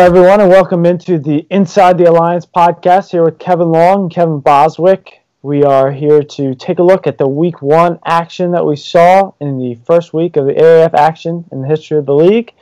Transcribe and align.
everyone, 0.00 0.40
and 0.40 0.48
welcome 0.48 0.86
into 0.86 1.18
the 1.18 1.46
Inside 1.50 1.98
the 1.98 2.04
Alliance 2.04 2.46
podcast 2.46 3.10
here 3.10 3.22
with 3.22 3.38
Kevin 3.38 3.70
Long 3.70 4.04
and 4.04 4.10
Kevin 4.10 4.40
Boswick. 4.40 5.18
We 5.42 5.62
are 5.62 5.92
here 5.92 6.22
to 6.22 6.54
take 6.54 6.78
a 6.78 6.82
look 6.82 7.06
at 7.06 7.18
the 7.18 7.28
week 7.28 7.60
one 7.60 7.98
action 8.06 8.52
that 8.52 8.64
we 8.64 8.76
saw 8.76 9.34
in 9.40 9.58
the 9.58 9.74
first 9.84 10.14
week 10.14 10.36
of 10.36 10.46
the 10.46 10.54
AAF 10.54 10.94
action 10.94 11.44
in 11.52 11.60
the 11.60 11.68
history 11.68 11.98
of 11.98 12.06
the 12.06 12.14
league. 12.14 12.54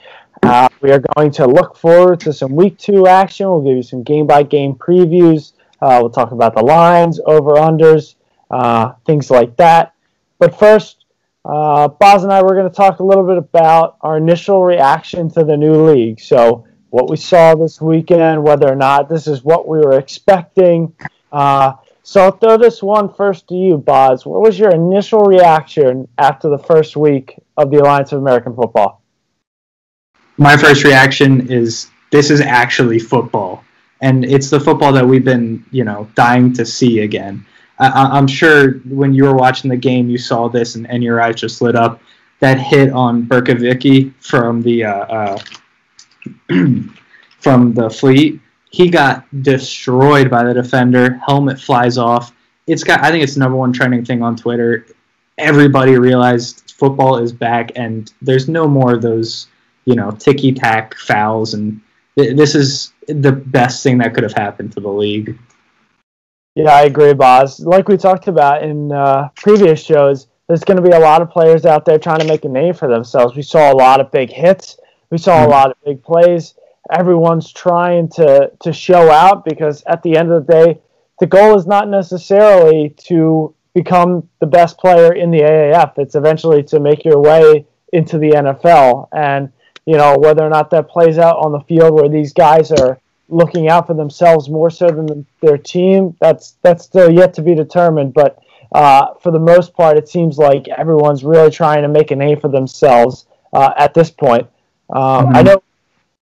Uh, 0.43 0.69
we 0.81 0.91
are 0.91 1.01
going 1.15 1.31
to 1.31 1.47
look 1.47 1.77
forward 1.77 2.19
to 2.21 2.33
some 2.33 2.57
week 2.57 2.77
two 2.77 3.07
action. 3.07 3.49
We'll 3.49 3.63
give 3.63 3.77
you 3.77 3.85
some 3.85 4.03
game 4.03 4.27
by 4.27 4.43
game 4.43 4.75
previews. 4.75 5.53
Uh, 5.81 5.99
we'll 6.01 6.11
talk 6.11 6.33
about 6.33 6.57
the 6.57 6.65
lines, 6.65 7.21
over 7.25 7.55
unders, 7.55 8.17
uh, 8.51 8.95
things 9.07 9.31
like 9.31 9.57
that. 9.59 9.95
But 10.41 10.59
first, 10.59 11.05
uh, 11.45 11.87
Boz 11.87 12.25
and 12.25 12.33
I, 12.33 12.43
we're 12.43 12.57
going 12.57 12.69
to 12.69 12.77
talk 12.77 12.99
a 12.99 13.05
little 13.05 13.25
bit 13.25 13.39
about 13.39 13.97
our 14.01 14.17
initial 14.17 14.65
reaction 14.65 15.31
to 15.31 15.45
the 15.45 15.57
new 15.57 15.89
league. 15.89 16.19
So, 16.19 16.65
what 16.91 17.11
we 17.11 17.17
saw 17.17 17.55
this 17.55 17.81
weekend, 17.81 18.43
whether 18.43 18.71
or 18.71 18.77
not 18.77 19.09
this 19.09 19.27
is 19.27 19.45
what 19.45 19.69
we 19.69 19.79
were 19.79 19.99
expecting. 19.99 20.95
Uh, 21.31 21.75
so 22.03 22.23
I'll 22.23 22.33
throw 22.33 22.57
this 22.57 22.83
one 22.83 23.13
first 23.13 23.49
to 23.49 23.55
you, 23.55 23.77
Boz. 23.77 24.25
What 24.25 24.41
was 24.41 24.59
your 24.59 24.71
initial 24.71 25.21
reaction 25.21 26.09
after 26.17 26.49
the 26.49 26.59
first 26.59 26.97
week 26.97 27.39
of 27.57 27.71
the 27.71 27.79
Alliance 27.79 28.13
of 28.13 28.21
American 28.21 28.55
Football? 28.55 29.03
My 30.39 30.57
first 30.57 30.85
reaction 30.85 31.51
is 31.51 31.91
this 32.11 32.31
is 32.31 32.41
actually 32.41 32.99
football, 32.99 33.63
and 34.01 34.25
it's 34.25 34.49
the 34.49 34.61
football 34.61 34.93
that 34.93 35.07
we've 35.07 35.25
been, 35.25 35.65
you 35.71 35.85
know, 35.85 36.09
dying 36.15 36.53
to 36.55 36.65
see 36.65 37.01
again. 37.01 37.45
I, 37.79 38.19
am 38.19 38.27
sure 38.27 38.73
when 38.87 39.15
you 39.15 39.25
were 39.25 39.35
watching 39.35 39.71
the 39.71 39.77
game, 39.77 40.09
you 40.09 40.19
saw 40.19 40.49
this, 40.49 40.75
and, 40.75 40.89
and 40.91 41.03
your 41.03 41.21
eyes 41.21 41.37
just 41.37 41.61
lit 41.61 41.77
up. 41.77 42.01
That 42.41 42.59
hit 42.59 42.91
on 42.93 43.25
Bercovici 43.27 44.15
from 44.21 44.63
the 44.63 44.85
uh, 44.85 44.93
uh, 44.93 45.39
from 47.41 47.75
the 47.75 47.89
fleet. 47.91 48.41
He 48.71 48.91
got 48.91 49.25
destroyed 49.43 50.31
by 50.31 50.45
the 50.45 50.55
defender. 50.55 51.15
Helmet 51.27 51.59
flies 51.59 51.97
off. 51.99 52.35
It's 52.67 52.85
got. 52.85 53.03
I 53.03 53.11
think 53.11 53.25
it's 53.25 53.35
the 53.35 53.41
number 53.41 53.57
one 53.57 53.73
trending 53.73 54.05
thing 54.05 54.23
on 54.23 54.37
Twitter. 54.37 54.87
Everybody 55.39 55.97
realized 55.97 56.73
football 56.77 57.19
is 57.19 57.33
back, 57.33 57.73
and 57.77 58.13
there's 58.21 58.49
no 58.49 58.69
more 58.69 58.95
of 58.95 59.03
those, 59.03 59.49
you 59.85 59.95
know, 59.95 60.11
ticky 60.11 60.53
tack 60.53 60.95
fouls. 60.97 61.55
And 61.55 61.81
th- 62.19 62.37
this 62.37 62.55
is 62.55 62.93
the 63.07 63.33
best 63.33 63.83
thing 63.83 63.99
that 63.99 64.13
could 64.13 64.25
have 64.25 64.35
happened 64.35 64.73
to 64.73 64.81
the 64.81 64.89
league. 64.89 65.39
Yeah, 66.55 66.73
I 66.73 66.83
agree, 66.83 67.15
Boz. 67.15 67.61
Like 67.61 67.89
we 67.89 67.97
talked 67.97 68.27
about 68.27 68.63
in 68.63 68.93
uh, 68.93 69.29
previous 69.37 69.81
shows, 69.83 70.27
there's 70.49 70.65
going 70.65 70.77
to 70.77 70.83
be 70.83 70.95
a 70.95 70.99
lot 70.99 71.23
of 71.23 71.31
players 71.31 71.65
out 71.65 71.85
there 71.85 71.99
trying 71.99 72.19
to 72.19 72.27
make 72.27 72.45
a 72.45 72.49
name 72.49 72.75
for 72.75 72.89
themselves. 72.89 73.37
We 73.37 73.43
saw 73.43 73.73
a 73.73 73.77
lot 73.77 74.01
of 74.01 74.11
big 74.11 74.31
hits 74.31 74.77
we 75.11 75.19
saw 75.19 75.47
a 75.47 75.49
lot 75.49 75.71
of 75.71 75.77
big 75.85 76.03
plays. 76.03 76.55
Everyone's 76.91 77.53
trying 77.53 78.09
to 78.11 78.51
to 78.61 78.73
show 78.73 79.11
out 79.11 79.45
because 79.45 79.83
at 79.87 80.03
the 80.03 80.17
end 80.17 80.31
of 80.31 80.47
the 80.47 80.53
day, 80.53 80.81
the 81.21 81.27
goal 81.27 81.57
is 81.57 81.67
not 81.67 81.89
necessarily 81.89 82.95
to 83.07 83.55
become 83.75 84.29
the 84.41 84.47
best 84.47 84.79
player 84.79 85.13
in 85.13 85.31
the 85.31 85.41
AAF. 85.41 85.99
It's 85.99 86.15
eventually 86.15 86.63
to 86.65 86.81
make 86.81 87.05
your 87.05 87.21
way 87.21 87.67
into 87.93 88.19
the 88.19 88.31
NFL. 88.31 89.09
And 89.13 89.53
you 89.87 89.97
know 89.97 90.17
whether 90.19 90.45
or 90.45 90.51
not 90.51 90.71
that 90.71 90.89
plays 90.89 91.19
out 91.19 91.37
on 91.37 91.53
the 91.53 91.61
field 91.61 91.95
where 91.95 92.09
these 92.09 92.33
guys 92.33 92.71
are 92.73 93.01
looking 93.29 93.69
out 93.69 93.87
for 93.87 93.95
themselves 93.95 94.49
more 94.49 94.71
so 94.71 94.89
than 94.89 95.27
their 95.41 95.59
team. 95.59 96.17
That's 96.21 96.57
that's 96.63 96.85
still 96.85 97.11
yet 97.11 97.35
to 97.35 97.43
be 97.43 97.55
determined. 97.55 98.15
But 98.15 98.39
uh, 98.73 99.15
for 99.23 99.31
the 99.31 99.39
most 99.39 99.75
part, 99.75 99.97
it 99.97 100.09
seems 100.09 100.39
like 100.39 100.69
everyone's 100.69 101.25
really 101.25 101.51
trying 101.51 101.83
to 101.83 101.89
make 101.89 102.11
a 102.11 102.17
name 102.17 102.41
for 102.41 102.49
themselves 102.49 103.27
uh, 103.53 103.73
at 103.77 103.95
this 103.95 104.11
point. 104.11 104.47
Um, 104.91 105.27
mm-hmm. 105.27 105.37
I 105.37 105.43
know 105.43 105.63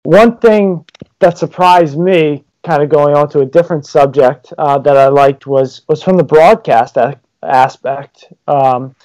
one 0.03 0.38
thing 0.38 0.85
that 1.19 1.38
surprised 1.38 1.97
me, 1.97 2.44
kind 2.63 2.84
of 2.84 2.90
going 2.90 3.16
on 3.16 3.29
to 3.29 3.40
a 3.40 3.46
different 3.46 3.85
subject 3.85 4.53
uh, 4.57 4.78
that 4.79 4.97
I 4.97 5.07
liked 5.07 5.47
was 5.47 5.81
was 5.88 6.03
from 6.03 6.18
the 6.18 6.24
broadcast 6.24 6.97
a- 6.97 7.19
aspect. 7.41 8.25
Um, 8.47 8.96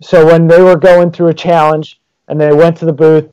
so 0.00 0.26
when 0.26 0.46
they 0.46 0.62
were 0.62 0.76
going 0.76 1.10
through 1.10 1.28
a 1.28 1.34
challenge 1.34 2.00
and 2.28 2.40
they 2.40 2.52
went 2.52 2.76
to 2.78 2.84
the 2.84 2.92
booth, 2.92 3.28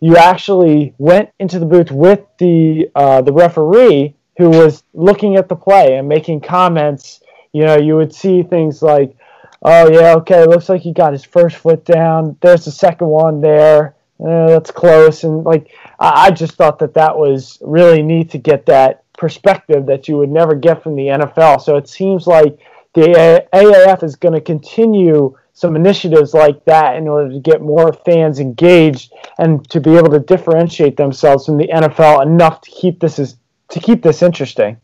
you 0.00 0.16
actually 0.16 0.94
went 0.98 1.30
into 1.38 1.58
the 1.58 1.66
booth 1.66 1.90
with 1.90 2.20
the 2.38 2.90
uh, 2.94 3.22
the 3.22 3.32
referee 3.32 4.14
who 4.36 4.50
was 4.50 4.84
looking 4.94 5.36
at 5.36 5.48
the 5.48 5.56
play 5.56 5.96
and 5.96 6.08
making 6.08 6.40
comments. 6.40 7.20
You 7.52 7.64
know, 7.64 7.76
you 7.76 7.96
would 7.96 8.14
see 8.14 8.42
things 8.42 8.82
like, 8.82 9.16
"Oh 9.62 9.90
yeah, 9.90 10.14
okay, 10.16 10.44
looks 10.46 10.68
like 10.68 10.82
he 10.82 10.92
got 10.92 11.12
his 11.12 11.24
first 11.24 11.56
foot 11.56 11.84
down. 11.84 12.36
There's 12.40 12.64
the 12.64 12.70
second 12.70 13.08
one 13.08 13.40
there." 13.40 13.94
Eh, 14.20 14.46
that's 14.46 14.70
close. 14.70 15.24
And 15.24 15.44
like, 15.44 15.72
I, 15.98 16.26
I 16.26 16.30
just 16.30 16.54
thought 16.54 16.78
that 16.80 16.94
that 16.94 17.16
was 17.16 17.58
really 17.60 18.02
neat 18.02 18.30
to 18.30 18.38
get 18.38 18.66
that 18.66 19.04
perspective 19.14 19.86
that 19.86 20.08
you 20.08 20.16
would 20.16 20.30
never 20.30 20.54
get 20.54 20.82
from 20.82 20.96
the 20.96 21.06
NFL. 21.06 21.60
So 21.60 21.76
it 21.76 21.88
seems 21.88 22.26
like 22.26 22.58
the 22.94 23.46
AAF 23.52 24.02
is 24.02 24.16
going 24.16 24.34
to 24.34 24.40
continue 24.40 25.36
some 25.52 25.74
initiatives 25.74 26.34
like 26.34 26.64
that 26.66 26.96
in 26.96 27.08
order 27.08 27.32
to 27.32 27.40
get 27.40 27.60
more 27.60 27.92
fans 27.92 28.38
engaged 28.38 29.12
and 29.38 29.68
to 29.70 29.80
be 29.80 29.96
able 29.96 30.10
to 30.10 30.20
differentiate 30.20 30.96
themselves 30.96 31.46
from 31.46 31.56
the 31.56 31.66
NFL 31.66 32.22
enough 32.22 32.60
to 32.60 32.70
keep 32.70 33.00
this 33.00 33.18
is 33.18 33.36
to 33.70 33.80
keep 33.80 34.02
this 34.02 34.22
interesting. 34.22 34.80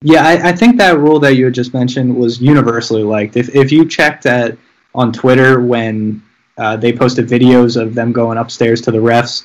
Yeah, 0.00 0.24
I, 0.24 0.50
I 0.50 0.52
think 0.52 0.78
that 0.78 0.98
rule 0.98 1.18
that 1.20 1.34
you 1.34 1.46
had 1.46 1.54
just 1.54 1.74
mentioned 1.74 2.16
was 2.16 2.40
universally 2.40 3.02
liked. 3.02 3.36
If 3.36 3.54
if 3.54 3.72
you 3.72 3.88
checked 3.88 4.26
at 4.26 4.56
on 4.94 5.12
Twitter 5.12 5.60
when 5.60 6.22
uh, 6.62 6.76
they 6.76 6.92
posted 6.92 7.26
videos 7.26 7.80
of 7.80 7.92
them 7.96 8.12
going 8.12 8.38
upstairs 8.38 8.80
to 8.80 8.92
the 8.92 8.98
refs. 8.98 9.44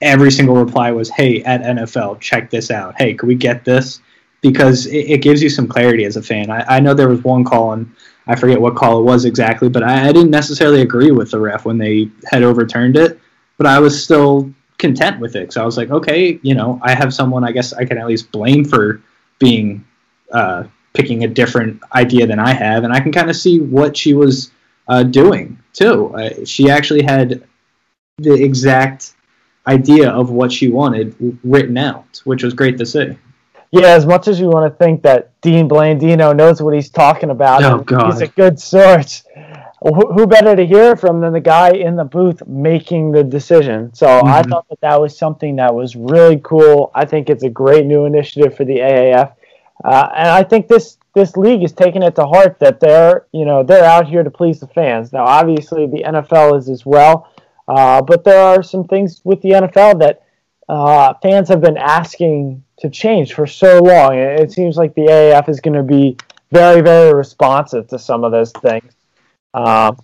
Every 0.00 0.32
single 0.32 0.56
reply 0.56 0.90
was, 0.90 1.08
"Hey, 1.08 1.40
at 1.44 1.62
NFL, 1.62 2.18
check 2.18 2.50
this 2.50 2.72
out. 2.72 2.96
Hey, 2.98 3.14
could 3.14 3.28
we 3.28 3.36
get 3.36 3.64
this?" 3.64 4.00
Because 4.40 4.86
it, 4.86 5.10
it 5.14 5.22
gives 5.22 5.40
you 5.40 5.48
some 5.48 5.68
clarity 5.68 6.04
as 6.04 6.16
a 6.16 6.22
fan. 6.22 6.50
I, 6.50 6.76
I, 6.76 6.80
know 6.80 6.92
there 6.92 7.08
was 7.08 7.22
one 7.22 7.44
call, 7.44 7.72
and 7.74 7.88
I 8.26 8.34
forget 8.34 8.60
what 8.60 8.74
call 8.74 8.98
it 8.98 9.04
was 9.04 9.24
exactly, 9.24 9.68
but 9.68 9.84
I, 9.84 10.08
I 10.08 10.12
didn't 10.12 10.32
necessarily 10.32 10.80
agree 10.80 11.12
with 11.12 11.30
the 11.30 11.38
ref 11.38 11.64
when 11.64 11.78
they 11.78 12.10
had 12.32 12.42
overturned 12.42 12.96
it. 12.96 13.20
But 13.58 13.68
I 13.68 13.78
was 13.78 14.02
still 14.02 14.52
content 14.78 15.20
with 15.20 15.36
it. 15.36 15.52
So 15.52 15.62
I 15.62 15.64
was 15.64 15.76
like, 15.76 15.90
okay, 15.90 16.40
you 16.42 16.54
know, 16.54 16.80
I 16.82 16.96
have 16.96 17.14
someone 17.14 17.44
I 17.44 17.52
guess 17.52 17.72
I 17.72 17.84
can 17.84 17.96
at 17.96 18.08
least 18.08 18.32
blame 18.32 18.64
for 18.64 19.00
being 19.38 19.86
uh, 20.32 20.64
picking 20.94 21.22
a 21.22 21.28
different 21.28 21.80
idea 21.94 22.26
than 22.26 22.40
I 22.40 22.52
have, 22.52 22.82
and 22.82 22.92
I 22.92 22.98
can 22.98 23.12
kind 23.12 23.30
of 23.30 23.36
see 23.36 23.60
what 23.60 23.96
she 23.96 24.14
was 24.14 24.50
uh, 24.88 25.04
doing 25.04 25.58
too. 25.76 26.14
Uh, 26.14 26.44
she 26.44 26.70
actually 26.70 27.02
had 27.02 27.42
the 28.18 28.34
exact 28.34 29.14
idea 29.66 30.10
of 30.10 30.30
what 30.30 30.50
she 30.52 30.68
wanted 30.68 31.14
written 31.44 31.76
out, 31.76 32.20
which 32.24 32.42
was 32.42 32.54
great 32.54 32.78
to 32.78 32.86
see. 32.86 33.16
Yeah, 33.72 33.88
as 33.88 34.06
much 34.06 34.28
as 34.28 34.38
you 34.38 34.48
want 34.48 34.72
to 34.72 34.78
think 34.78 35.02
that 35.02 35.38
Dean 35.40 35.68
Blandino 35.68 36.34
knows 36.34 36.62
what 36.62 36.74
he's 36.74 36.88
talking 36.88 37.30
about, 37.30 37.62
oh, 37.64 37.78
God. 37.78 38.12
he's 38.12 38.22
a 38.22 38.28
good 38.28 38.60
source. 38.60 39.24
Who 39.82 40.26
better 40.26 40.56
to 40.56 40.64
hear 40.64 40.96
from 40.96 41.20
than 41.20 41.32
the 41.32 41.40
guy 41.40 41.70
in 41.70 41.96
the 41.96 42.04
booth 42.04 42.46
making 42.46 43.12
the 43.12 43.22
decision? 43.22 43.92
So 43.92 44.06
mm-hmm. 44.06 44.28
I 44.28 44.42
thought 44.42 44.68
that 44.70 44.80
that 44.80 45.00
was 45.00 45.16
something 45.16 45.56
that 45.56 45.74
was 45.74 45.94
really 45.94 46.40
cool. 46.42 46.90
I 46.94 47.04
think 47.04 47.28
it's 47.28 47.42
a 47.42 47.50
great 47.50 47.86
new 47.86 48.04
initiative 48.04 48.56
for 48.56 48.64
the 48.64 48.78
AAF, 48.78 49.32
uh, 49.84 50.08
and 50.16 50.28
I 50.28 50.42
think 50.42 50.68
this 50.68 50.95
this 51.16 51.34
league 51.34 51.62
is 51.62 51.72
taking 51.72 52.02
it 52.02 52.14
to 52.14 52.26
heart 52.26 52.58
that 52.60 52.78
they're 52.78 53.26
you 53.32 53.46
know 53.46 53.62
they're 53.62 53.84
out 53.84 54.06
here 54.06 54.22
to 54.22 54.30
please 54.30 54.60
the 54.60 54.66
fans. 54.68 55.14
Now, 55.14 55.24
obviously, 55.24 55.86
the 55.86 56.04
NFL 56.04 56.58
is 56.58 56.68
as 56.68 56.84
well, 56.84 57.32
uh, 57.66 58.02
but 58.02 58.22
there 58.22 58.38
are 58.38 58.62
some 58.62 58.84
things 58.84 59.22
with 59.24 59.40
the 59.40 59.52
NFL 59.52 59.98
that 60.00 60.22
uh, 60.68 61.14
fans 61.22 61.48
have 61.48 61.62
been 61.62 61.78
asking 61.78 62.62
to 62.80 62.90
change 62.90 63.32
for 63.32 63.46
so 63.46 63.78
long. 63.78 64.18
It 64.18 64.52
seems 64.52 64.76
like 64.76 64.94
the 64.94 65.06
AAF 65.06 65.48
is 65.48 65.60
going 65.60 65.78
to 65.78 65.82
be 65.82 66.18
very 66.52 66.82
very 66.82 67.14
responsive 67.14 67.88
to 67.88 67.98
some 67.98 68.22
of 68.22 68.30
those 68.30 68.52
things. 68.52 68.92
Uh, 69.54 69.94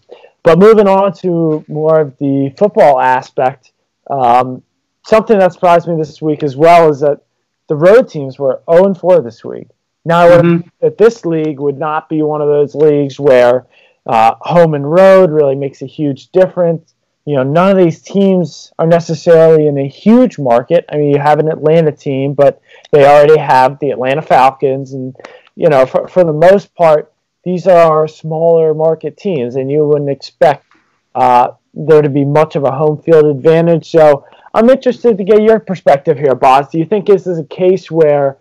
but 0.43 0.59
moving 0.59 0.89
on 0.89 1.13
to 1.19 1.63
more 1.69 2.01
of 2.01 2.17
the 2.17 2.55
football 2.57 2.99
aspect, 2.99 3.73
um, 4.09 4.63
something 5.05 5.39
that 5.39 5.53
surprised 5.53 5.87
me 5.89 5.97
this 5.99 6.23
week 6.23 6.43
as 6.43 6.57
well 6.57 6.89
is 6.89 7.01
that 7.01 7.21
the 7.69 7.77
road 7.77 8.09
teams 8.09 8.39
were 8.39 8.63
0 8.71 8.95
4 8.95 9.21
this 9.21 9.45
week. 9.45 9.69
Now, 10.05 10.29
mm-hmm. 10.29 10.69
that 10.81 10.99
this 10.99 11.25
league 11.25 11.61
would 11.61 11.79
not 11.79 12.09
be 12.09 12.23
one 12.23 12.41
of 12.41 12.49
those 12.49 12.75
leagues 12.75 13.21
where 13.21 13.67
uh, 14.07 14.35
home 14.41 14.75
and 14.75 14.91
road 14.91 15.31
really 15.31 15.55
makes 15.55 15.83
a 15.83 15.87
huge 15.87 16.31
difference. 16.31 16.95
You 17.25 17.37
know, 17.37 17.45
none 17.45 17.71
of 17.71 17.79
these 17.79 18.03
teams 18.03 18.73
are 18.81 18.87
necessarily 18.87 19.69
in 19.69 19.79
a 19.79 19.87
huge 19.87 20.39
market. 20.39 20.85
I 20.91 20.97
mean, 20.97 21.13
you 21.13 21.21
have 21.21 21.39
an 21.39 21.49
Atlanta 21.49 21.93
team, 21.93 22.35
but 22.35 22.61
they 22.91 23.07
already 23.07 23.39
have 23.39 23.79
the 23.79 23.91
Atlanta 23.91 24.23
Falcons, 24.23 24.93
and 24.93 25.15
you 25.55 25.69
know, 25.69 25.87
for 25.87 26.09
for 26.09 26.25
the 26.25 26.33
most 26.33 26.75
part, 26.75 27.13
these 27.45 27.69
are 27.69 28.09
smaller 28.09 28.75
market 28.75 29.17
teams, 29.17 29.55
and 29.55 29.71
you 29.71 29.87
wouldn't 29.87 30.11
expect 30.11 30.67
uh, 31.15 31.53
there 31.75 32.03
to 32.03 32.09
be 32.09 32.25
much 32.25 32.57
of 32.57 32.65
a 32.65 32.73
home 32.73 33.01
field 33.01 33.27
advantage. 33.27 33.89
So, 33.89 34.27
I'm 34.53 34.69
interested 34.69 35.17
to 35.17 35.23
get 35.23 35.43
your 35.43 35.61
perspective 35.61 36.19
here, 36.19 36.35
Boz. 36.35 36.71
Do 36.71 36.79
you 36.79 36.85
think 36.85 37.07
this 37.07 37.29
is 37.29 37.39
a 37.39 37.45
case 37.45 37.89
where 37.89 38.39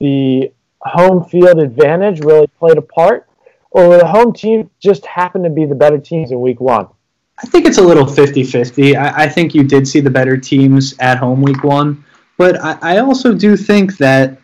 the 0.00 0.50
home 0.88 1.24
field 1.24 1.58
advantage 1.58 2.20
really 2.20 2.46
played 2.58 2.78
a 2.78 2.82
part, 2.82 3.28
or 3.70 3.98
the 3.98 4.06
home 4.06 4.32
team 4.32 4.70
just 4.80 5.06
happened 5.06 5.44
to 5.44 5.50
be 5.50 5.64
the 5.64 5.74
better 5.74 5.98
teams 5.98 6.30
in 6.30 6.40
week 6.40 6.60
one? 6.60 6.88
I 7.42 7.46
think 7.46 7.66
it's 7.66 7.78
a 7.78 7.82
little 7.82 8.06
50 8.06 8.44
50. 8.44 8.96
I, 8.96 9.28
think 9.28 9.54
you 9.54 9.64
did 9.64 9.88
see 9.88 10.00
the 10.00 10.10
better 10.10 10.36
teams 10.36 10.94
at 11.00 11.18
home 11.18 11.42
week 11.42 11.64
one, 11.64 12.04
but 12.36 12.60
I, 12.60 12.78
I 12.82 12.98
also 12.98 13.34
do 13.34 13.56
think 13.56 13.96
that. 13.98 14.38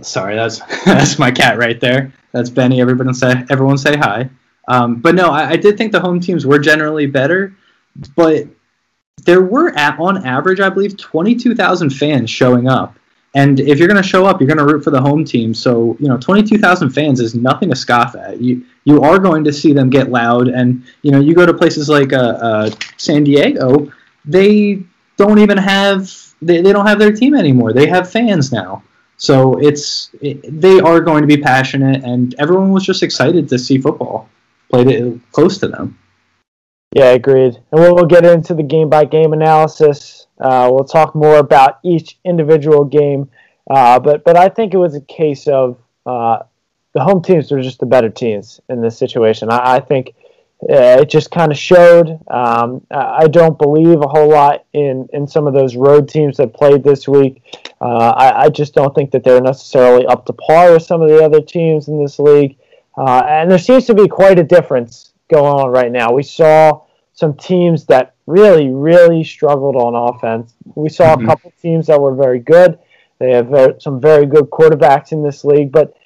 Sorry, 0.00 0.34
that's 0.34 0.60
that's 0.84 1.18
my 1.18 1.30
cat 1.30 1.58
right 1.58 1.80
there. 1.80 2.12
That's 2.32 2.50
Benny. 2.50 2.80
Everyone 2.80 3.14
say 3.14 3.44
everyone 3.50 3.78
say 3.78 3.96
hi. 3.96 4.28
Um, 4.68 4.96
but 4.96 5.14
no, 5.14 5.30
I, 5.30 5.50
I 5.50 5.56
did 5.56 5.78
think 5.78 5.92
the 5.92 6.00
home 6.00 6.18
teams 6.18 6.44
were 6.44 6.58
generally 6.58 7.06
better, 7.06 7.54
but 8.16 8.46
there 9.24 9.42
were 9.42 9.70
at, 9.78 9.98
on 10.00 10.26
average, 10.26 10.60
I 10.60 10.68
believe, 10.68 10.96
twenty 10.96 11.34
two 11.34 11.54
thousand 11.54 11.90
fans 11.90 12.30
showing 12.30 12.68
up. 12.68 12.98
And 13.36 13.60
if 13.60 13.78
you're 13.78 13.86
going 13.86 14.02
to 14.02 14.08
show 14.08 14.24
up, 14.24 14.40
you're 14.40 14.48
going 14.48 14.56
to 14.58 14.64
root 14.64 14.82
for 14.82 14.90
the 14.90 15.00
home 15.00 15.22
team. 15.22 15.52
So 15.52 15.94
you 16.00 16.08
know, 16.08 16.16
22,000 16.16 16.88
fans 16.88 17.20
is 17.20 17.34
nothing 17.34 17.68
to 17.68 17.76
scoff 17.76 18.16
at. 18.16 18.40
You 18.40 18.64
you 18.84 19.02
are 19.02 19.18
going 19.18 19.44
to 19.44 19.52
see 19.52 19.74
them 19.74 19.90
get 19.90 20.10
loud, 20.10 20.48
and 20.48 20.82
you 21.02 21.10
know, 21.10 21.20
you 21.20 21.34
go 21.34 21.44
to 21.44 21.52
places 21.52 21.90
like 21.90 22.14
uh, 22.14 22.38
uh, 22.48 22.70
San 22.96 23.24
Diego, 23.24 23.92
they 24.24 24.82
don't 25.18 25.38
even 25.38 25.58
have 25.58 26.10
they, 26.40 26.62
they 26.62 26.72
don't 26.72 26.86
have 26.86 26.98
their 26.98 27.12
team 27.12 27.34
anymore. 27.34 27.74
They 27.74 27.86
have 27.86 28.10
fans 28.10 28.52
now. 28.52 28.82
So 29.18 29.58
it's 29.58 30.10
it, 30.22 30.60
they 30.60 30.80
are 30.80 31.00
going 31.00 31.20
to 31.20 31.26
be 31.26 31.36
passionate, 31.36 32.04
and 32.04 32.34
everyone 32.38 32.72
was 32.72 32.86
just 32.86 33.02
excited 33.02 33.50
to 33.50 33.58
see 33.58 33.76
football 33.76 34.30
played 34.70 35.20
close 35.32 35.58
to 35.58 35.68
them. 35.68 35.98
Yeah, 36.96 37.10
agreed. 37.10 37.56
And 37.72 37.80
we'll, 37.82 37.94
we'll 37.94 38.06
get 38.06 38.24
into 38.24 38.54
the 38.54 38.62
game 38.62 38.88
by 38.88 39.04
game 39.04 39.34
analysis. 39.34 40.28
Uh, 40.40 40.70
we'll 40.72 40.86
talk 40.86 41.14
more 41.14 41.36
about 41.36 41.78
each 41.84 42.18
individual 42.24 42.86
game, 42.86 43.28
uh, 43.68 43.98
but 43.98 44.24
but 44.24 44.34
I 44.34 44.48
think 44.48 44.72
it 44.72 44.78
was 44.78 44.94
a 44.94 45.02
case 45.02 45.46
of 45.46 45.76
uh, 46.06 46.38
the 46.94 47.02
home 47.02 47.22
teams 47.22 47.50
were 47.50 47.60
just 47.60 47.80
the 47.80 47.86
better 47.86 48.08
teams 48.08 48.62
in 48.70 48.80
this 48.80 48.96
situation. 48.96 49.50
I, 49.50 49.74
I 49.74 49.80
think 49.80 50.14
uh, 50.62 51.02
it 51.02 51.10
just 51.10 51.30
kind 51.30 51.52
of 51.52 51.58
showed. 51.58 52.18
Um, 52.30 52.86
I 52.90 53.26
don't 53.26 53.58
believe 53.58 54.00
a 54.00 54.08
whole 54.08 54.30
lot 54.30 54.64
in, 54.72 55.06
in 55.12 55.26
some 55.26 55.46
of 55.46 55.52
those 55.52 55.76
road 55.76 56.08
teams 56.08 56.38
that 56.38 56.54
played 56.54 56.82
this 56.82 57.06
week. 57.06 57.42
Uh, 57.78 58.14
I, 58.16 58.44
I, 58.44 58.48
just 58.48 58.72
don't 58.72 58.94
think 58.94 59.10
that 59.10 59.22
they're 59.22 59.42
necessarily 59.42 60.06
up 60.06 60.24
to 60.26 60.32
par 60.32 60.72
with 60.72 60.82
some 60.82 61.02
of 61.02 61.10
the 61.10 61.22
other 61.22 61.42
teams 61.42 61.88
in 61.88 62.02
this 62.02 62.18
league. 62.18 62.56
Uh, 62.96 63.22
and 63.28 63.50
there 63.50 63.58
seems 63.58 63.84
to 63.84 63.94
be 63.94 64.08
quite 64.08 64.38
a 64.38 64.42
difference 64.42 65.12
going 65.28 65.52
on 65.52 65.70
right 65.70 65.92
now. 65.92 66.10
We 66.10 66.22
saw 66.22 66.85
some 67.16 67.34
teams 67.34 67.86
that 67.86 68.14
really, 68.26 68.68
really 68.68 69.24
struggled 69.24 69.74
on 69.74 69.94
offense. 69.94 70.54
We 70.74 70.88
saw 70.88 71.16
mm-hmm. 71.16 71.24
a 71.24 71.26
couple 71.26 71.52
teams 71.60 71.88
that 71.88 72.00
were 72.00 72.14
very 72.14 72.38
good. 72.38 72.78
They 73.18 73.32
have 73.32 73.48
very, 73.48 73.80
some 73.80 74.00
very 74.00 74.26
good 74.26 74.50
quarterbacks 74.50 75.10
in 75.12 75.22
this 75.22 75.44
league, 75.44 75.72
but 75.72 75.96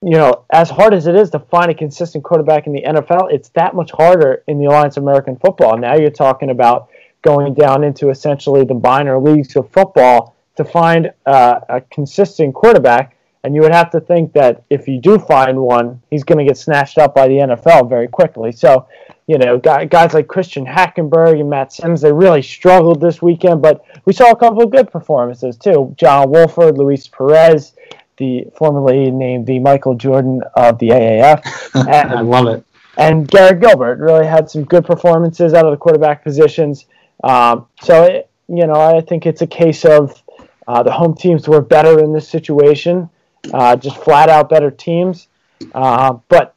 you 0.00 0.12
know, 0.12 0.44
as 0.52 0.70
hard 0.70 0.94
as 0.94 1.08
it 1.08 1.16
is 1.16 1.30
to 1.30 1.40
find 1.40 1.70
a 1.70 1.74
consistent 1.74 2.22
quarterback 2.22 2.68
in 2.68 2.72
the 2.72 2.82
NFL, 2.82 3.32
it's 3.32 3.48
that 3.50 3.74
much 3.74 3.90
harder 3.90 4.44
in 4.46 4.58
the 4.58 4.66
Alliance 4.66 4.96
of 4.96 5.02
American 5.02 5.36
Football. 5.36 5.76
Now 5.76 5.96
you're 5.96 6.10
talking 6.10 6.50
about 6.50 6.88
going 7.22 7.54
down 7.54 7.82
into 7.82 8.10
essentially 8.10 8.64
the 8.64 8.74
minor 8.74 9.18
leagues 9.18 9.56
of 9.56 9.68
football 9.72 10.36
to 10.56 10.64
find 10.64 11.10
uh, 11.26 11.60
a 11.68 11.80
consistent 11.80 12.54
quarterback. 12.54 13.16
And 13.42 13.54
you 13.54 13.62
would 13.62 13.72
have 13.72 13.90
to 13.90 14.00
think 14.00 14.32
that 14.34 14.64
if 14.70 14.86
you 14.86 15.00
do 15.00 15.18
find 15.18 15.58
one, 15.58 16.00
he's 16.10 16.22
going 16.22 16.38
to 16.38 16.44
get 16.44 16.58
snatched 16.58 16.98
up 16.98 17.14
by 17.14 17.26
the 17.26 17.34
NFL 17.34 17.88
very 17.88 18.08
quickly. 18.08 18.52
So, 18.52 18.86
you 19.28 19.36
know, 19.36 19.58
guys 19.58 20.14
like 20.14 20.26
Christian 20.26 20.64
Hackenberg 20.64 21.38
and 21.38 21.50
Matt 21.50 21.70
Simms, 21.70 22.00
they 22.00 22.10
really 22.10 22.40
struggled 22.40 22.98
this 22.98 23.20
weekend, 23.20 23.60
but 23.60 23.84
we 24.06 24.14
saw 24.14 24.30
a 24.30 24.36
couple 24.36 24.62
of 24.62 24.70
good 24.70 24.90
performances 24.90 25.58
too. 25.58 25.94
John 25.98 26.30
Wolford, 26.30 26.78
Luis 26.78 27.06
Perez, 27.06 27.74
the 28.16 28.46
formerly 28.56 29.10
named 29.10 29.46
the 29.46 29.58
Michael 29.58 29.94
Jordan 29.94 30.40
of 30.56 30.78
the 30.78 30.88
AAF. 30.88 31.44
And, 31.74 32.10
I 32.10 32.20
love 32.22 32.48
it. 32.48 32.64
And 32.96 33.28
Garrett 33.28 33.60
Gilbert 33.60 33.98
really 33.98 34.26
had 34.26 34.50
some 34.50 34.64
good 34.64 34.86
performances 34.86 35.52
out 35.52 35.66
of 35.66 35.72
the 35.72 35.76
quarterback 35.76 36.24
positions. 36.24 36.86
Um, 37.22 37.66
so, 37.82 38.04
it, 38.04 38.30
you 38.48 38.66
know, 38.66 38.80
I 38.80 39.02
think 39.02 39.26
it's 39.26 39.42
a 39.42 39.46
case 39.46 39.84
of 39.84 40.20
uh, 40.66 40.82
the 40.82 40.90
home 40.90 41.14
teams 41.14 41.46
were 41.46 41.60
better 41.60 42.02
in 42.02 42.14
this 42.14 42.26
situation, 42.26 43.10
uh, 43.52 43.76
just 43.76 43.98
flat 43.98 44.30
out 44.30 44.48
better 44.48 44.70
teams. 44.70 45.28
Uh, 45.74 46.14
but, 46.28 46.54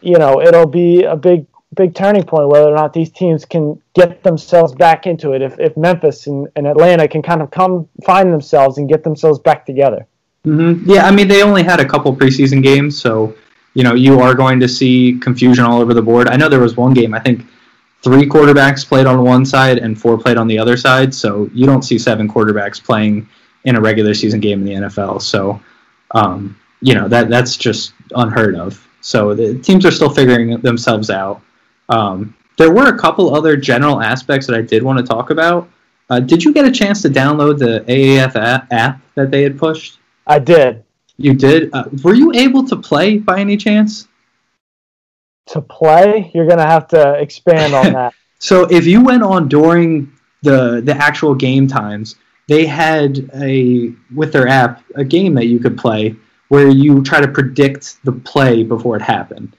you 0.00 0.16
know, 0.16 0.40
it'll 0.40 0.66
be 0.66 1.04
a 1.04 1.16
big 1.16 1.46
big 1.74 1.94
turning 1.94 2.22
point 2.22 2.48
whether 2.48 2.68
or 2.68 2.74
not 2.74 2.92
these 2.92 3.10
teams 3.10 3.44
can 3.44 3.80
get 3.94 4.22
themselves 4.22 4.74
back 4.74 5.06
into 5.06 5.32
it. 5.32 5.42
If, 5.42 5.58
if 5.58 5.76
Memphis 5.76 6.26
and, 6.26 6.48
and 6.56 6.66
Atlanta 6.66 7.08
can 7.08 7.22
kind 7.22 7.42
of 7.42 7.50
come 7.50 7.88
find 8.04 8.32
themselves 8.32 8.78
and 8.78 8.88
get 8.88 9.04
themselves 9.04 9.38
back 9.38 9.64
together. 9.64 10.06
Mm-hmm. 10.46 10.90
Yeah, 10.90 11.06
I 11.06 11.10
mean 11.10 11.28
they 11.28 11.42
only 11.42 11.62
had 11.62 11.80
a 11.80 11.88
couple 11.88 12.14
preseason 12.14 12.62
games, 12.62 13.00
so 13.00 13.34
you 13.74 13.84
know 13.84 13.94
you 13.94 14.20
are 14.20 14.34
going 14.34 14.60
to 14.60 14.68
see 14.68 15.18
confusion 15.20 15.64
all 15.64 15.80
over 15.80 15.94
the 15.94 16.02
board. 16.02 16.28
I 16.28 16.36
know 16.36 16.48
there 16.48 16.60
was 16.60 16.76
one 16.76 16.94
game 16.94 17.14
I 17.14 17.20
think 17.20 17.46
three 18.02 18.26
quarterbacks 18.26 18.86
played 18.86 19.06
on 19.06 19.22
one 19.22 19.46
side 19.46 19.78
and 19.78 19.98
four 20.00 20.18
played 20.18 20.36
on 20.36 20.48
the 20.48 20.58
other 20.58 20.76
side, 20.76 21.14
so 21.14 21.48
you 21.54 21.66
don't 21.66 21.82
see 21.82 21.98
seven 21.98 22.28
quarterbacks 22.28 22.82
playing 22.82 23.28
in 23.64 23.76
a 23.76 23.80
regular 23.80 24.14
season 24.14 24.40
game 24.40 24.60
in 24.60 24.64
the 24.64 24.88
NFL. 24.88 25.22
So 25.22 25.60
um, 26.10 26.58
you 26.80 26.94
know 26.94 27.08
that 27.08 27.28
that's 27.28 27.56
just 27.56 27.94
unheard 28.14 28.56
of. 28.56 28.86
So 29.00 29.34
the 29.34 29.58
teams 29.58 29.86
are 29.86 29.90
still 29.90 30.10
figuring 30.10 30.60
themselves 30.60 31.10
out. 31.10 31.40
Um, 31.88 32.34
there 32.58 32.70
were 32.70 32.88
a 32.88 32.98
couple 32.98 33.34
other 33.34 33.56
general 33.56 34.00
aspects 34.00 34.46
that 34.46 34.56
I 34.56 34.62
did 34.62 34.82
want 34.82 34.98
to 34.98 35.04
talk 35.04 35.30
about. 35.30 35.68
Uh, 36.10 36.20
did 36.20 36.44
you 36.44 36.52
get 36.52 36.64
a 36.64 36.70
chance 36.70 37.02
to 37.02 37.08
download 37.08 37.58
the 37.58 37.84
AAF 37.88 38.66
app 38.70 39.00
that 39.14 39.30
they 39.30 39.42
had 39.42 39.58
pushed? 39.58 39.98
I 40.26 40.38
did. 40.38 40.84
You 41.16 41.34
did. 41.34 41.70
Uh, 41.72 41.84
were 42.02 42.14
you 42.14 42.32
able 42.34 42.66
to 42.66 42.76
play 42.76 43.18
by 43.18 43.40
any 43.40 43.56
chance? 43.56 44.08
To 45.48 45.60
play, 45.60 46.30
you're 46.34 46.46
gonna 46.46 46.66
have 46.66 46.86
to 46.88 47.14
expand 47.14 47.74
on 47.74 47.92
that. 47.92 48.14
so 48.38 48.64
if 48.70 48.86
you 48.86 49.02
went 49.04 49.22
on 49.22 49.48
during 49.48 50.12
the 50.42 50.80
the 50.84 50.94
actual 50.94 51.34
game 51.34 51.66
times, 51.66 52.16
they 52.48 52.66
had 52.66 53.30
a 53.34 53.92
with 54.14 54.32
their 54.32 54.48
app 54.48 54.82
a 54.94 55.04
game 55.04 55.34
that 55.34 55.46
you 55.46 55.58
could 55.58 55.78
play 55.78 56.14
where 56.48 56.68
you 56.68 57.02
try 57.02 57.20
to 57.20 57.28
predict 57.28 58.04
the 58.04 58.12
play 58.12 58.62
before 58.62 58.96
it 58.96 59.02
happened. 59.02 59.56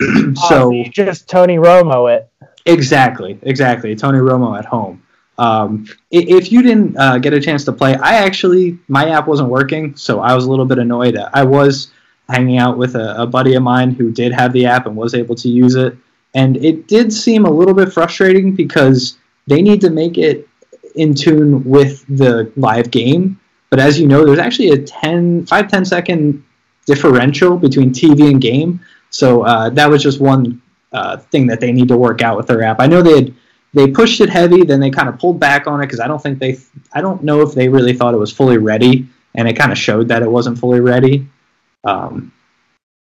so, 0.48 0.72
oh, 0.74 0.84
just 0.90 1.28
Tony 1.28 1.56
Romo 1.56 2.14
it. 2.14 2.30
Exactly, 2.66 3.38
exactly. 3.42 3.96
Tony 3.96 4.18
Romo 4.18 4.58
at 4.58 4.64
home. 4.64 5.02
Um, 5.38 5.86
if 6.10 6.50
you 6.50 6.62
didn't 6.62 6.96
uh, 6.98 7.18
get 7.18 7.32
a 7.32 7.40
chance 7.40 7.64
to 7.64 7.72
play, 7.72 7.94
I 7.94 8.16
actually 8.16 8.78
my 8.88 9.10
app 9.10 9.28
wasn't 9.28 9.48
working, 9.50 9.94
so 9.96 10.20
I 10.20 10.34
was 10.34 10.44
a 10.44 10.50
little 10.50 10.64
bit 10.64 10.78
annoyed. 10.78 11.16
I 11.16 11.44
was 11.44 11.92
hanging 12.28 12.58
out 12.58 12.76
with 12.76 12.96
a, 12.96 13.22
a, 13.22 13.26
buddy 13.26 13.54
of 13.54 13.62
mine 13.62 13.92
who 13.92 14.10
did 14.10 14.32
have 14.32 14.52
the 14.52 14.66
app 14.66 14.86
and 14.86 14.96
was 14.96 15.14
able 15.14 15.34
to 15.36 15.48
use 15.48 15.76
it, 15.76 15.96
and 16.34 16.56
it 16.58 16.88
did 16.88 17.12
seem 17.12 17.46
a 17.46 17.50
little 17.50 17.72
bit 17.72 17.92
frustrating 17.92 18.54
because 18.54 19.16
they 19.46 19.62
need 19.62 19.80
to 19.80 19.90
make 19.90 20.18
it 20.18 20.48
in 20.96 21.14
tune 21.14 21.64
with 21.64 22.04
the 22.08 22.52
live 22.56 22.90
game. 22.90 23.40
But 23.70 23.78
as 23.78 24.00
you 24.00 24.06
know, 24.06 24.24
there's 24.24 24.38
actually 24.38 24.70
a 24.70 24.78
10, 24.78 25.46
5, 25.46 25.68
10 25.68 25.84
second 25.84 26.44
differential 26.86 27.56
between 27.56 27.90
TV 27.90 28.30
and 28.30 28.40
game. 28.40 28.80
So 29.10 29.42
uh, 29.42 29.70
that 29.70 29.88
was 29.88 30.02
just 30.02 30.20
one 30.20 30.62
uh, 30.92 31.16
thing 31.16 31.46
that 31.46 31.60
they 31.60 31.72
need 31.72 31.88
to 31.88 31.96
work 31.96 32.22
out 32.22 32.36
with 32.36 32.46
their 32.46 32.62
app. 32.62 32.80
I 32.80 32.86
know 32.86 33.02
they 33.02 33.14
had 33.14 33.34
they 33.74 33.86
pushed 33.86 34.20
it 34.20 34.30
heavy, 34.30 34.64
then 34.64 34.80
they 34.80 34.90
kind 34.90 35.08
of 35.08 35.18
pulled 35.18 35.38
back 35.38 35.66
on 35.66 35.80
it 35.80 35.86
because 35.86 36.00
I 36.00 36.08
don't 36.08 36.22
think 36.22 36.38
they, 36.38 36.58
I 36.92 37.00
don't 37.00 37.22
know 37.22 37.42
if 37.42 37.54
they 37.54 37.68
really 37.68 37.92
thought 37.92 38.14
it 38.14 38.18
was 38.18 38.32
fully 38.32 38.58
ready, 38.58 39.06
and 39.34 39.46
it 39.46 39.54
kind 39.54 39.72
of 39.72 39.78
showed 39.78 40.08
that 40.08 40.22
it 40.22 40.30
wasn't 40.30 40.58
fully 40.58 40.80
ready. 40.80 41.28
Um, 41.84 42.32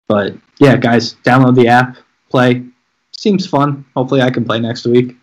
but 0.09 0.35
yeah, 0.59 0.77
guys, 0.77 1.15
download 1.25 1.55
the 1.57 1.69
app, 1.69 1.97
play. 2.31 2.65
Seems 3.13 3.47
fun. 3.47 3.85
Hopefully, 3.95 4.23
I 4.23 4.31
can 4.31 4.45
play 4.45 4.59
next 4.59 4.87
week. 4.87 5.17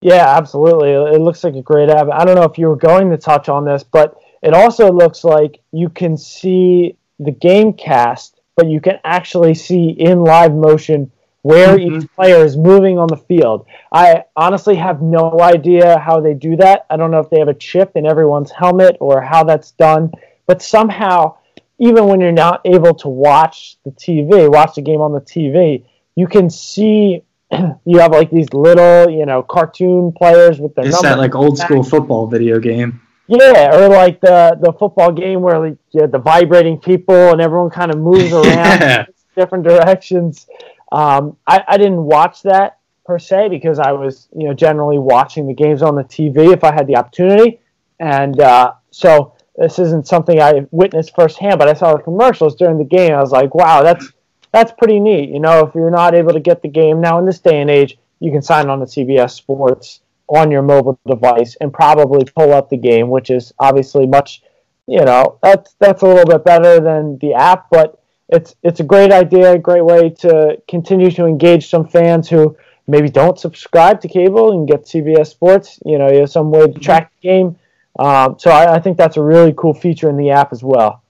Yeah, 0.00 0.36
absolutely. 0.36 0.90
It 0.90 1.20
looks 1.20 1.44
like 1.44 1.54
a 1.54 1.62
great 1.62 1.88
app. 1.88 2.08
I 2.12 2.24
don't 2.24 2.34
know 2.34 2.42
if 2.42 2.58
you 2.58 2.66
were 2.66 2.76
going 2.76 3.10
to 3.10 3.16
touch 3.16 3.48
on 3.48 3.64
this, 3.64 3.84
but 3.84 4.16
it 4.42 4.52
also 4.54 4.92
looks 4.92 5.22
like 5.22 5.60
you 5.72 5.88
can 5.88 6.16
see 6.16 6.96
the 7.20 7.30
game 7.30 7.72
cast, 7.72 8.40
but 8.56 8.68
you 8.68 8.80
can 8.80 8.98
actually 9.04 9.54
see 9.54 9.90
in 9.90 10.20
live 10.20 10.54
motion 10.54 11.10
where 11.42 11.76
mm-hmm. 11.76 12.02
each 12.02 12.12
player 12.14 12.44
is 12.44 12.56
moving 12.56 12.98
on 12.98 13.08
the 13.08 13.16
field. 13.16 13.66
I 13.92 14.24
honestly 14.36 14.76
have 14.76 15.02
no 15.02 15.40
idea 15.40 15.98
how 15.98 16.20
they 16.20 16.34
do 16.34 16.56
that. 16.56 16.86
I 16.88 16.96
don't 16.96 17.10
know 17.10 17.18
if 17.18 17.30
they 17.30 17.40
have 17.40 17.48
a 17.48 17.54
chip 17.54 17.92
in 17.96 18.06
everyone's 18.06 18.50
helmet 18.50 18.96
or 19.00 19.20
how 19.20 19.42
that's 19.44 19.72
done, 19.72 20.12
but 20.46 20.62
somehow, 20.62 21.36
even 21.78 22.06
when 22.06 22.20
you're 22.20 22.32
not 22.32 22.60
able 22.64 22.94
to 22.94 23.08
watch 23.08 23.76
the 23.84 23.90
TV, 23.90 24.50
watch 24.50 24.76
the 24.76 24.82
game 24.82 25.00
on 25.00 25.12
the 25.12 25.20
TV, 25.20 25.84
you 26.16 26.26
can 26.26 26.48
see. 26.48 27.22
You 27.84 27.98
have 27.98 28.12
like 28.12 28.30
these 28.30 28.50
little, 28.54 29.10
you 29.10 29.26
know, 29.26 29.42
cartoon 29.42 30.12
players 30.12 30.58
with 30.58 30.74
their. 30.74 30.86
It's 30.86 31.02
that 31.02 31.18
like 31.18 31.34
old 31.34 31.58
school 31.58 31.82
football 31.82 32.26
video 32.26 32.58
game. 32.58 33.02
Yeah, 33.32 33.76
or 33.76 33.88
like 33.88 34.20
the 34.20 34.58
the 34.60 34.72
football 34.74 35.10
game 35.10 35.40
where 35.40 35.58
like, 35.58 35.78
you 35.92 36.06
the 36.06 36.18
vibrating 36.18 36.78
people 36.78 37.30
and 37.30 37.40
everyone 37.40 37.70
kind 37.70 37.90
of 37.90 37.98
moves 37.98 38.32
around 38.32 39.06
different 39.34 39.64
directions. 39.64 40.46
Um, 40.90 41.38
I, 41.46 41.64
I 41.66 41.78
didn't 41.78 42.04
watch 42.04 42.42
that 42.42 42.78
per 43.06 43.18
se 43.18 43.48
because 43.48 43.78
I 43.78 43.92
was, 43.92 44.28
you 44.36 44.46
know, 44.46 44.52
generally 44.54 44.98
watching 44.98 45.46
the 45.46 45.54
games 45.54 45.80
on 45.80 45.94
the 45.94 46.04
TV 46.04 46.52
if 46.52 46.62
I 46.62 46.74
had 46.74 46.86
the 46.86 46.96
opportunity, 46.96 47.60
and 47.98 48.38
uh, 48.38 48.74
so 48.90 49.34
this 49.56 49.78
isn't 49.78 50.06
something 50.06 50.40
I 50.40 50.66
witnessed 50.70 51.14
firsthand. 51.14 51.58
But 51.58 51.68
I 51.68 51.72
saw 51.72 51.96
the 51.96 52.02
commercials 52.02 52.54
during 52.56 52.76
the 52.76 52.84
game. 52.84 53.14
I 53.14 53.20
was 53.20 53.32
like, 53.32 53.54
wow, 53.54 53.82
that's 53.82 54.12
that's 54.52 54.72
pretty 54.72 55.00
neat. 55.00 55.30
You 55.30 55.40
know, 55.40 55.66
if 55.66 55.74
you're 55.74 55.90
not 55.90 56.14
able 56.14 56.34
to 56.34 56.40
get 56.40 56.60
the 56.60 56.68
game 56.68 57.00
now 57.00 57.18
in 57.18 57.24
this 57.24 57.38
day 57.38 57.62
and 57.62 57.70
age, 57.70 57.96
you 58.20 58.30
can 58.30 58.42
sign 58.42 58.68
on 58.68 58.80
to 58.80 58.84
CBS 58.84 59.30
Sports 59.30 60.01
on 60.36 60.50
your 60.50 60.62
mobile 60.62 60.98
device 61.06 61.56
and 61.60 61.72
probably 61.72 62.24
pull 62.24 62.52
up 62.52 62.70
the 62.70 62.76
game, 62.76 63.10
which 63.10 63.30
is 63.30 63.52
obviously 63.58 64.06
much, 64.06 64.42
you 64.86 65.04
know, 65.04 65.38
that's 65.42 65.74
that's 65.78 66.02
a 66.02 66.06
little 66.06 66.24
bit 66.24 66.44
better 66.44 66.80
than 66.80 67.18
the 67.18 67.34
app, 67.34 67.66
but 67.70 68.00
it's 68.28 68.56
it's 68.62 68.80
a 68.80 68.84
great 68.84 69.12
idea, 69.12 69.52
a 69.52 69.58
great 69.58 69.84
way 69.84 70.08
to 70.10 70.56
continue 70.68 71.10
to 71.10 71.26
engage 71.26 71.68
some 71.68 71.86
fans 71.86 72.28
who 72.28 72.56
maybe 72.86 73.08
don't 73.08 73.38
subscribe 73.38 74.00
to 74.00 74.08
cable 74.08 74.52
and 74.52 74.66
get 74.66 74.84
CBS 74.84 75.28
Sports. 75.28 75.78
You 75.84 75.98
know, 75.98 76.10
you 76.10 76.20
have 76.20 76.30
some 76.30 76.50
way 76.50 76.66
to 76.66 76.78
track 76.78 77.12
the 77.20 77.28
game. 77.28 77.58
Um, 77.98 78.38
so 78.38 78.50
I, 78.50 78.76
I, 78.76 78.78
think 78.80 78.96
that's 78.96 79.18
a 79.18 79.22
really 79.22 79.52
cool 79.54 79.74
feature 79.74 80.08
in 80.08 80.16
the 80.16 80.30
app 80.30 80.50
as 80.50 80.64
well. 80.64 81.02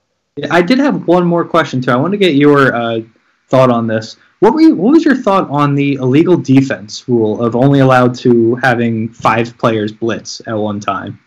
I 0.51 0.61
did 0.61 0.79
have 0.79 1.07
one 1.07 1.25
more 1.25 1.45
question 1.45 1.81
too. 1.81 1.91
I 1.91 1.95
want 1.95 2.11
to 2.11 2.17
get 2.17 2.35
your 2.35 2.75
uh, 2.75 2.99
thought 3.47 3.69
on 3.69 3.87
this. 3.87 4.17
What, 4.43 4.61
you, 4.61 4.75
what 4.75 4.91
was 4.91 5.05
your 5.05 5.15
thought 5.15 5.49
on 5.49 5.73
the 5.73 5.93
illegal 5.93 6.35
defense 6.35 7.07
rule 7.07 7.41
of 7.41 7.55
only 7.55 7.79
allowed 7.79 8.13
to 8.15 8.55
having 8.55 9.07
five 9.07 9.57
players 9.57 9.93
blitz 9.93 10.41
at 10.45 10.53
one 10.53 10.81
time? 10.81 11.17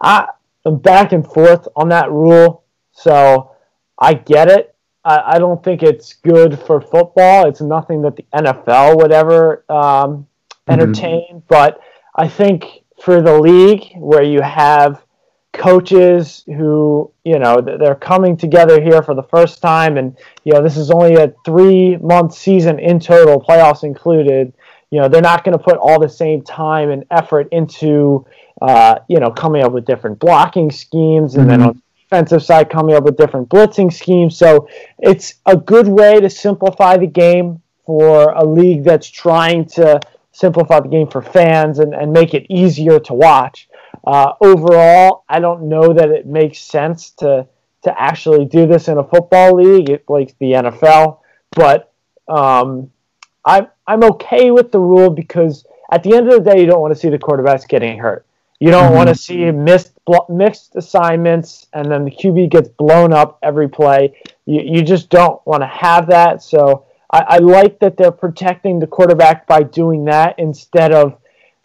I, 0.00 0.28
am 0.64 0.78
back 0.78 1.12
and 1.12 1.26
forth 1.26 1.68
on 1.76 1.90
that 1.90 2.10
rule. 2.10 2.64
So 2.92 3.54
I 3.98 4.14
get 4.14 4.48
it. 4.48 4.74
I, 5.04 5.34
I, 5.34 5.38
don't 5.38 5.62
think 5.62 5.82
it's 5.82 6.14
good 6.14 6.58
for 6.60 6.80
football. 6.80 7.46
It's 7.46 7.60
nothing 7.60 8.00
that 8.00 8.16
the 8.16 8.24
NFL 8.34 8.96
would 8.96 9.12
ever 9.12 9.66
um, 9.68 10.26
entertain. 10.68 11.26
Mm-hmm. 11.28 11.38
But 11.48 11.80
I 12.16 12.26
think 12.26 12.64
for 13.02 13.20
the 13.20 13.38
league, 13.38 13.92
where 13.96 14.22
you 14.22 14.40
have 14.40 15.04
coaches 15.52 16.44
who 16.46 17.10
you 17.24 17.38
know 17.38 17.60
they're 17.60 17.94
coming 17.94 18.36
together 18.36 18.80
here 18.80 19.02
for 19.02 19.14
the 19.14 19.22
first 19.24 19.60
time 19.60 19.98
and 19.98 20.16
you 20.44 20.52
know 20.52 20.62
this 20.62 20.78
is 20.78 20.90
only 20.90 21.14
a 21.14 21.34
three 21.44 21.96
month 21.98 22.32
season 22.32 22.78
in 22.78 22.98
total 22.98 23.38
playoffs 23.38 23.84
included 23.84 24.52
you 24.90 24.98
know 24.98 25.08
they're 25.08 25.20
not 25.20 25.44
going 25.44 25.56
to 25.56 25.62
put 25.62 25.76
all 25.76 26.00
the 26.00 26.08
same 26.08 26.40
time 26.42 26.90
and 26.90 27.04
effort 27.10 27.48
into 27.52 28.26
uh, 28.62 28.98
you 29.08 29.18
know 29.18 29.30
coming 29.30 29.62
up 29.62 29.72
with 29.72 29.84
different 29.84 30.18
blocking 30.18 30.70
schemes 30.70 31.34
and 31.34 31.48
mm-hmm. 31.48 31.60
then 31.60 31.68
on 31.68 31.82
defensive 32.12 32.42
side 32.42 32.68
coming 32.68 32.94
up 32.94 33.04
with 33.04 33.16
different 33.16 33.48
blitzing 33.48 33.90
schemes. 33.90 34.36
So 34.36 34.68
it's 34.98 35.36
a 35.46 35.56
good 35.56 35.88
way 35.88 36.20
to 36.20 36.28
simplify 36.28 36.98
the 36.98 37.06
game 37.06 37.62
for 37.86 38.32
a 38.32 38.44
league 38.44 38.84
that's 38.84 39.08
trying 39.08 39.64
to 39.76 39.98
simplify 40.32 40.80
the 40.80 40.88
game 40.88 41.08
for 41.08 41.22
fans 41.22 41.78
and, 41.78 41.94
and 41.94 42.12
make 42.12 42.34
it 42.34 42.46
easier 42.50 43.00
to 43.00 43.14
watch. 43.14 43.68
Uh, 44.04 44.32
overall, 44.40 45.24
I 45.28 45.40
don't 45.40 45.68
know 45.68 45.92
that 45.92 46.10
it 46.10 46.26
makes 46.26 46.58
sense 46.58 47.10
to 47.18 47.46
to 47.82 48.00
actually 48.00 48.44
do 48.44 48.66
this 48.66 48.86
in 48.86 48.98
a 48.98 49.04
football 49.04 49.54
league 49.54 50.02
like 50.08 50.38
the 50.38 50.52
NFL, 50.52 51.18
but 51.50 51.92
um, 52.28 52.90
I'm 53.44 53.68
I'm 53.86 54.04
okay 54.04 54.50
with 54.50 54.72
the 54.72 54.78
rule 54.78 55.10
because 55.10 55.66
at 55.92 56.02
the 56.02 56.14
end 56.14 56.32
of 56.32 56.42
the 56.42 56.50
day, 56.50 56.60
you 56.60 56.66
don't 56.66 56.80
want 56.80 56.94
to 56.94 56.98
see 56.98 57.08
the 57.08 57.18
quarterbacks 57.18 57.68
getting 57.68 57.98
hurt. 57.98 58.24
You 58.62 58.70
don't 58.70 58.86
mm-hmm. 58.86 58.94
want 58.94 59.08
to 59.08 59.14
see 59.16 59.50
missed 59.50 59.98
mixed 60.28 60.76
assignments 60.76 61.66
and 61.72 61.90
then 61.90 62.04
the 62.04 62.12
QB 62.12 62.50
gets 62.50 62.68
blown 62.68 63.12
up 63.12 63.38
every 63.42 63.68
play. 63.68 64.16
You, 64.46 64.62
you 64.64 64.82
just 64.82 65.10
don't 65.10 65.44
want 65.44 65.62
to 65.62 65.66
have 65.66 66.06
that. 66.06 66.42
So 66.44 66.86
I, 67.12 67.24
I 67.26 67.38
like 67.38 67.80
that 67.80 67.96
they're 67.96 68.12
protecting 68.12 68.78
the 68.78 68.86
quarterback 68.86 69.48
by 69.48 69.64
doing 69.64 70.04
that 70.04 70.38
instead 70.38 70.92
of, 70.92 71.18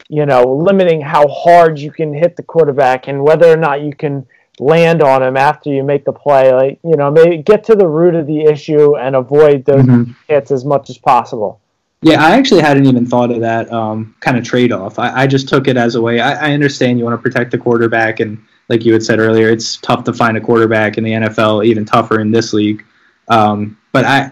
you 0.09 0.25
know, 0.25 0.43
limiting 0.43 1.01
how 1.01 1.27
hard 1.27 1.79
you 1.79 1.91
can 1.91 2.13
hit 2.13 2.35
the 2.35 2.43
quarterback 2.43 3.07
and 3.07 3.23
whether 3.23 3.51
or 3.51 3.57
not 3.57 3.81
you 3.81 3.93
can 3.93 4.25
land 4.59 5.03
on 5.03 5.21
him 5.21 5.37
after 5.37 5.69
you 5.69 5.83
make 5.83 6.05
the 6.05 6.13
play. 6.13 6.53
Like, 6.53 6.79
you 6.83 6.95
know, 6.95 7.11
maybe 7.11 7.37
get 7.37 7.63
to 7.65 7.75
the 7.75 7.87
root 7.87 8.15
of 8.15 8.25
the 8.27 8.41
issue 8.41 8.97
and 8.97 9.15
avoid 9.15 9.65
those 9.65 9.83
mm-hmm. 9.83 10.11
hits 10.27 10.51
as 10.51 10.65
much 10.65 10.89
as 10.89 10.97
possible. 10.97 11.59
Yeah, 12.01 12.23
I 12.23 12.31
actually 12.31 12.61
hadn't 12.61 12.85
even 12.85 13.07
thought 13.07 13.31
of 13.31 13.39
that 13.41 13.71
um, 13.71 14.15
kind 14.19 14.37
of 14.37 14.43
trade 14.43 14.71
off. 14.71 14.99
I, 14.99 15.23
I, 15.23 15.27
just 15.27 15.49
took 15.49 15.67
it 15.67 15.77
as 15.77 15.95
a 15.95 16.01
way. 16.01 16.19
I, 16.19 16.49
I, 16.49 16.53
understand 16.53 16.99
you 16.99 17.05
want 17.05 17.17
to 17.17 17.21
protect 17.21 17.49
the 17.49 17.57
quarterback, 17.57 18.19
and 18.19 18.37
like 18.69 18.85
you 18.85 18.93
had 18.93 19.01
said 19.01 19.17
earlier, 19.17 19.49
it's 19.49 19.77
tough 19.77 20.03
to 20.03 20.13
find 20.13 20.37
a 20.37 20.41
quarterback 20.41 20.99
in 20.99 21.03
the 21.03 21.13
NFL, 21.13 21.65
even 21.65 21.85
tougher 21.85 22.19
in 22.19 22.29
this 22.29 22.53
league. 22.53 22.85
Um, 23.29 23.79
but 23.93 24.05
I, 24.05 24.31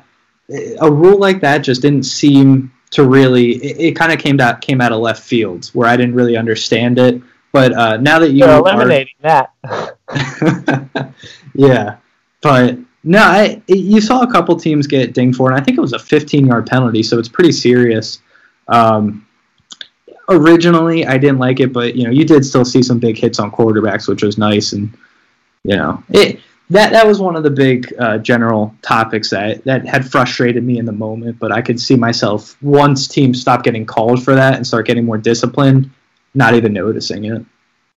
a 0.80 0.92
rule 0.92 1.18
like 1.18 1.42
that 1.42 1.60
just 1.60 1.82
didn't 1.82 2.04
seem 2.04 2.72
to 2.92 3.08
really. 3.08 3.54
It, 3.54 3.80
it 3.80 3.96
kind 3.96 4.12
of 4.12 4.20
came 4.20 4.40
out 4.40 4.62
came 4.62 4.82
out 4.82 4.92
of 4.92 5.00
left 5.00 5.24
field 5.24 5.68
where 5.74 5.88
I 5.88 5.98
didn't 5.98 6.16
really 6.16 6.38
understand 6.38 7.00
it. 7.00 7.22
But 7.52 7.72
uh, 7.72 7.98
now 7.98 8.20
that 8.20 8.32
you 8.32 8.44
are 8.44 8.60
eliminating 8.60 9.14
are, 9.24 9.50
that, 9.64 11.14
yeah. 11.54 11.98
But 12.42 12.78
no, 13.06 13.20
I, 13.20 13.62
you 13.68 14.02
saw 14.02 14.24
a 14.24 14.32
couple 14.32 14.58
teams 14.58 14.88
get 14.88 15.14
dinged 15.14 15.38
for, 15.38 15.50
and 15.50 15.60
I 15.60 15.64
think 15.64 15.78
it 15.78 15.82
was 15.82 15.94
a 15.94 16.00
15 16.00 16.48
yard 16.48 16.68
penalty, 16.68 17.02
so 17.02 17.18
it's 17.18 17.30
pretty 17.30 17.54
serious. 17.54 18.20
Um, 18.68 19.26
originally, 20.28 21.06
I 21.06 21.18
didn't 21.18 21.38
like 21.38 21.60
it, 21.60 21.72
but 21.72 21.96
you 21.96 22.04
know, 22.04 22.10
you 22.10 22.26
did 22.26 22.44
still 22.44 22.66
see 22.66 22.84
some 22.84 23.00
big 23.00 23.18
hits 23.18 23.40
on 23.40 23.52
quarterbacks, 23.52 24.08
which 24.08 24.24
was 24.24 24.38
nice, 24.38 24.74
and 24.74 24.92
you 25.64 25.76
know, 25.76 26.04
it 26.10 26.40
that 26.70 26.92
that 26.92 27.06
was 27.06 27.20
one 27.20 27.36
of 27.36 27.44
the 27.44 27.50
big 27.50 27.94
uh, 28.00 28.18
general 28.18 28.74
topics 28.82 29.30
that 29.30 29.64
that 29.66 29.86
had 29.86 30.10
frustrated 30.10 30.64
me 30.64 30.80
in 30.80 30.86
the 30.86 30.92
moment. 30.92 31.38
But 31.40 31.52
I 31.52 31.62
could 31.62 31.80
see 31.80 31.96
myself 31.96 32.62
once 32.62 33.08
teams 33.08 33.42
stop 33.42 33.64
getting 33.64 33.86
called 33.86 34.24
for 34.24 34.36
that 34.36 34.56
and 34.56 34.66
start 34.66 34.88
getting 34.88 35.06
more 35.06 35.18
disciplined, 35.18 35.90
not 36.34 36.56
even 36.56 36.74
noticing 36.74 37.26
it. 37.26 37.46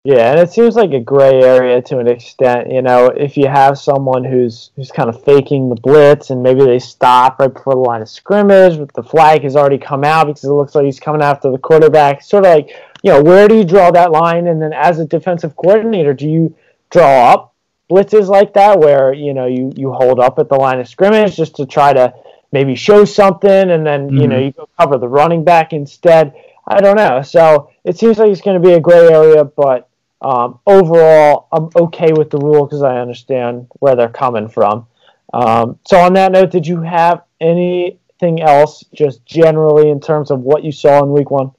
Yeah, 0.06 0.32
and 0.32 0.40
it 0.40 0.52
seems 0.52 0.76
like 0.76 0.92
a 0.92 1.00
gray 1.00 1.42
area 1.42 1.82
to 1.82 1.98
an 1.98 2.08
extent. 2.08 2.72
You 2.72 2.84
know, 2.84 3.08
if 3.08 3.36
you 3.36 3.48
have 3.48 3.76
someone 3.76 4.24
who's 4.24 4.70
who's 4.76 4.92
kind 4.92 5.10
of 5.10 5.24
faking 5.24 5.70
the 5.70 5.76
blitz, 5.76 6.30
and 6.30 6.44
maybe 6.44 6.64
they 6.64 6.78
stop 6.78 7.40
right 7.40 7.52
before 7.52 7.74
the 7.74 7.80
line 7.80 8.04
of 8.04 8.10
scrimmage, 8.10 8.78
but 8.78 8.94
the 8.94 9.02
flag 9.02 9.42
has 9.42 9.56
already 9.56 9.80
come 9.80 10.04
out 10.04 10.28
because 10.28 10.44
it 10.44 10.52
looks 10.52 10.76
like 10.76 10.86
he's 10.86 11.00
coming 11.00 11.24
after 11.24 11.52
the 11.52 11.58
quarterback. 11.58 12.22
Sort 12.22 12.46
of 12.46 12.52
like, 12.52 12.70
you 13.02 13.12
know, 13.12 13.24
where 13.24 13.48
do 13.48 13.56
you 13.56 13.64
draw 13.64 13.90
that 13.92 14.12
line? 14.12 14.46
And 14.46 14.62
then, 14.62 14.74
as 14.74 15.00
a 15.00 15.06
defensive 15.06 15.56
coordinator, 15.56 16.14
do 16.14 16.30
you 16.30 16.56
draw 16.92 17.34
up 17.34 17.55
blitzes 17.90 18.28
like 18.28 18.54
that, 18.54 18.80
where 18.80 19.14
you 19.14 19.34
know 19.34 19.46
you 19.46 19.72
you 19.76 19.92
hold 19.92 20.20
up 20.20 20.40
at 20.40 20.50
the 20.50 20.56
line 20.56 20.80
of 20.80 20.88
scrimmage 20.88 21.36
just 21.36 21.56
to 21.58 21.66
try 21.66 21.94
to 21.94 22.14
maybe 22.52 22.76
show 22.76 23.06
something, 23.06 23.72
and 23.72 23.86
then 23.86 24.08
mm-hmm. 24.08 24.18
you 24.18 24.28
know 24.28 24.40
you 24.40 24.52
go 24.52 24.68
cover 24.80 24.98
the 24.98 25.08
running 25.08 25.44
back 25.44 25.74
instead? 25.74 26.34
I 26.68 26.82
don't 26.82 26.96
know. 26.96 27.22
So 27.22 27.70
it 27.84 27.98
seems 27.98 28.18
like 28.18 28.32
it's 28.32 28.42
going 28.42 28.60
to 28.62 28.68
be 28.68 28.74
a 28.74 28.80
gray 28.80 29.08
area, 29.08 29.44
but 29.44 29.88
um, 30.22 30.60
overall, 30.66 31.48
I'm 31.52 31.70
okay 31.76 32.12
with 32.12 32.32
the 32.32 32.40
rule 32.40 32.66
because 32.66 32.82
I 32.82 32.98
understand 32.98 33.68
where 33.80 33.96
they're 33.96 34.10
coming 34.10 34.48
from. 34.48 34.88
Um, 35.34 35.80
so, 35.86 36.00
on 36.00 36.14
that 36.14 36.32
note, 36.32 36.52
did 36.52 36.66
you 36.66 36.82
have 36.82 37.24
anything 37.42 38.42
else, 38.42 38.84
just 38.94 39.26
generally 39.26 39.90
in 39.90 40.00
terms 40.00 40.32
of 40.32 40.40
what 40.40 40.64
you 40.64 40.72
saw 40.72 41.04
in 41.04 41.12
Week 41.12 41.30
One? 41.30 41.52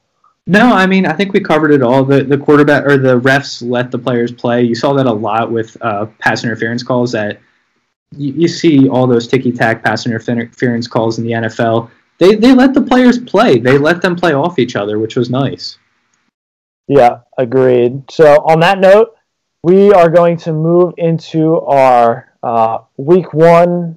No, 0.46 0.72
I 0.72 0.86
mean 0.86 1.06
I 1.06 1.12
think 1.12 1.32
we 1.32 1.40
covered 1.40 1.72
it 1.72 1.82
all. 1.82 2.04
The 2.04 2.22
the 2.22 2.38
quarterback 2.38 2.84
or 2.84 2.96
the 2.96 3.18
refs 3.20 3.68
let 3.68 3.90
the 3.90 3.98
players 3.98 4.30
play. 4.30 4.62
You 4.62 4.74
saw 4.74 4.92
that 4.94 5.06
a 5.06 5.12
lot 5.12 5.50
with 5.50 5.76
uh, 5.80 6.06
pass 6.18 6.44
interference 6.44 6.82
calls. 6.82 7.12
That 7.12 7.40
you, 8.16 8.32
you 8.32 8.48
see 8.48 8.88
all 8.88 9.06
those 9.06 9.26
ticky 9.26 9.50
tack 9.50 9.82
pass 9.82 10.06
interference 10.06 10.86
calls 10.86 11.18
in 11.18 11.24
the 11.24 11.32
NFL. 11.32 11.90
They 12.18 12.36
they 12.36 12.54
let 12.54 12.74
the 12.74 12.82
players 12.82 13.18
play. 13.18 13.58
They 13.58 13.76
let 13.76 14.00
them 14.02 14.14
play 14.14 14.34
off 14.34 14.58
each 14.58 14.76
other, 14.76 14.98
which 14.98 15.16
was 15.16 15.30
nice. 15.30 15.78
Yeah, 16.86 17.20
agreed. 17.36 18.08
So 18.08 18.36
on 18.44 18.60
that 18.60 18.78
note, 18.78 19.16
we 19.64 19.92
are 19.92 20.08
going 20.08 20.36
to 20.38 20.52
move 20.52 20.94
into 20.96 21.60
our 21.62 22.32
uh, 22.44 22.78
week 22.96 23.34
one 23.34 23.96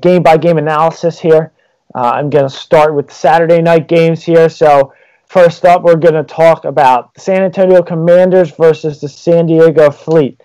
game 0.00 0.22
by 0.22 0.36
game 0.36 0.58
analysis 0.58 1.18
here. 1.18 1.52
Uh, 1.94 2.10
I'm 2.14 2.28
going 2.28 2.44
to 2.44 2.50
start 2.50 2.94
with 2.94 3.12
Saturday 3.12 3.62
night 3.62 3.88
games 3.88 4.22
here. 4.22 4.48
So 4.48 4.92
first 5.26 5.64
up, 5.64 5.82
we're 5.82 5.96
going 5.96 6.14
to 6.14 6.24
talk 6.24 6.64
about 6.64 7.18
San 7.18 7.42
Antonio 7.42 7.82
Commanders 7.82 8.50
versus 8.52 9.00
the 9.00 9.08
San 9.08 9.46
Diego 9.46 9.90
Fleet. 9.90 10.40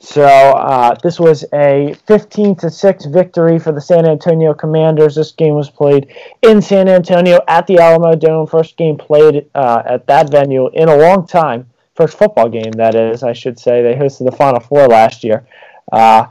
So 0.00 0.22
uh, 0.22 0.94
this 1.02 1.18
was 1.18 1.46
a 1.54 1.94
15 2.06 2.56
to 2.56 2.70
six 2.70 3.06
victory 3.06 3.58
for 3.58 3.72
the 3.72 3.80
San 3.80 4.06
Antonio 4.06 4.52
Commanders. 4.52 5.14
This 5.14 5.32
game 5.32 5.54
was 5.54 5.70
played 5.70 6.14
in 6.42 6.60
San 6.60 6.88
Antonio 6.88 7.40
at 7.48 7.66
the 7.66 7.76
Alamodome. 7.76 8.50
First 8.50 8.76
game 8.76 8.98
played 8.98 9.48
uh, 9.54 9.82
at 9.86 10.06
that 10.08 10.30
venue 10.30 10.68
in 10.74 10.90
a 10.90 10.96
long 10.96 11.26
time. 11.26 11.70
First 11.94 12.18
football 12.18 12.50
game, 12.50 12.72
that 12.72 12.94
is, 12.94 13.22
I 13.22 13.32
should 13.32 13.58
say. 13.58 13.82
They 13.82 13.94
hosted 13.94 14.28
the 14.28 14.36
Final 14.36 14.60
Four 14.60 14.88
last 14.88 15.24
year. 15.24 15.46
Uh, 15.90 16.26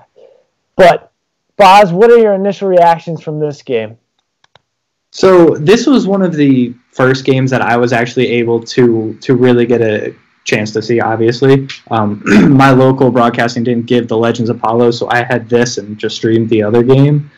but 0.76 1.12
Boz, 1.58 1.92
what 1.92 2.12
are 2.12 2.20
your 2.20 2.34
initial 2.34 2.68
reactions 2.68 3.24
from 3.24 3.40
this 3.40 3.64
game? 3.64 3.98
So 5.14 5.56
this 5.56 5.86
was 5.86 6.08
one 6.08 6.24
of 6.24 6.34
the 6.34 6.74
first 6.92 7.24
games 7.24 7.52
that 7.52 7.62
I 7.62 7.78
was 7.78 7.94
actually 7.94 8.30
able 8.30 8.60
to 8.64 9.14
to 9.22 9.36
really 9.36 9.68
get 9.68 9.80
a 9.80 10.16
chance 10.44 10.72
to 10.72 10.82
see. 10.82 11.00
Obviously, 11.00 11.68
um, 11.92 12.24
my 12.58 12.72
local 12.72 13.12
broadcasting 13.12 13.64
didn't 13.64 13.86
give 13.86 14.08
the 14.08 14.18
Legends 14.18 14.50
Apollo, 14.50 14.90
so 14.92 15.08
I 15.12 15.24
had 15.24 15.48
this 15.48 15.78
and 15.78 16.00
just 16.00 16.16
streamed 16.16 16.50
the 16.50 16.64
other 16.64 16.82
game. 16.82 17.30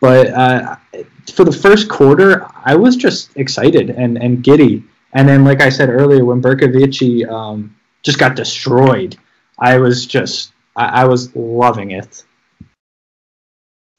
But 0.00 0.28
uh, 0.28 0.76
for 1.34 1.44
the 1.44 1.52
first 1.52 1.90
quarter, 1.90 2.48
I 2.64 2.74
was 2.74 2.96
just 2.96 3.36
excited 3.36 3.90
and, 3.90 4.16
and 4.16 4.42
giddy. 4.42 4.82
And 5.12 5.28
then, 5.28 5.44
like 5.44 5.60
I 5.60 5.68
said 5.68 5.90
earlier, 5.90 6.24
when 6.24 6.40
Bercovici 6.40 7.28
um, 7.30 7.76
just 8.02 8.18
got 8.18 8.36
destroyed, 8.36 9.18
I 9.58 9.76
was 9.76 10.06
just 10.06 10.52
I, 10.76 11.02
I 11.02 11.04
was 11.04 11.36
loving 11.36 11.90
it. 11.90 12.24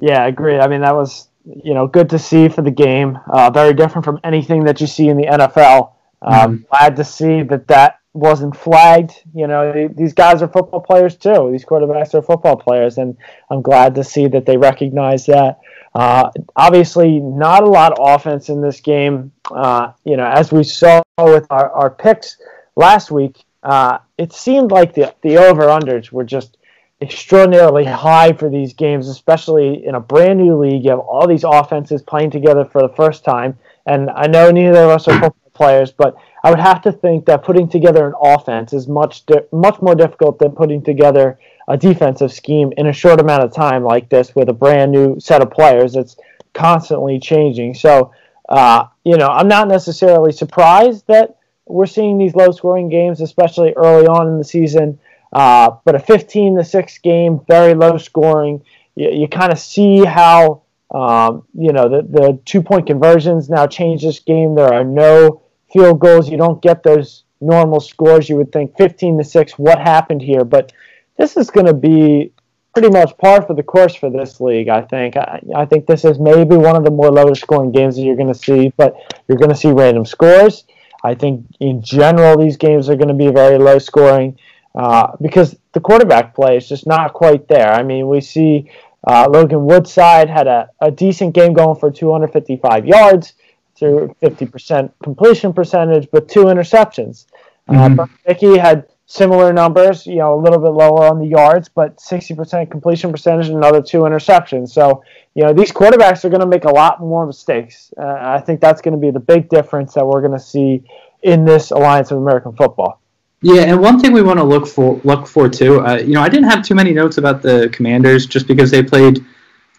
Yeah, 0.01 0.23
I 0.23 0.27
agree. 0.29 0.57
I 0.57 0.67
mean, 0.67 0.81
that 0.81 0.95
was 0.95 1.28
you 1.63 1.73
know 1.73 1.87
good 1.87 2.09
to 2.09 2.19
see 2.19 2.49
for 2.49 2.61
the 2.61 2.71
game. 2.71 3.17
Uh, 3.31 3.49
very 3.49 3.73
different 3.73 4.05
from 4.05 4.19
anything 4.23 4.63
that 4.65 4.79
you 4.81 4.87
see 4.87 5.07
in 5.07 5.17
the 5.17 5.25
NFL 5.25 5.93
Um, 6.21 6.65
Glad 6.69 6.95
to 6.97 7.03
see 7.03 7.43
that 7.43 7.67
that 7.67 7.99
wasn't 8.13 8.55
flagged. 8.55 9.13
You 9.33 9.47
know, 9.47 9.87
these 9.95 10.13
guys 10.13 10.41
are 10.41 10.47
football 10.47 10.81
players 10.81 11.15
too. 11.15 11.49
These 11.51 11.65
quarterbacks 11.65 12.13
are 12.13 12.21
football 12.21 12.57
players, 12.57 12.97
and 12.97 13.17
I'm 13.49 13.61
glad 13.61 13.95
to 13.95 14.03
see 14.03 14.27
that 14.27 14.45
they 14.45 14.57
recognize 14.57 15.25
that. 15.27 15.59
Uh, 15.95 16.29
obviously, 16.55 17.19
not 17.19 17.63
a 17.63 17.69
lot 17.69 17.97
of 17.97 17.97
offense 18.01 18.49
in 18.49 18.61
this 18.61 18.79
game. 18.79 19.31
Uh, 19.49 19.93
you 20.03 20.17
know, 20.17 20.27
as 20.27 20.51
we 20.51 20.63
saw 20.63 21.01
with 21.17 21.47
our, 21.49 21.71
our 21.71 21.89
picks 21.89 22.37
last 22.75 23.11
week, 23.11 23.43
uh, 23.63 23.97
it 24.17 24.33
seemed 24.33 24.71
like 24.71 24.93
the 24.93 25.13
the 25.21 25.37
over 25.37 25.63
unders 25.63 26.11
were 26.11 26.23
just 26.23 26.57
extraordinarily 27.01 27.85
high 27.85 28.33
for 28.33 28.49
these 28.49 28.73
games, 28.73 29.07
especially 29.07 29.85
in 29.85 29.95
a 29.95 29.99
brand 29.99 30.39
new 30.39 30.57
league. 30.57 30.83
You 30.83 30.91
have 30.91 30.99
all 30.99 31.27
these 31.27 31.45
offenses 31.45 32.01
playing 32.01 32.31
together 32.31 32.65
for 32.65 32.81
the 32.81 32.93
first 32.95 33.23
time, 33.23 33.57
and 33.85 34.09
I 34.09 34.27
know 34.27 34.51
neither 34.51 34.83
of 34.83 34.89
us 34.89 35.07
are 35.07 35.19
football 35.19 35.51
players, 35.53 35.91
but 35.91 36.15
I 36.43 36.49
would 36.49 36.59
have 36.59 36.81
to 36.83 36.91
think 36.91 37.25
that 37.25 37.43
putting 37.43 37.67
together 37.67 38.07
an 38.07 38.13
offense 38.21 38.73
is 38.73 38.87
much 38.87 39.25
di- 39.25 39.45
much 39.51 39.81
more 39.81 39.95
difficult 39.95 40.39
than 40.39 40.51
putting 40.51 40.81
together 40.81 41.37
a 41.67 41.77
defensive 41.77 42.33
scheme 42.33 42.73
in 42.77 42.87
a 42.87 42.93
short 42.93 43.19
amount 43.19 43.43
of 43.43 43.53
time 43.53 43.83
like 43.83 44.09
this 44.09 44.35
with 44.35 44.49
a 44.49 44.53
brand 44.53 44.91
new 44.91 45.19
set 45.19 45.41
of 45.41 45.51
players 45.51 45.93
that's 45.93 46.17
constantly 46.53 47.19
changing. 47.19 47.73
So, 47.73 48.11
uh, 48.49 48.85
you 49.03 49.17
know, 49.17 49.27
I'm 49.27 49.47
not 49.47 49.67
necessarily 49.67 50.31
surprised 50.31 51.05
that 51.07 51.37
we're 51.65 51.85
seeing 51.85 52.17
these 52.17 52.35
low 52.35 52.51
scoring 52.51 52.89
games, 52.89 53.21
especially 53.21 53.73
early 53.73 54.07
on 54.07 54.27
in 54.27 54.37
the 54.37 54.43
season. 54.43 54.99
Uh, 55.31 55.71
but 55.85 55.95
a 55.95 55.99
15 55.99 56.57
to 56.57 56.63
6 56.63 56.97
game, 56.99 57.41
very 57.47 57.73
low 57.73 57.97
scoring. 57.97 58.63
You, 58.95 59.09
you 59.11 59.27
kind 59.27 59.51
of 59.51 59.59
see 59.59 60.03
how, 60.03 60.63
um, 60.91 61.45
you 61.53 61.71
know, 61.71 61.87
the, 61.87 62.01
the 62.01 62.39
two 62.45 62.61
point 62.61 62.87
conversions 62.87 63.49
now 63.49 63.67
change 63.67 64.01
this 64.01 64.19
game. 64.19 64.55
There 64.55 64.73
are 64.73 64.83
no 64.83 65.43
field 65.71 65.99
goals. 65.99 66.29
You 66.29 66.37
don't 66.37 66.61
get 66.61 66.83
those 66.83 67.23
normal 67.41 67.79
scores. 67.79 68.27
You 68.27 68.37
would 68.37 68.51
think 68.51 68.75
15 68.77 69.19
to 69.19 69.23
6, 69.23 69.53
what 69.53 69.79
happened 69.79 70.21
here? 70.21 70.43
But 70.43 70.71
this 71.17 71.37
is 71.37 71.49
going 71.51 71.67
to 71.67 71.73
be 71.73 72.31
pretty 72.73 72.89
much 72.89 73.17
par 73.17 73.41
for 73.41 73.53
the 73.53 73.63
course 73.63 73.95
for 73.95 74.09
this 74.09 74.39
league, 74.39 74.69
I 74.69 74.81
think. 74.81 75.17
I, 75.17 75.41
I 75.55 75.65
think 75.65 75.85
this 75.85 76.05
is 76.05 76.19
maybe 76.19 76.55
one 76.55 76.75
of 76.75 76.83
the 76.83 76.91
more 76.91 77.11
lower 77.11 77.35
scoring 77.35 77.71
games 77.71 77.95
that 77.95 78.03
you're 78.03 78.15
going 78.15 78.33
to 78.33 78.39
see, 78.39 78.71
but 78.77 78.95
you're 79.27 79.37
going 79.37 79.49
to 79.49 79.55
see 79.55 79.71
random 79.71 80.05
scores. 80.05 80.65
I 81.03 81.15
think 81.15 81.45
in 81.59 81.81
general, 81.81 82.37
these 82.37 82.57
games 82.57 82.89
are 82.89 82.95
going 82.95 83.07
to 83.07 83.13
be 83.13 83.29
very 83.29 83.57
low 83.57 83.79
scoring 83.79 84.37
uh, 84.75 85.15
because 85.21 85.55
the 85.73 85.79
quarterback 85.79 86.35
play 86.35 86.57
is 86.57 86.67
just 86.67 86.87
not 86.87 87.13
quite 87.13 87.47
there. 87.47 87.71
I 87.71 87.83
mean, 87.83 88.07
we 88.07 88.21
see 88.21 88.69
uh, 89.07 89.27
Logan 89.29 89.65
Woodside 89.65 90.29
had 90.29 90.47
a, 90.47 90.69
a 90.81 90.91
decent 90.91 91.33
game 91.33 91.53
going 91.53 91.79
for 91.79 91.91
255 91.91 92.85
yards 92.85 93.33
to 93.77 94.15
50% 94.21 94.91
completion 95.01 95.53
percentage, 95.53 96.07
but 96.11 96.27
two 96.27 96.45
interceptions. 96.45 97.25
Uh, 97.67 97.73
mm-hmm. 97.73 97.99
Uh, 97.99 98.07
Vicky 98.27 98.57
had 98.57 98.87
similar 99.05 99.51
numbers, 99.51 100.05
you 100.05 100.17
know, 100.17 100.35
a 100.35 100.39
little 100.39 100.59
bit 100.59 100.69
lower 100.69 101.07
on 101.07 101.19
the 101.19 101.25
yards, 101.25 101.67
but 101.67 101.97
60% 101.97 102.69
completion 102.69 103.11
percentage 103.11 103.47
and 103.47 103.57
another 103.57 103.81
two 103.81 103.99
interceptions. 104.01 104.69
So, 104.69 105.03
you 105.33 105.43
know, 105.43 105.53
these 105.53 105.71
quarterbacks 105.71 106.23
are 106.25 106.29
going 106.29 106.41
to 106.41 106.47
make 106.47 106.65
a 106.65 106.71
lot 106.71 106.99
more 106.99 107.25
mistakes. 107.25 107.91
Uh, 107.97 108.05
I 108.05 108.39
think 108.39 108.61
that's 108.61 108.81
going 108.81 108.93
to 108.93 108.99
be 108.99 109.11
the 109.11 109.19
big 109.19 109.49
difference 109.49 109.95
that 109.95 110.05
we're 110.05 110.21
going 110.21 110.37
to 110.37 110.43
see 110.43 110.83
in 111.23 111.43
this 111.43 111.71
Alliance 111.71 112.11
of 112.11 112.17
American 112.19 112.53
Football. 112.55 113.01
Yeah, 113.41 113.61
and 113.61 113.79
one 113.79 113.99
thing 113.99 114.11
we 114.11 114.21
want 114.21 114.37
to 114.39 114.43
look 114.43 114.67
for 114.67 114.99
look 115.03 115.25
for 115.25 115.47
too. 115.47 115.79
Uh, 115.85 115.95
you 115.95 116.13
know, 116.13 116.21
I 116.21 116.27
didn't 116.27 116.49
have 116.49 116.63
too 116.63 116.75
many 116.75 116.91
notes 116.91 117.17
about 117.17 117.41
the 117.41 117.69
Commanders 117.71 118.25
just 118.25 118.47
because 118.47 118.69
they 118.69 118.83
played. 118.83 119.25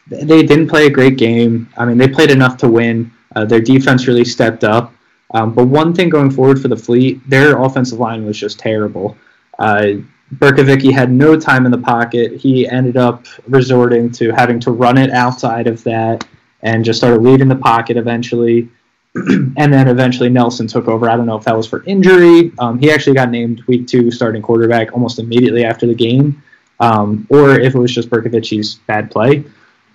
They 0.09 0.43
didn't 0.43 0.69
play 0.69 0.87
a 0.87 0.91
great 0.91 1.19
game. 1.19 1.69
I 1.77 1.85
mean, 1.85 1.99
they 1.99 2.09
played 2.09 2.31
enough 2.31 2.57
to 2.59 2.69
win. 2.69 3.13
Uh, 3.37 3.45
their 3.45 3.61
defense 3.61 4.07
really 4.07 4.25
stepped 4.25 4.65
up. 4.65 4.93
Um, 5.35 5.55
but 5.55 5.67
one 5.67 5.95
thing 5.95 6.09
going 6.09 6.31
forward 6.31 6.61
for 6.61 6.69
the 6.69 6.77
Fleet, 6.77 7.21
their 7.29 7.61
offensive 7.63 8.01
line 8.01 8.25
was 8.25 8.37
just 8.37 8.59
terrible. 8.59 9.17
Uh, 9.59 9.99
Bercovici 10.37 10.93
had 10.93 11.13
no 11.13 11.39
time 11.39 11.67
in 11.67 11.71
the 11.71 11.79
pocket. 11.79 12.37
He 12.41 12.69
ended 12.69 12.97
up 12.97 13.27
resorting 13.47 14.11
to 14.13 14.33
having 14.33 14.59
to 14.61 14.73
run 14.73 14.99
it 14.99 15.11
outside 15.11 15.67
of 15.67 15.85
that 15.85 16.27
and 16.63 16.85
just 16.85 16.99
started 16.99 17.23
leaving 17.23 17.49
the 17.49 17.57
pocket 17.57 17.97
eventually. 17.97 18.69
And 19.15 19.73
then 19.73 19.89
eventually 19.89 20.29
Nelson 20.29 20.69
took 20.69 20.87
over. 20.87 21.09
I 21.09 21.17
don't 21.17 21.27
know 21.27 21.37
if 21.37 21.45
that 21.45 21.57
was 21.57 21.67
for 21.67 21.83
injury. 21.85 22.53
Um, 22.61 22.79
he 22.79 22.93
actually 22.93 23.15
got 23.15 23.31
named 23.31 23.63
week 23.67 23.89
two 23.89 24.11
starting 24.11 24.41
quarterback 24.41 24.93
almost 24.93 25.19
immediately 25.19 25.65
after 25.65 25.87
the 25.87 25.95
game, 25.95 26.43
um, 26.79 27.27
or 27.29 27.59
if 27.59 27.75
it 27.75 27.79
was 27.79 27.93
just 27.93 28.09
Bercovici's 28.09 28.77
bad 28.87 29.11
play. 29.11 29.45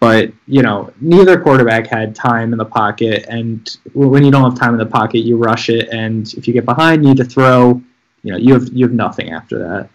But 0.01 0.33
you 0.47 0.61
know, 0.61 0.91
neither 0.99 1.39
quarterback 1.39 1.87
had 1.87 2.13
time 2.13 2.51
in 2.51 2.57
the 2.57 2.65
pocket, 2.65 3.25
and 3.29 3.77
when 3.93 4.25
you 4.25 4.31
don't 4.31 4.43
have 4.43 4.59
time 4.59 4.73
in 4.73 4.79
the 4.79 4.85
pocket, 4.85 5.19
you 5.19 5.37
rush 5.37 5.69
it, 5.69 5.87
and 5.89 6.31
if 6.33 6.47
you 6.47 6.53
get 6.53 6.65
behind, 6.65 7.03
you 7.03 7.09
need 7.09 7.17
to 7.17 7.25
throw. 7.25 7.81
You 8.23 8.31
know, 8.33 8.37
you 8.37 8.53
have 8.53 8.67
you 8.73 8.85
have 8.85 8.93
nothing 8.93 9.31
after 9.31 9.59
that. 9.59 9.89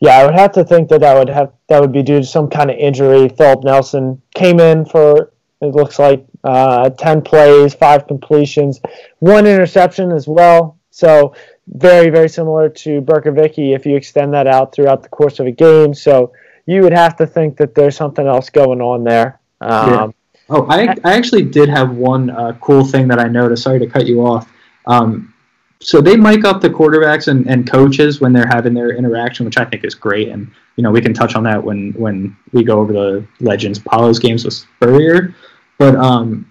Yeah, 0.00 0.18
I 0.18 0.26
would 0.26 0.34
have 0.34 0.52
to 0.52 0.64
think 0.64 0.90
that 0.90 1.00
that 1.00 1.16
would 1.16 1.30
have 1.30 1.52
that 1.68 1.80
would 1.80 1.92
be 1.92 2.02
due 2.02 2.20
to 2.20 2.26
some 2.26 2.50
kind 2.50 2.70
of 2.70 2.76
injury. 2.76 3.30
Philip 3.30 3.64
Nelson 3.64 4.20
came 4.34 4.60
in 4.60 4.84
for 4.84 5.32
it 5.60 5.74
looks 5.74 5.98
like 5.98 6.24
uh, 6.44 6.90
ten 6.90 7.22
plays, 7.22 7.74
five 7.74 8.06
completions, 8.06 8.80
one 9.18 9.46
interception 9.46 10.12
as 10.12 10.26
well. 10.26 10.78
So 10.90 11.34
very 11.66 12.10
very 12.10 12.28
similar 12.28 12.68
to 12.68 13.00
Bercovici 13.02 13.74
if 13.74 13.84
you 13.86 13.96
extend 13.96 14.32
that 14.34 14.46
out 14.46 14.74
throughout 14.74 15.02
the 15.02 15.08
course 15.08 15.38
of 15.38 15.46
a 15.46 15.52
game. 15.52 15.94
So 15.94 16.32
you 16.66 16.82
would 16.82 16.92
have 16.92 17.16
to 17.16 17.26
think 17.26 17.56
that 17.58 17.74
there's 17.74 17.96
something 17.96 18.26
else 18.26 18.50
going 18.50 18.80
on 18.80 19.04
there. 19.04 19.40
Um, 19.60 19.90
yeah. 19.90 20.08
Oh, 20.50 20.66
I, 20.68 20.94
I 21.04 21.16
actually 21.16 21.44
did 21.44 21.68
have 21.68 21.96
one 21.96 22.30
uh, 22.30 22.56
cool 22.60 22.84
thing 22.84 23.08
that 23.08 23.18
I 23.18 23.28
noticed. 23.28 23.62
Sorry 23.62 23.78
to 23.78 23.86
cut 23.86 24.06
you 24.06 24.24
off. 24.26 24.50
Um, 24.86 25.34
so 25.80 26.00
they 26.00 26.16
mic 26.16 26.44
up 26.44 26.60
the 26.60 26.70
quarterbacks 26.70 27.28
and, 27.28 27.46
and 27.48 27.70
coaches 27.70 28.20
when 28.20 28.32
they're 28.32 28.48
having 28.48 28.74
their 28.74 28.90
interaction, 28.90 29.44
which 29.44 29.58
I 29.58 29.64
think 29.64 29.84
is 29.84 29.94
great. 29.94 30.28
And 30.28 30.50
you 30.76 30.82
know 30.82 30.90
we 30.90 31.00
can 31.00 31.12
touch 31.12 31.34
on 31.34 31.42
that 31.44 31.62
when 31.62 31.92
when 31.92 32.36
we 32.52 32.64
go 32.64 32.80
over 32.80 32.92
the 32.92 33.26
Legends 33.40 33.78
Apollos 33.78 34.18
games 34.18 34.44
with 34.44 34.54
Spurrier. 34.54 35.34
But 35.78 35.96
um, 35.96 36.50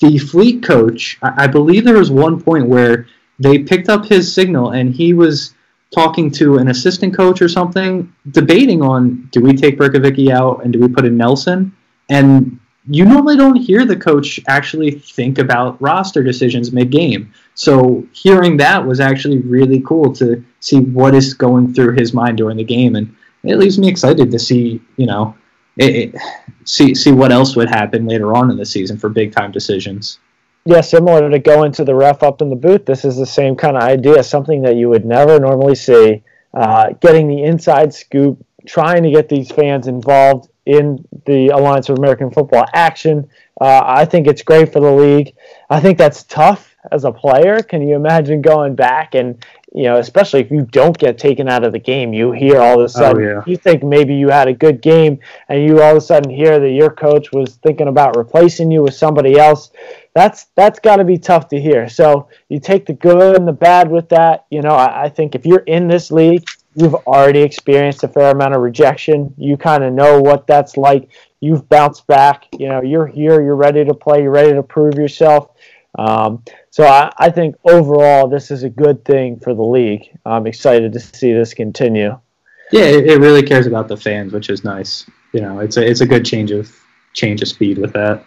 the 0.00 0.18
fleet 0.18 0.62
coach, 0.62 1.18
I, 1.22 1.44
I 1.44 1.46
believe 1.46 1.84
there 1.84 1.98
was 1.98 2.10
one 2.10 2.40
point 2.40 2.66
where 2.66 3.06
they 3.38 3.58
picked 3.58 3.88
up 3.88 4.06
his 4.06 4.32
signal 4.32 4.70
and 4.70 4.94
he 4.94 5.12
was 5.14 5.54
talking 5.94 6.30
to 6.30 6.58
an 6.58 6.68
assistant 6.68 7.14
coach 7.14 7.42
or 7.42 7.48
something, 7.48 8.12
debating 8.30 8.82
on 8.82 9.28
do 9.32 9.40
we 9.40 9.52
take 9.52 9.78
Bercovici 9.78 10.30
out 10.30 10.62
and 10.62 10.72
do 10.72 10.78
we 10.78 10.88
put 10.88 11.04
in 11.04 11.16
Nelson? 11.16 11.74
And 12.08 12.60
you 12.88 13.04
normally 13.04 13.36
don't 13.36 13.56
hear 13.56 13.84
the 13.84 13.96
coach 13.96 14.40
actually 14.48 14.90
think 14.90 15.38
about 15.38 15.80
roster 15.80 16.22
decisions 16.22 16.72
mid 16.72 16.90
game. 16.90 17.32
So 17.54 18.06
hearing 18.12 18.56
that 18.58 18.84
was 18.84 19.00
actually 19.00 19.38
really 19.38 19.80
cool 19.80 20.12
to 20.14 20.44
see 20.60 20.80
what 20.80 21.14
is 21.14 21.34
going 21.34 21.74
through 21.74 21.94
his 21.94 22.14
mind 22.14 22.38
during 22.38 22.56
the 22.56 22.64
game, 22.64 22.96
and 22.96 23.14
it 23.44 23.56
leaves 23.56 23.78
me 23.78 23.88
excited 23.88 24.30
to 24.30 24.38
see 24.38 24.80
you 24.96 25.06
know 25.06 25.36
it, 25.76 26.14
it, 26.14 26.14
see 26.64 26.94
see 26.94 27.12
what 27.12 27.32
else 27.32 27.56
would 27.56 27.68
happen 27.68 28.06
later 28.06 28.34
on 28.34 28.50
in 28.50 28.56
the 28.56 28.66
season 28.66 28.96
for 28.96 29.08
big 29.08 29.32
time 29.32 29.50
decisions 29.50 30.18
yeah, 30.66 30.82
similar 30.82 31.30
to 31.30 31.38
going 31.38 31.72
to 31.72 31.84
the 31.84 31.94
ref 31.94 32.22
up 32.22 32.42
in 32.42 32.50
the 32.50 32.56
booth, 32.56 32.84
this 32.84 33.04
is 33.04 33.16
the 33.16 33.26
same 33.26 33.56
kind 33.56 33.76
of 33.76 33.82
idea, 33.82 34.22
something 34.22 34.62
that 34.62 34.76
you 34.76 34.88
would 34.90 35.04
never 35.04 35.40
normally 35.40 35.74
see. 35.74 36.22
Uh, 36.52 36.90
getting 37.00 37.28
the 37.28 37.44
inside 37.44 37.94
scoop, 37.94 38.44
trying 38.66 39.02
to 39.04 39.10
get 39.10 39.28
these 39.28 39.50
fans 39.50 39.86
involved 39.86 40.50
in 40.66 41.04
the 41.24 41.48
Alliance 41.48 41.88
of 41.88 41.98
American 41.98 42.30
Football 42.30 42.66
action. 42.74 43.28
Uh, 43.60 43.82
I 43.84 44.04
think 44.04 44.26
it's 44.26 44.42
great 44.42 44.72
for 44.72 44.80
the 44.80 44.90
league. 44.90 45.34
I 45.70 45.80
think 45.80 45.96
that's 45.96 46.24
tough 46.24 46.74
as 46.90 47.04
a 47.04 47.12
player. 47.12 47.62
Can 47.62 47.86
you 47.86 47.94
imagine 47.94 48.42
going 48.42 48.74
back 48.74 49.14
and 49.14 49.44
you 49.72 49.84
know, 49.84 49.98
especially 49.98 50.40
if 50.40 50.50
you 50.50 50.62
don't 50.62 50.98
get 50.98 51.16
taken 51.16 51.48
out 51.48 51.64
of 51.64 51.72
the 51.72 51.78
game, 51.78 52.12
you 52.12 52.32
hear 52.32 52.60
all 52.60 52.74
of 52.74 52.80
a 52.80 52.84
oh, 52.84 52.86
sudden, 52.88 53.24
oh, 53.24 53.28
yeah. 53.28 53.42
you 53.46 53.56
think 53.56 53.84
maybe 53.84 54.14
you 54.14 54.28
had 54.28 54.48
a 54.48 54.52
good 54.52 54.82
game, 54.82 55.20
and 55.48 55.62
you 55.62 55.80
all 55.80 55.92
of 55.92 55.96
a 55.96 56.00
sudden 56.00 56.30
hear 56.30 56.58
that 56.58 56.70
your 56.70 56.90
coach 56.90 57.30
was 57.32 57.56
thinking 57.56 57.88
about 57.88 58.16
replacing 58.16 58.70
you 58.70 58.82
with 58.82 58.94
somebody 58.94 59.38
else. 59.38 59.70
That's 60.12 60.46
that's 60.56 60.80
got 60.80 60.96
to 60.96 61.04
be 61.04 61.18
tough 61.18 61.48
to 61.48 61.60
hear. 61.60 61.88
So 61.88 62.28
you 62.48 62.58
take 62.58 62.86
the 62.86 62.94
good 62.94 63.36
and 63.36 63.46
the 63.46 63.52
bad 63.52 63.90
with 63.90 64.08
that. 64.08 64.46
You 64.50 64.60
know, 64.60 64.74
I, 64.74 65.04
I 65.04 65.08
think 65.08 65.36
if 65.36 65.46
you're 65.46 65.60
in 65.60 65.86
this 65.86 66.10
league, 66.10 66.44
you've 66.74 66.94
already 66.94 67.42
experienced 67.42 68.02
a 68.02 68.08
fair 68.08 68.30
amount 68.30 68.54
of 68.54 68.62
rejection. 68.62 69.32
You 69.38 69.56
kind 69.56 69.84
of 69.84 69.92
know 69.92 70.20
what 70.20 70.48
that's 70.48 70.76
like. 70.76 71.08
You've 71.38 71.68
bounced 71.68 72.06
back. 72.08 72.48
You 72.58 72.68
know, 72.68 72.82
you're 72.82 73.06
here. 73.06 73.40
You're 73.40 73.56
ready 73.56 73.84
to 73.84 73.94
play. 73.94 74.22
You're 74.22 74.32
ready 74.32 74.52
to 74.52 74.62
prove 74.64 74.94
yourself. 74.94 75.50
Um, 75.98 76.44
so 76.70 76.84
I, 76.84 77.10
I, 77.18 77.30
think 77.30 77.56
overall 77.64 78.28
this 78.28 78.52
is 78.52 78.62
a 78.62 78.70
good 78.70 79.04
thing 79.04 79.40
for 79.40 79.54
the 79.54 79.62
league. 79.62 80.02
I'm 80.24 80.46
excited 80.46 80.92
to 80.92 81.00
see 81.00 81.32
this 81.32 81.52
continue. 81.52 82.18
Yeah, 82.70 82.82
it, 82.82 83.06
it 83.06 83.18
really 83.18 83.42
cares 83.42 83.66
about 83.66 83.88
the 83.88 83.96
fans, 83.96 84.32
which 84.32 84.50
is 84.50 84.62
nice. 84.62 85.04
You 85.32 85.40
know, 85.40 85.58
it's 85.58 85.76
a 85.76 85.84
it's 85.84 86.00
a 86.00 86.06
good 86.06 86.24
change 86.24 86.52
of 86.52 86.72
change 87.12 87.42
of 87.42 87.48
speed 87.48 87.78
with 87.78 87.92
that. 87.94 88.24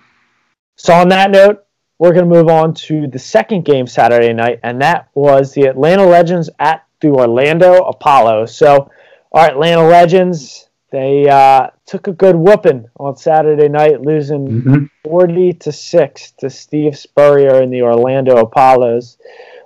So 0.76 0.94
on 0.94 1.08
that 1.10 1.32
note, 1.32 1.64
we're 2.00 2.12
going 2.12 2.30
to 2.30 2.36
move 2.36 2.50
on 2.50 2.74
to 2.74 3.08
the 3.08 3.20
second 3.20 3.64
game 3.64 3.88
Saturday 3.88 4.34
night, 4.34 4.60
and 4.64 4.82
that 4.82 5.10
was 5.14 5.54
the 5.54 5.64
Atlanta 5.64 6.06
Legends 6.06 6.50
at 6.60 6.86
the 7.00 7.10
Orlando 7.10 7.84
Apollo. 7.84 8.48
So, 8.48 8.92
all 9.32 9.42
right, 9.42 9.52
Atlanta 9.52 9.88
Legends, 9.88 10.68
they 10.94 11.28
uh, 11.28 11.70
took 11.88 12.06
a 12.06 12.14
good 12.14 12.36
whooping 12.36 12.88
on 13.00 13.18
Saturday 13.18 13.68
night, 13.68 14.02
losing 14.02 14.62
mm-hmm. 14.62 14.86
40 15.04 15.54
to 15.54 15.72
6 15.72 16.32
to 16.34 16.52
Steve 16.52 16.96
Spurrier 16.96 17.64
and 17.64 17.74
the 17.74 17.82
Orlando 17.82 18.38
Apollos. 18.38 19.18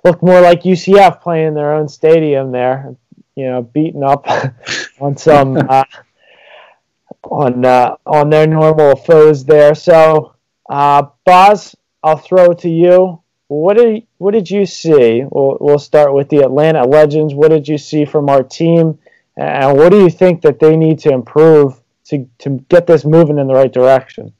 looked 0.06 0.22
more 0.22 0.40
like 0.40 0.62
UCF 0.62 1.20
playing 1.20 1.52
their 1.52 1.74
own 1.74 1.86
stadium 1.86 2.50
there. 2.50 2.96
You 3.34 3.44
know, 3.44 3.62
beating 3.62 4.02
up 4.02 4.26
on 5.00 5.18
some 5.18 5.58
uh, 5.68 5.84
on 7.24 7.62
uh, 7.62 7.96
on 8.06 8.30
their 8.30 8.46
normal 8.46 8.96
foes 8.96 9.44
there. 9.44 9.74
So, 9.74 10.34
uh, 10.70 11.08
Boz, 11.26 11.76
I'll 12.02 12.16
throw 12.16 12.52
it 12.52 12.60
to 12.60 12.70
you. 12.70 13.20
What 13.48 13.76
did 13.76 14.06
what 14.16 14.32
did 14.32 14.50
you 14.50 14.64
see? 14.64 15.24
We'll, 15.30 15.58
we'll 15.60 15.78
start 15.78 16.14
with 16.14 16.30
the 16.30 16.38
Atlanta 16.38 16.84
Legends. 16.84 17.34
What 17.34 17.50
did 17.50 17.68
you 17.68 17.76
see 17.76 18.06
from 18.06 18.30
our 18.30 18.42
team, 18.42 18.98
and 19.38 19.76
what 19.76 19.90
do 19.90 20.02
you 20.02 20.10
think 20.10 20.42
that 20.42 20.58
they 20.58 20.76
need 20.76 20.98
to 21.00 21.10
improve 21.10 21.80
to 22.06 22.28
to 22.38 22.64
get 22.68 22.86
this 22.86 23.04
moving 23.04 23.38
in 23.38 23.46
the 23.46 23.54
right 23.54 23.72
direction? 23.72 24.32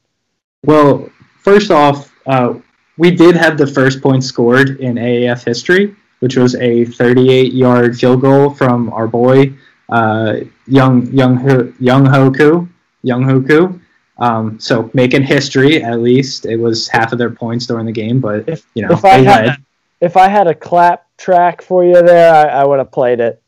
Well, 0.65 1.09
first 1.39 1.71
off, 1.71 2.13
uh, 2.25 2.55
we 2.97 3.11
did 3.11 3.35
have 3.35 3.57
the 3.57 3.67
first 3.67 4.01
point 4.01 4.23
scored 4.23 4.81
in 4.81 4.95
AAF 4.95 5.45
history, 5.45 5.95
which 6.19 6.35
was 6.35 6.55
a 6.55 6.85
38-yard 6.85 7.97
field 7.97 8.21
goal 8.21 8.49
from 8.49 8.91
our 8.91 9.07
boy 9.07 9.53
uh, 9.87 10.41
Young 10.67 11.07
Young 11.07 11.39
Younghoe 11.39 12.37
Koo 12.37 12.69
Younghoe 13.05 13.47
Koo. 13.47 13.81
Um, 14.17 14.59
so 14.59 14.91
making 14.93 15.23
history 15.23 15.81
at 15.81 16.01
least. 16.01 16.45
It 16.45 16.57
was 16.57 16.89
half 16.89 17.13
of 17.13 17.17
their 17.17 17.29
points 17.29 17.65
during 17.65 17.85
the 17.85 17.91
game, 17.93 18.19
but 18.19 18.49
if, 18.49 18.65
you 18.73 18.81
know, 18.81 18.91
if 18.91 19.05
I 19.05 19.19
had 19.19 19.57
if 20.01 20.17
I 20.17 20.27
had 20.27 20.47
a 20.47 20.55
clap 20.55 21.07
track 21.17 21.61
for 21.61 21.85
you 21.85 22.01
there, 22.01 22.33
I, 22.33 22.61
I 22.61 22.65
would 22.65 22.79
have 22.79 22.91
played 22.91 23.21
it. 23.21 23.41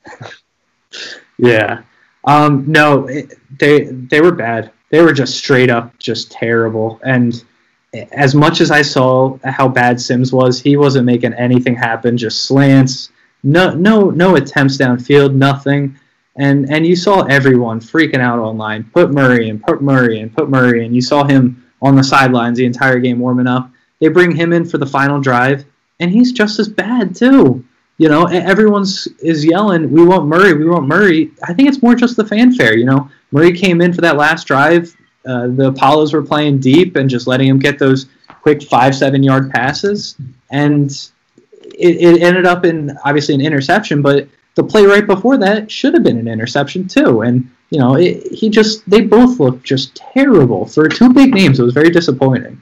yeah. 1.42 1.82
Um, 2.24 2.66
no, 2.68 3.08
it, 3.08 3.38
they 3.60 3.84
they 3.84 4.22
were 4.22 4.32
bad. 4.32 4.72
They 4.90 5.02
were 5.02 5.14
just 5.14 5.38
straight 5.38 5.70
up 5.70 5.98
just 6.00 6.32
terrible. 6.32 7.00
And 7.04 7.44
as 8.12 8.36
much 8.36 8.62
as 8.62 8.72
I 8.72 8.82
saw 8.82 9.38
how 9.44 9.68
bad 9.68 10.00
Simms 10.00 10.32
was, 10.32 10.62
he 10.62 10.78
wasn't 10.78 11.06
making 11.06 11.34
anything 11.34 11.76
happen. 11.76 12.18
Just 12.18 12.44
slants, 12.46 13.12
no 13.44 13.74
no 13.74 14.10
no 14.10 14.36
attempts 14.36 14.78
downfield, 14.78 15.34
nothing 15.34 15.98
and 16.38 16.72
and 16.72 16.86
you 16.86 16.96
saw 16.96 17.22
everyone 17.24 17.80
freaking 17.80 18.20
out 18.20 18.40
online. 18.40 18.84
Put 18.94 19.12
Murray 19.12 19.50
and 19.50 19.62
put 19.62 19.82
Murray 19.82 20.22
and 20.22 20.34
put 20.36 20.50
Murray, 20.50 20.86
and 20.86 20.96
you 20.96 21.02
saw 21.02 21.24
him 21.24 21.66
on 21.82 21.96
the 21.96 22.04
sidelines 22.04 22.58
the 22.58 22.66
entire 22.66 23.00
game 23.00 23.20
warming 23.20 23.48
up. 23.48 23.70
They 24.00 24.08
bring 24.08 24.36
him 24.36 24.54
in 24.54 24.66
for 24.66 24.78
the 24.78 24.86
final 24.86 25.20
drive, 25.20 25.66
and 26.00 26.12
he's 26.12 26.32
just 26.32 26.60
as 26.60 26.70
bad 26.70 27.16
too. 27.16 27.66
You 28.02 28.10
know, 28.10 28.26
everyone's 28.26 29.08
is 29.20 29.46
yelling, 29.46 29.92
"We 29.92 30.04
want 30.04 30.26
Murray, 30.26 30.56
we 30.56 30.66
want 30.66 30.88
Murray." 30.88 31.30
I 31.44 31.54
think 31.54 31.70
it's 31.70 31.84
more 31.84 31.94
just 31.94 32.18
the 32.18 32.26
fanfare. 32.26 32.76
You 32.76 32.86
know, 32.86 33.12
Murray 33.32 33.52
came 33.52 33.80
in 33.80 33.94
for 33.94 34.02
that 34.02 34.18
last 34.18 34.48
drive. 34.48 34.98
Uh, 35.24 35.50
the 35.50 35.68
Apollos 35.68 36.12
were 36.12 36.24
playing 36.24 36.58
deep 36.58 36.96
and 36.96 37.08
just 37.08 37.28
letting 37.28 37.48
him 37.48 37.60
get 37.60 37.78
those 37.78 38.08
quick 38.42 38.64
five, 38.64 38.96
seven 38.96 39.22
yard 39.22 39.52
passes, 39.52 40.16
and 40.50 40.90
it, 41.78 41.98
it 41.98 42.24
ended 42.24 42.48
up 42.48 42.66
in 42.66 42.98
obviously 43.06 43.36
an 43.36 43.42
interception, 43.42 44.02
but 44.02 44.28
the 44.56 44.64
play 44.64 44.84
right 44.84 45.06
before 45.06 45.38
that 45.38 45.70
should 45.70 45.94
have 45.94 46.02
been 46.02 46.18
an 46.18 46.28
interception 46.28 46.88
too. 46.88 47.22
And 47.22 47.52
you 47.70 47.78
know, 47.78 47.98
it, 47.98 48.34
he 48.34 48.50
just 48.50 48.90
they 48.90 49.02
both 49.02 49.40
looked 49.40 49.64
just 49.64 49.96
terrible 49.96 50.66
for 50.66 50.90
two 50.90 51.14
big 51.14 51.36
names. 51.36 51.60
It 51.60 51.64
was 51.64 51.76
very 51.76 51.92
disappointing. 51.92 52.60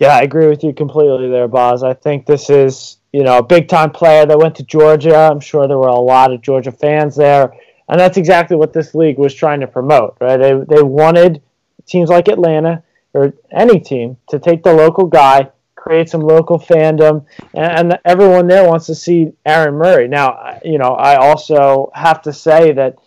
Yeah, 0.00 0.16
I 0.16 0.22
agree 0.22 0.48
with 0.48 0.64
you 0.64 0.72
completely 0.72 1.28
there, 1.28 1.46
Boz. 1.46 1.84
I 1.84 1.94
think 1.94 2.26
this 2.26 2.50
is 2.50 2.95
you 3.12 3.22
know 3.22 3.38
a 3.38 3.42
big 3.42 3.68
time 3.68 3.90
player 3.90 4.26
that 4.26 4.38
went 4.38 4.54
to 4.56 4.62
Georgia. 4.62 5.16
I'm 5.16 5.40
sure 5.40 5.66
there 5.66 5.78
were 5.78 5.88
a 5.88 5.98
lot 5.98 6.32
of 6.32 6.42
Georgia 6.42 6.72
fans 6.72 7.16
there, 7.16 7.52
and 7.88 8.00
that's 8.00 8.16
exactly 8.16 8.56
what 8.56 8.72
this 8.72 8.94
league 8.94 9.18
was 9.18 9.34
trying 9.34 9.60
to 9.60 9.66
promote. 9.66 10.16
Right? 10.20 10.36
They 10.36 10.52
they 10.52 10.82
wanted 10.82 11.42
teams 11.86 12.10
like 12.10 12.28
Atlanta 12.28 12.82
or 13.14 13.32
any 13.50 13.80
team 13.80 14.16
to 14.28 14.38
take 14.38 14.62
the 14.62 14.74
local 14.74 15.06
guy 15.06 15.50
create 15.86 16.08
some 16.08 16.20
local 16.20 16.58
fandom, 16.58 17.24
and, 17.54 17.92
and 17.92 17.98
everyone 18.04 18.48
there 18.48 18.68
wants 18.68 18.86
to 18.86 18.94
see 18.94 19.32
Aaron 19.44 19.74
Murray. 19.74 20.08
Now, 20.08 20.58
you 20.64 20.78
know, 20.78 20.94
I 20.94 21.14
also 21.14 21.92
have 21.94 22.22
to 22.22 22.32
say 22.32 22.72
that 22.72 22.98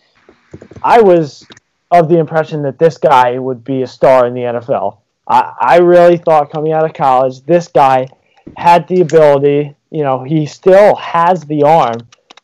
I 0.82 1.02
was 1.02 1.46
of 1.90 2.08
the 2.08 2.18
impression 2.18 2.62
that 2.62 2.78
this 2.78 2.96
guy 2.96 3.38
would 3.38 3.64
be 3.64 3.82
a 3.82 3.86
star 3.86 4.26
in 4.26 4.32
the 4.32 4.40
NFL. 4.40 4.96
I 5.32 5.76
really 5.76 6.16
thought 6.16 6.50
coming 6.50 6.72
out 6.72 6.84
of 6.84 6.92
college, 6.92 7.42
this 7.42 7.68
guy 7.68 8.08
had 8.56 8.88
the 8.88 9.02
ability, 9.02 9.76
you 9.90 10.02
know, 10.02 10.22
he 10.22 10.46
still 10.46 10.94
has 10.96 11.44
the 11.44 11.62
arm 11.64 11.98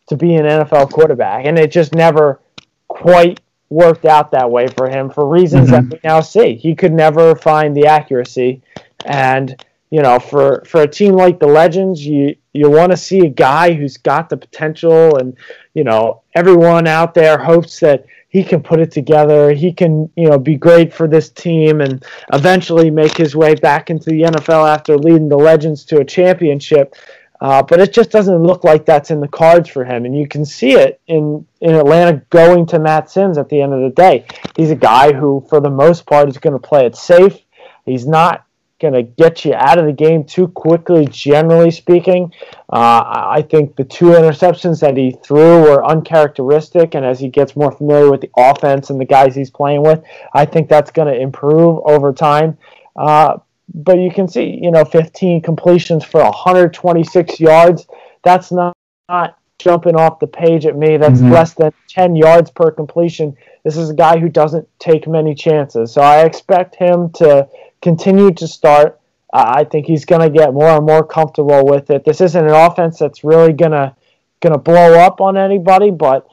to 0.08 0.16
be 0.16 0.34
an 0.34 0.44
NFL 0.44 0.90
quarterback, 0.90 1.46
and 1.46 1.58
it 1.58 1.70
just 1.70 1.94
never 1.94 2.40
quite 2.88 3.40
worked 3.68 4.04
out 4.04 4.30
that 4.30 4.50
way 4.50 4.68
for 4.68 4.88
him 4.88 5.10
for 5.10 5.28
reasons 5.28 5.70
mm-hmm. 5.70 5.88
that 5.88 6.02
we 6.02 6.08
now 6.08 6.20
see. 6.20 6.54
He 6.54 6.74
could 6.74 6.92
never 6.92 7.34
find 7.34 7.76
the 7.76 7.86
accuracy, 7.86 8.62
and 9.04 9.64
you 9.90 10.02
know, 10.02 10.18
for 10.18 10.62
for 10.66 10.82
a 10.82 10.88
team 10.88 11.14
like 11.14 11.38
the 11.38 11.46
Legends, 11.46 12.04
you 12.04 12.36
you 12.52 12.70
want 12.70 12.90
to 12.92 12.96
see 12.96 13.20
a 13.20 13.30
guy 13.30 13.72
who's 13.72 13.96
got 13.96 14.28
the 14.28 14.36
potential, 14.36 15.16
and 15.16 15.36
you 15.74 15.84
know, 15.84 16.22
everyone 16.34 16.86
out 16.86 17.14
there 17.14 17.38
hopes 17.38 17.80
that 17.80 18.06
he 18.28 18.44
can 18.44 18.62
put 18.62 18.80
it 18.80 18.90
together. 18.90 19.52
He 19.52 19.72
can, 19.72 20.10
you 20.16 20.28
know, 20.28 20.38
be 20.38 20.56
great 20.56 20.92
for 20.92 21.08
this 21.08 21.30
team 21.30 21.80
and 21.80 22.04
eventually 22.32 22.90
make 22.90 23.16
his 23.16 23.34
way 23.34 23.54
back 23.54 23.88
into 23.88 24.10
the 24.10 24.22
NFL 24.22 24.68
after 24.68 24.98
leading 24.98 25.28
the 25.28 25.38
Legends 25.38 25.84
to 25.86 26.00
a 26.00 26.04
championship. 26.04 26.96
Uh, 27.40 27.62
but 27.62 27.80
it 27.80 27.92
just 27.92 28.10
doesn't 28.10 28.42
look 28.42 28.64
like 28.64 28.86
that's 28.86 29.10
in 29.10 29.20
the 29.20 29.28
cards 29.28 29.68
for 29.68 29.84
him, 29.84 30.04
and 30.04 30.18
you 30.18 30.26
can 30.26 30.44
see 30.44 30.72
it 30.72 31.00
in 31.06 31.46
in 31.60 31.74
Atlanta 31.74 32.22
going 32.30 32.66
to 32.66 32.78
Matt 32.78 33.10
Simms 33.10 33.38
at 33.38 33.48
the 33.48 33.60
end 33.60 33.74
of 33.74 33.80
the 33.80 33.90
day. 33.90 34.26
He's 34.56 34.70
a 34.70 34.76
guy 34.76 35.12
who, 35.12 35.44
for 35.48 35.60
the 35.60 35.70
most 35.70 36.06
part, 36.06 36.28
is 36.28 36.38
going 36.38 36.54
to 36.58 36.68
play 36.68 36.86
it 36.86 36.96
safe. 36.96 37.38
He's 37.84 38.06
not 38.06 38.46
going 38.80 38.94
to 38.94 39.02
get 39.02 39.44
you 39.44 39.54
out 39.54 39.78
of 39.78 39.86
the 39.86 39.92
game 39.92 40.24
too 40.24 40.48
quickly, 40.48 41.06
generally 41.06 41.70
speaking. 41.70 42.32
Uh, 42.70 43.02
I 43.06 43.42
think 43.48 43.76
the 43.76 43.84
two 43.84 44.06
interceptions 44.06 44.80
that 44.80 44.96
he 44.96 45.16
threw 45.24 45.62
were 45.62 45.84
uncharacteristic, 45.84 46.94
and 46.94 47.04
as 47.04 47.18
he 47.18 47.28
gets 47.28 47.56
more 47.56 47.72
familiar 47.72 48.10
with 48.10 48.20
the 48.20 48.30
offense 48.36 48.90
and 48.90 49.00
the 49.00 49.06
guys 49.06 49.34
he's 49.34 49.50
playing 49.50 49.82
with, 49.82 50.02
I 50.34 50.44
think 50.44 50.68
that's 50.68 50.90
going 50.90 51.12
to 51.12 51.18
improve 51.18 51.80
over 51.84 52.12
time. 52.12 52.58
Uh, 52.94 53.38
but 53.74 53.98
you 53.98 54.10
can 54.10 54.28
see, 54.28 54.58
you 54.62 54.70
know, 54.70 54.84
15 54.84 55.42
completions 55.42 56.04
for 56.04 56.22
126 56.22 57.40
yards. 57.40 57.86
That's 58.22 58.52
not, 58.52 58.76
not 59.08 59.38
jumping 59.58 59.96
off 59.96 60.18
the 60.18 60.26
page 60.26 60.66
at 60.66 60.76
me. 60.76 60.96
That's 60.96 61.20
mm-hmm. 61.20 61.32
less 61.32 61.54
than 61.54 61.72
10 61.88 62.16
yards 62.16 62.50
per 62.50 62.70
completion. 62.70 63.36
This 63.64 63.76
is 63.76 63.90
a 63.90 63.94
guy 63.94 64.18
who 64.18 64.28
doesn't 64.28 64.68
take 64.78 65.08
many 65.08 65.34
chances. 65.34 65.92
So 65.92 66.00
I 66.00 66.24
expect 66.24 66.76
him 66.76 67.10
to 67.14 67.48
continue 67.82 68.32
to 68.34 68.46
start. 68.46 69.00
Uh, 69.32 69.52
I 69.56 69.64
think 69.64 69.86
he's 69.86 70.04
going 70.04 70.22
to 70.22 70.30
get 70.30 70.52
more 70.52 70.68
and 70.68 70.86
more 70.86 71.04
comfortable 71.04 71.64
with 71.66 71.90
it. 71.90 72.04
This 72.04 72.20
isn't 72.20 72.46
an 72.46 72.54
offense 72.54 72.98
that's 72.98 73.24
really 73.24 73.52
going 73.52 73.72
to 73.72 73.94
going 74.40 74.52
to 74.52 74.58
blow 74.58 74.98
up 75.00 75.20
on 75.20 75.36
anybody, 75.36 75.90
but 75.90 76.28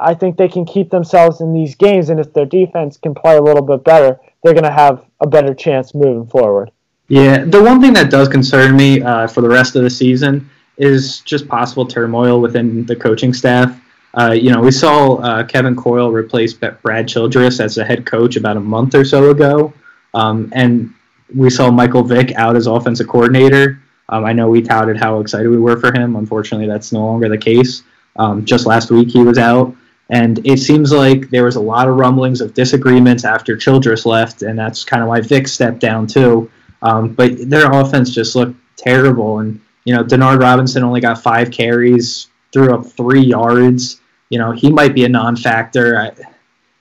I 0.00 0.14
think 0.14 0.36
they 0.36 0.48
can 0.48 0.64
keep 0.64 0.90
themselves 0.90 1.40
in 1.40 1.52
these 1.52 1.74
games, 1.74 2.10
and 2.10 2.20
if 2.20 2.32
their 2.32 2.46
defense 2.46 2.96
can 2.96 3.14
play 3.14 3.36
a 3.36 3.42
little 3.42 3.62
bit 3.62 3.84
better, 3.84 4.18
they're 4.42 4.52
going 4.52 4.64
to 4.64 4.70
have 4.70 5.04
a 5.20 5.26
better 5.26 5.54
chance 5.54 5.94
moving 5.94 6.26
forward. 6.26 6.70
Yeah, 7.08 7.44
the 7.44 7.62
one 7.62 7.80
thing 7.80 7.92
that 7.92 8.10
does 8.10 8.28
concern 8.28 8.76
me 8.76 9.00
uh, 9.00 9.28
for 9.28 9.40
the 9.40 9.48
rest 9.48 9.76
of 9.76 9.82
the 9.82 9.90
season 9.90 10.48
is 10.76 11.20
just 11.20 11.46
possible 11.46 11.86
turmoil 11.86 12.40
within 12.40 12.84
the 12.86 12.96
coaching 12.96 13.32
staff. 13.32 13.80
Uh, 14.14 14.32
you 14.32 14.50
know, 14.50 14.60
we 14.60 14.70
saw 14.70 15.16
uh, 15.16 15.44
Kevin 15.44 15.76
Coyle 15.76 16.10
replace 16.10 16.52
Brad 16.52 17.06
Childress 17.06 17.60
as 17.60 17.78
a 17.78 17.84
head 17.84 18.06
coach 18.06 18.36
about 18.36 18.56
a 18.56 18.60
month 18.60 18.94
or 18.94 19.04
so 19.04 19.30
ago. 19.30 19.72
Um, 20.14 20.50
and 20.54 20.92
we 21.34 21.50
saw 21.50 21.70
Michael 21.70 22.02
Vick 22.02 22.34
out 22.34 22.56
as 22.56 22.66
offensive 22.66 23.08
coordinator. 23.08 23.80
Um, 24.08 24.24
I 24.24 24.32
know 24.32 24.48
we 24.48 24.62
touted 24.62 24.96
how 24.96 25.20
excited 25.20 25.48
we 25.48 25.58
were 25.58 25.78
for 25.78 25.92
him. 25.92 26.16
Unfortunately, 26.16 26.66
that's 26.66 26.92
no 26.92 27.04
longer 27.04 27.28
the 27.28 27.38
case. 27.38 27.82
Um, 28.16 28.44
just 28.44 28.66
last 28.66 28.90
week, 28.90 29.10
he 29.10 29.22
was 29.22 29.38
out. 29.38 29.74
And 30.08 30.44
it 30.46 30.58
seems 30.58 30.92
like 30.92 31.30
there 31.30 31.44
was 31.44 31.56
a 31.56 31.60
lot 31.60 31.88
of 31.88 31.96
rumblings 31.96 32.40
of 32.40 32.54
disagreements 32.54 33.24
after 33.24 33.56
Childress 33.56 34.06
left, 34.06 34.42
and 34.42 34.58
that's 34.58 34.84
kind 34.84 35.02
of 35.02 35.08
why 35.08 35.20
Vick 35.20 35.48
stepped 35.48 35.80
down 35.80 36.06
too. 36.06 36.50
Um, 36.82 37.12
but 37.12 37.48
their 37.50 37.70
offense 37.70 38.14
just 38.14 38.36
looked 38.36 38.56
terrible. 38.76 39.40
And, 39.40 39.60
you 39.84 39.94
know, 39.94 40.04
Denard 40.04 40.40
Robinson 40.40 40.84
only 40.84 41.00
got 41.00 41.22
five 41.22 41.50
carries, 41.50 42.28
threw 42.52 42.74
up 42.74 42.86
three 42.86 43.22
yards. 43.22 44.00
You 44.30 44.38
know, 44.38 44.52
he 44.52 44.70
might 44.70 44.94
be 44.94 45.04
a 45.04 45.08
non 45.08 45.36
factor. 45.36 46.14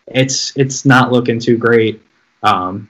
It's, 0.08 0.56
it's 0.56 0.86
not 0.86 1.12
looking 1.12 1.40
too 1.40 1.58
great. 1.58 2.02
Um, 2.44 2.90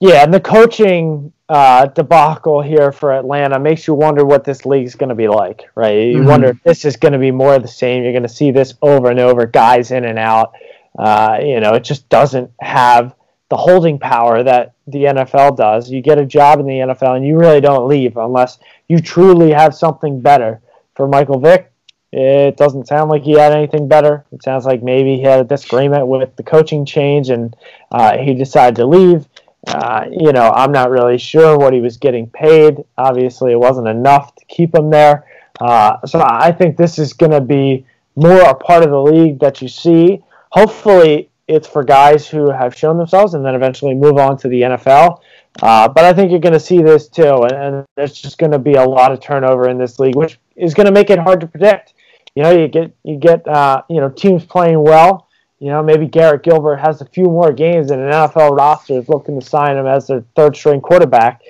yeah, 0.00 0.22
and 0.22 0.34
the 0.34 0.40
coaching 0.40 1.32
uh, 1.48 1.86
debacle 1.86 2.62
here 2.62 2.92
for 2.92 3.12
Atlanta 3.12 3.58
makes 3.58 3.86
you 3.86 3.94
wonder 3.94 4.24
what 4.24 4.44
this 4.44 4.64
league's 4.64 4.94
going 4.94 5.08
to 5.08 5.14
be 5.14 5.28
like, 5.28 5.68
right? 5.74 6.08
You 6.08 6.18
mm-hmm. 6.18 6.28
wonder 6.28 6.48
if 6.48 6.62
this 6.62 6.84
is 6.84 6.96
going 6.96 7.12
to 7.12 7.18
be 7.18 7.30
more 7.30 7.54
of 7.54 7.62
the 7.62 7.68
same. 7.68 8.02
You're 8.02 8.12
going 8.12 8.22
to 8.22 8.28
see 8.28 8.50
this 8.50 8.74
over 8.82 9.10
and 9.10 9.20
over, 9.20 9.46
guys 9.46 9.90
in 9.90 10.04
and 10.04 10.18
out. 10.18 10.54
Uh, 10.98 11.38
you 11.42 11.60
know, 11.60 11.74
it 11.74 11.84
just 11.84 12.08
doesn't 12.08 12.50
have 12.60 13.14
the 13.54 13.58
holding 13.58 14.00
power 14.00 14.42
that 14.42 14.72
the 14.88 15.04
NFL 15.04 15.56
does. 15.56 15.88
You 15.88 16.02
get 16.02 16.18
a 16.18 16.26
job 16.26 16.58
in 16.58 16.66
the 16.66 16.72
NFL 16.72 17.14
and 17.14 17.24
you 17.24 17.38
really 17.38 17.60
don't 17.60 17.86
leave 17.86 18.16
unless 18.16 18.58
you 18.88 18.98
truly 18.98 19.52
have 19.52 19.76
something 19.76 20.20
better. 20.20 20.60
For 20.96 21.06
Michael 21.06 21.38
Vick, 21.38 21.70
it 22.12 22.56
doesn't 22.56 22.88
sound 22.88 23.10
like 23.10 23.22
he 23.22 23.38
had 23.38 23.52
anything 23.52 23.86
better. 23.86 24.24
It 24.32 24.42
sounds 24.42 24.64
like 24.64 24.82
maybe 24.82 25.14
he 25.14 25.22
had 25.22 25.38
a 25.38 25.44
disagreement 25.44 26.08
with 26.08 26.34
the 26.34 26.42
coaching 26.42 26.84
change 26.84 27.30
and 27.30 27.54
uh, 27.92 28.18
he 28.18 28.34
decided 28.34 28.74
to 28.76 28.86
leave. 28.86 29.28
Uh, 29.68 30.06
you 30.10 30.32
know, 30.32 30.50
I'm 30.50 30.72
not 30.72 30.90
really 30.90 31.18
sure 31.18 31.56
what 31.56 31.72
he 31.72 31.80
was 31.80 31.96
getting 31.96 32.28
paid. 32.30 32.84
Obviously, 32.98 33.52
it 33.52 33.60
wasn't 33.60 33.86
enough 33.86 34.34
to 34.34 34.44
keep 34.46 34.74
him 34.74 34.90
there. 34.90 35.26
Uh, 35.60 36.04
so 36.06 36.20
I 36.20 36.50
think 36.50 36.76
this 36.76 36.98
is 36.98 37.12
going 37.12 37.32
to 37.32 37.40
be 37.40 37.86
more 38.16 38.40
a 38.40 38.54
part 38.54 38.82
of 38.82 38.90
the 38.90 39.00
league 39.00 39.38
that 39.38 39.62
you 39.62 39.68
see. 39.68 40.24
Hopefully, 40.50 41.30
it's 41.46 41.68
for 41.68 41.84
guys 41.84 42.26
who 42.26 42.50
have 42.50 42.74
shown 42.74 42.96
themselves 42.96 43.34
and 43.34 43.44
then 43.44 43.54
eventually 43.54 43.94
move 43.94 44.16
on 44.16 44.36
to 44.38 44.48
the 44.48 44.62
NFL. 44.62 45.20
Uh, 45.62 45.88
but 45.88 46.04
I 46.04 46.12
think 46.12 46.30
you're 46.30 46.40
going 46.40 46.54
to 46.54 46.60
see 46.60 46.82
this 46.82 47.08
too, 47.08 47.42
and, 47.42 47.52
and 47.52 47.86
there's 47.96 48.12
just 48.12 48.38
going 48.38 48.52
to 48.52 48.58
be 48.58 48.74
a 48.74 48.84
lot 48.84 49.12
of 49.12 49.20
turnover 49.20 49.68
in 49.68 49.78
this 49.78 49.98
league, 49.98 50.16
which 50.16 50.38
is 50.56 50.74
going 50.74 50.86
to 50.86 50.92
make 50.92 51.10
it 51.10 51.18
hard 51.18 51.40
to 51.42 51.46
predict. 51.46 51.94
You 52.34 52.42
know, 52.42 52.50
you 52.50 52.66
get 52.66 52.92
you 53.04 53.16
get 53.16 53.46
uh, 53.46 53.82
you 53.88 54.00
know 54.00 54.08
teams 54.08 54.44
playing 54.44 54.82
well. 54.82 55.28
You 55.60 55.68
know, 55.68 55.82
maybe 55.82 56.06
Garrett 56.06 56.42
Gilbert 56.42 56.76
has 56.76 57.00
a 57.00 57.06
few 57.06 57.24
more 57.24 57.52
games, 57.52 57.92
and 57.92 58.02
an 58.02 58.10
NFL 58.10 58.56
roster 58.56 58.98
is 58.98 59.08
looking 59.08 59.38
to 59.38 59.46
sign 59.46 59.76
him 59.76 59.86
as 59.86 60.08
their 60.08 60.24
third 60.34 60.56
string 60.56 60.80
quarterback, 60.80 61.42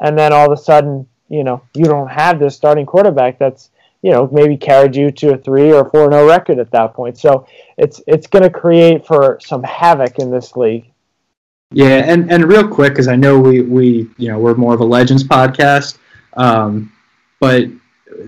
and 0.00 0.18
then 0.18 0.32
all 0.32 0.50
of 0.50 0.58
a 0.58 0.60
sudden, 0.60 1.06
you 1.28 1.44
know, 1.44 1.62
you 1.74 1.84
don't 1.84 2.10
have 2.10 2.40
this 2.40 2.56
starting 2.56 2.86
quarterback 2.86 3.38
that's 3.38 3.70
you 4.04 4.10
know 4.10 4.28
maybe 4.30 4.54
carried 4.54 4.94
you 4.94 5.10
to 5.10 5.32
a 5.32 5.38
three 5.38 5.72
or 5.72 5.88
four 5.88 6.10
no 6.10 6.28
record 6.28 6.58
at 6.58 6.70
that 6.72 6.92
point. 6.92 7.16
So 7.16 7.46
it's 7.78 8.02
it's 8.06 8.26
going 8.26 8.42
to 8.42 8.50
create 8.50 9.06
for 9.06 9.38
some 9.40 9.62
havoc 9.62 10.18
in 10.18 10.30
this 10.30 10.56
league. 10.56 10.92
Yeah, 11.72 12.04
and, 12.04 12.30
and 12.30 12.44
real 12.44 12.68
quick, 12.68 12.92
because 12.92 13.08
I 13.08 13.16
know 13.16 13.40
we, 13.40 13.62
we 13.62 14.10
you 14.18 14.28
know 14.28 14.38
we're 14.38 14.54
more 14.56 14.74
of 14.74 14.80
a 14.80 14.84
Legends 14.84 15.24
podcast, 15.24 15.96
um, 16.34 16.92
but 17.40 17.64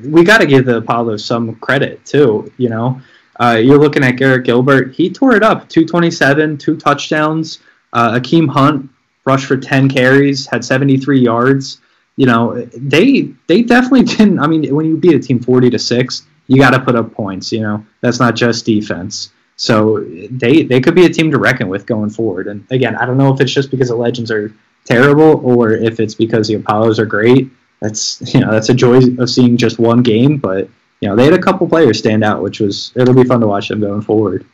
we 0.03 0.25
got 0.25 0.39
to 0.39 0.47
give 0.47 0.65
the 0.65 0.79
Apollo 0.79 1.19
some 1.19 1.57
credit 1.57 2.03
too. 2.07 2.51
You 2.57 2.71
know, 2.71 3.01
uh, 3.39 3.61
you're 3.62 3.79
looking 3.79 4.03
at 4.03 4.12
Garrett 4.12 4.47
Gilbert; 4.47 4.95
he 4.95 5.11
tore 5.11 5.37
it 5.37 5.43
up, 5.43 5.69
227, 5.69 6.57
two 6.57 6.79
touchdowns. 6.79 7.59
Uh, 7.93 8.19
Akeem 8.19 8.49
Hunt 8.49 8.89
rushed 9.27 9.45
for 9.45 9.59
10 9.59 9.91
carries, 9.91 10.47
had 10.47 10.65
73 10.65 11.21
yards. 11.21 11.83
You 12.17 12.27
know, 12.27 12.65
they 12.77 13.35
they 13.47 13.63
definitely 13.63 14.05
didn't. 14.17 14.39
I 14.39 14.47
mean, 14.47 14.75
when 14.75 14.87
you 14.87 14.97
beat 14.97 15.15
a 15.15 15.19
team 15.19 15.41
40 15.41 15.71
to 15.71 15.79
six, 15.79 16.27
you 16.47 16.59
got 16.59 16.71
to 16.71 16.81
put 16.81 16.97
up 16.97 17.13
points. 17.13 17.53
You 17.53 17.61
know, 17.61 17.87
that's 18.01 18.19
not 18.19 18.35
just 18.35 18.65
defense. 18.65 19.31
So 19.57 20.05
they 20.31 20.63
they 20.63 20.81
could 20.81 20.95
be 20.95 21.07
a 21.07 21.09
team 21.09 21.31
to 21.31 21.39
reckon 21.39 21.69
with 21.69 21.87
going 21.87 22.11
forward. 22.11 22.47
And 22.47 22.67
again, 22.71 22.97
I 22.97 23.07
don't 23.07 23.17
know 23.17 23.33
if 23.33 23.41
it's 23.41 23.53
just 23.53 23.71
because 23.71 23.89
the 23.89 23.97
Legends 23.97 24.31
are 24.31 24.53
terrible 24.85 25.41
or 25.45 25.73
if 25.73 25.99
it's 25.99 26.15
because 26.15 26.49
the 26.49 26.55
Apollos 26.55 26.99
are 26.99 27.07
great. 27.07 27.51
That's 27.81 28.35
you 28.35 28.41
know 28.41 28.51
that's 28.51 28.69
a 28.69 28.75
joy 28.75 29.01
of 29.19 29.31
seeing 29.31 29.57
just 29.57 29.79
one 29.79 30.03
game, 30.03 30.39
but 30.39 30.69
you 31.01 31.09
know 31.09 31.17
they 31.17 31.25
had 31.25 31.35
a 31.35 31.43
couple 31.43 31.69
players 31.69 31.99
stand 31.99 32.25
out, 32.25 32.43
which 32.43 32.61
was 32.61 32.93
it'll 32.97 33.15
be 33.15 33.25
fun 33.25 33.41
to 33.41 33.47
watch 33.47 33.69
them 33.69 33.81
going 33.81 34.03
forward. 34.03 34.47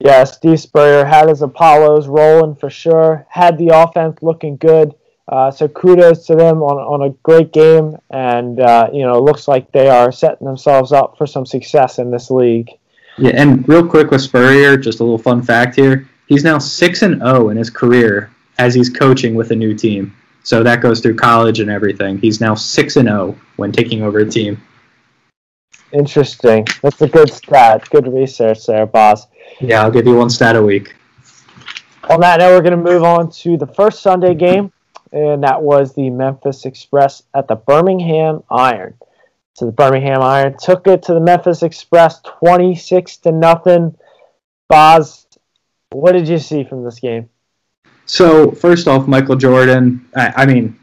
Yeah, 0.00 0.24
Steve 0.24 0.58
Spurrier 0.58 1.04
had 1.04 1.28
his 1.28 1.42
Apollos 1.42 2.08
rolling 2.08 2.56
for 2.56 2.68
sure. 2.68 3.24
Had 3.28 3.56
the 3.56 3.68
offense 3.68 4.18
looking 4.20 4.56
good. 4.56 4.94
Uh, 5.28 5.50
so 5.50 5.68
kudos 5.68 6.26
to 6.26 6.34
them 6.34 6.62
on, 6.62 6.76
on 6.78 7.08
a 7.08 7.14
great 7.22 7.52
game, 7.52 7.96
and 8.10 8.58
uh, 8.60 8.88
you 8.92 9.02
know, 9.02 9.20
looks 9.20 9.46
like 9.46 9.70
they 9.72 9.88
are 9.88 10.10
setting 10.10 10.46
themselves 10.46 10.92
up 10.92 11.16
for 11.16 11.26
some 11.26 11.46
success 11.46 11.98
in 11.98 12.10
this 12.10 12.30
league. 12.30 12.70
Yeah, 13.18 13.32
and 13.34 13.66
real 13.68 13.86
quick 13.86 14.10
with 14.10 14.22
Spurrier, 14.22 14.76
just 14.76 15.00
a 15.00 15.04
little 15.04 15.18
fun 15.18 15.42
fact 15.42 15.76
here. 15.76 16.08
He's 16.26 16.44
now 16.44 16.58
six 16.58 17.02
and 17.02 17.16
zero 17.16 17.46
oh 17.46 17.48
in 17.50 17.56
his 17.56 17.70
career 17.70 18.30
as 18.58 18.74
he's 18.74 18.88
coaching 18.88 19.34
with 19.34 19.50
a 19.50 19.56
new 19.56 19.74
team. 19.74 20.14
So 20.44 20.62
that 20.64 20.80
goes 20.80 21.00
through 21.00 21.16
college 21.16 21.60
and 21.60 21.70
everything. 21.70 22.18
He's 22.18 22.40
now 22.40 22.54
six 22.54 22.96
and 22.96 23.08
zero 23.08 23.36
oh 23.36 23.40
when 23.56 23.70
taking 23.70 24.02
over 24.02 24.18
a 24.18 24.28
team. 24.28 24.60
Interesting. 25.92 26.66
That's 26.82 27.00
a 27.02 27.08
good 27.08 27.30
stat. 27.30 27.88
Good 27.90 28.12
research 28.12 28.66
there, 28.66 28.86
Boz. 28.86 29.26
Yeah, 29.60 29.82
I'll 29.82 29.90
give 29.90 30.06
you 30.06 30.16
one 30.16 30.30
stat 30.30 30.56
a 30.56 30.62
week. 30.62 30.96
On 32.08 32.18
that 32.20 32.40
note, 32.40 32.50
we're 32.50 32.62
going 32.62 32.82
to 32.82 32.90
move 32.90 33.04
on 33.04 33.30
to 33.30 33.56
the 33.56 33.66
first 33.66 34.02
Sunday 34.02 34.34
game, 34.34 34.72
and 35.12 35.44
that 35.44 35.62
was 35.62 35.94
the 35.94 36.10
Memphis 36.10 36.64
Express 36.64 37.22
at 37.34 37.48
the 37.48 37.56
Birmingham 37.56 38.42
Iron. 38.50 38.94
So 39.54 39.66
the 39.66 39.72
Birmingham 39.72 40.22
Iron 40.22 40.56
took 40.58 40.86
it 40.86 41.02
to 41.04 41.14
the 41.14 41.20
Memphis 41.20 41.62
Express 41.62 42.20
26 42.20 43.18
to 43.18 43.32
nothing. 43.32 43.94
Boz, 44.68 45.26
what 45.90 46.12
did 46.12 46.26
you 46.26 46.38
see 46.38 46.64
from 46.64 46.84
this 46.84 46.98
game? 46.98 47.28
So 48.06 48.50
first 48.50 48.88
off, 48.88 49.06
Michael 49.06 49.36
Jordan. 49.36 50.08
I, 50.16 50.32
I 50.36 50.46
mean, 50.46 50.78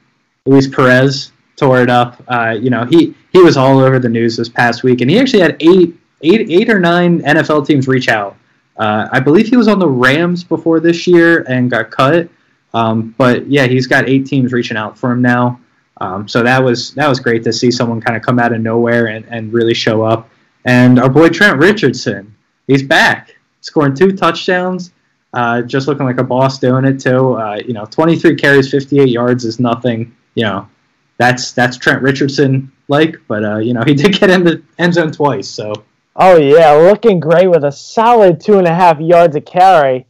Luis 0.46 0.68
Perez 0.68 1.32
tore 1.58 1.82
it 1.82 1.90
up. 1.90 2.22
Uh, 2.28 2.56
you 2.60 2.70
know, 2.70 2.86
he 2.86 3.16
he 3.34 3.42
was 3.42 3.58
all 3.58 3.80
over 3.80 4.00
the 4.00 4.10
news 4.10 4.38
this 4.38 4.50
past 4.50 4.84
week, 4.84 5.02
and 5.02 5.10
he 5.10 5.20
actually 5.20 5.42
had 5.42 5.58
eight 5.60 5.96
eight 6.22 6.50
eight 6.50 6.70
or 6.70 6.80
nine 6.80 7.22
NFL 7.22 7.66
teams 7.66 7.88
reach 7.88 8.08
out. 8.08 8.38
Uh, 8.78 9.10
I 9.12 9.20
believe 9.20 9.48
he 9.48 9.58
was 9.58 9.68
on 9.68 9.80
the 9.80 9.90
Rams 9.90 10.44
before 10.44 10.80
this 10.80 11.06
year 11.06 11.44
and 11.50 11.70
got 11.70 11.92
cut. 11.92 12.30
Um, 12.74 13.16
but 13.18 13.48
yeah, 13.48 13.66
he's 13.66 13.88
got 13.88 14.08
eight 14.08 14.26
teams 14.26 14.54
reaching 14.54 14.78
out 14.78 14.98
for 14.98 15.12
him 15.12 15.22
now. 15.22 15.60
Um, 16.02 16.28
so 16.28 16.44
that 16.44 16.64
was 16.64 16.94
that 16.94 17.08
was 17.08 17.20
great 17.20 17.44
to 17.44 17.54
see 17.54 17.72
someone 17.72 18.00
kind 18.00 18.16
of 18.16 18.24
come 18.24 18.40
out 18.40 18.54
of 18.54 18.62
nowhere 18.62 19.08
and, 19.08 19.26
and 19.30 19.52
really 19.52 19.74
show 19.74 20.04
up. 20.04 20.30
And 20.66 21.00
our 21.00 21.10
boy 21.10 21.30
Trent 21.30 21.58
Richardson, 21.60 22.36
he's 22.68 22.84
back, 22.84 23.36
scoring 23.62 23.96
two 23.96 24.12
touchdowns, 24.12 24.94
uh, 25.34 25.62
just 25.62 25.88
looking 25.88 26.06
like 26.06 26.20
a 26.20 26.24
boss 26.24 26.60
doing 26.60 26.86
it 26.86 27.00
too. 27.00 27.34
Uh, 27.36 27.60
you 27.66 27.74
know, 27.74 27.86
23 27.86 28.36
carries, 28.36 28.70
58 28.72 29.10
yards 29.10 29.46
is 29.46 29.60
nothing. 29.60 30.16
You 30.36 30.46
know, 30.46 30.70
that's 31.18 31.52
that's 31.52 31.78
Trent 31.78 32.02
Richardson 32.02 32.72
like, 32.88 33.18
but 33.28 33.44
uh, 33.44 33.58
you 33.58 33.74
know 33.74 33.84
he 33.86 33.94
did 33.96 34.20
get 34.20 34.30
in 34.30 34.44
the 34.44 34.64
end 34.78 34.96
zone 34.96 35.12
twice. 35.12 35.48
So. 35.48 35.74
Oh 36.16 36.38
yeah, 36.38 36.72
looking 36.74 37.20
great 37.20 37.48
with 37.48 37.64
a 37.64 37.72
solid 37.72 38.42
two 38.42 38.58
and 38.58 38.68
a 38.68 38.74
half 38.74 39.00
yards 39.00 39.36
a 39.36 39.42
carry. 39.42 40.06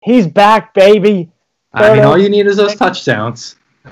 He's 0.00 0.26
back, 0.26 0.74
baby. 0.74 1.30
I 1.74 1.94
mean, 1.94 2.04
all 2.04 2.18
you 2.18 2.28
need 2.28 2.46
is 2.46 2.56
those 2.56 2.76
touchdowns. 2.76 3.56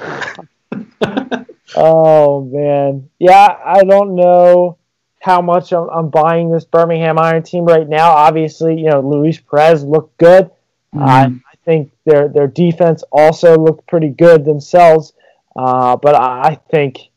oh 1.75 2.45
man, 2.45 3.11
yeah. 3.19 3.57
I 3.65 3.83
don't 3.83 4.15
know 4.15 4.79
how 5.21 5.43
much 5.43 5.73
I'm, 5.73 5.89
I'm, 5.91 6.09
buying 6.09 6.51
this 6.51 6.65
Birmingham 6.65 7.19
Iron 7.19 7.43
team 7.43 7.65
right 7.65 7.89
now. 7.89 8.11
Obviously, 8.11 8.79
you 8.79 8.89
know 8.89 9.01
Luis 9.01 9.41
Perez 9.41 9.85
looked 9.85 10.17
good. 10.19 10.51
Mm-hmm. 10.95 11.03
Uh, 11.03 11.31
I 11.51 11.57
think 11.65 11.93
their 12.05 12.29
their 12.29 12.47
defense 12.47 13.03
also 13.11 13.59
looked 13.59 13.87
pretty 13.89 14.11
good 14.11 14.45
themselves. 14.45 15.13
Uh, 15.55 15.97
but 15.97 16.15
I, 16.15 16.43
I, 16.43 16.55
think 16.71 17.11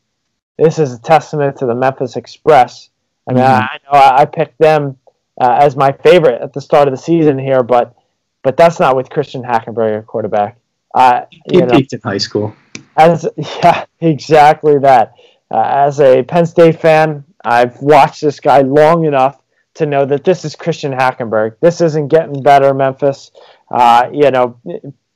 this 0.58 0.78
is 0.78 0.92
a 0.92 0.98
testament 0.98 1.56
to 1.58 1.66
the 1.66 1.74
Memphis 1.74 2.16
Express. 2.16 2.90
I 3.26 3.32
mean, 3.32 3.42
mm-hmm. 3.42 3.62
I, 3.62 3.66
I, 3.66 3.78
know 3.84 4.16
I 4.16 4.24
picked 4.26 4.58
them 4.58 4.98
uh, 5.40 5.56
as 5.58 5.74
my 5.74 5.92
favorite 5.92 6.42
at 6.42 6.52
the 6.52 6.60
start 6.60 6.86
of 6.86 6.92
the 6.92 7.00
season 7.00 7.38
here, 7.38 7.62
but 7.62 7.95
but 8.46 8.56
that's 8.56 8.78
not 8.78 8.94
with 8.94 9.10
Christian 9.10 9.42
Hackenberg, 9.42 10.06
quarterback. 10.06 10.56
Uh, 10.94 11.22
he 11.50 11.66
peaked 11.66 11.92
in 11.92 12.00
high 12.00 12.18
school. 12.18 12.54
As 12.96 13.28
yeah, 13.36 13.86
exactly 14.00 14.78
that. 14.78 15.14
Uh, 15.50 15.64
as 15.64 15.98
a 15.98 16.22
Penn 16.22 16.46
State 16.46 16.80
fan, 16.80 17.24
I've 17.44 17.82
watched 17.82 18.20
this 18.20 18.38
guy 18.38 18.60
long 18.60 19.04
enough 19.04 19.42
to 19.74 19.86
know 19.86 20.04
that 20.04 20.22
this 20.22 20.44
is 20.44 20.54
Christian 20.54 20.92
Hackenberg. 20.92 21.56
This 21.58 21.80
isn't 21.80 22.06
getting 22.06 22.40
better, 22.40 22.72
Memphis. 22.72 23.32
Uh, 23.68 24.10
you 24.12 24.30
know, 24.30 24.60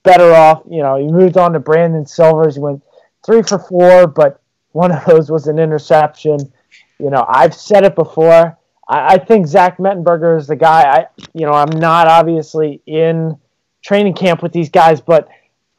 better 0.02 0.34
off. 0.34 0.64
You 0.68 0.82
know, 0.82 0.96
he 0.96 1.06
moved 1.06 1.36
on 1.36 1.52
to 1.52 1.60
Brandon 1.60 2.06
Silvers. 2.06 2.56
He 2.56 2.60
went 2.60 2.82
three 3.24 3.42
for 3.42 3.60
four, 3.60 4.08
but 4.08 4.42
one 4.72 4.90
of 4.90 5.04
those 5.04 5.30
was 5.30 5.46
an 5.46 5.60
interception. 5.60 6.52
You 6.98 7.10
know, 7.10 7.24
I've 7.28 7.54
said 7.54 7.84
it 7.84 7.94
before. 7.94 8.58
I, 8.90 9.14
I 9.14 9.18
think 9.18 9.46
Zach 9.46 9.78
Mettenberger 9.78 10.36
is 10.36 10.46
the 10.46 10.56
guy. 10.56 10.82
I, 10.82 11.06
you 11.32 11.46
know, 11.46 11.52
I'm 11.52 11.78
not 11.78 12.08
obviously 12.08 12.82
in 12.86 13.38
training 13.82 14.14
camp 14.14 14.42
with 14.42 14.52
these 14.52 14.68
guys, 14.68 15.00
but 15.00 15.28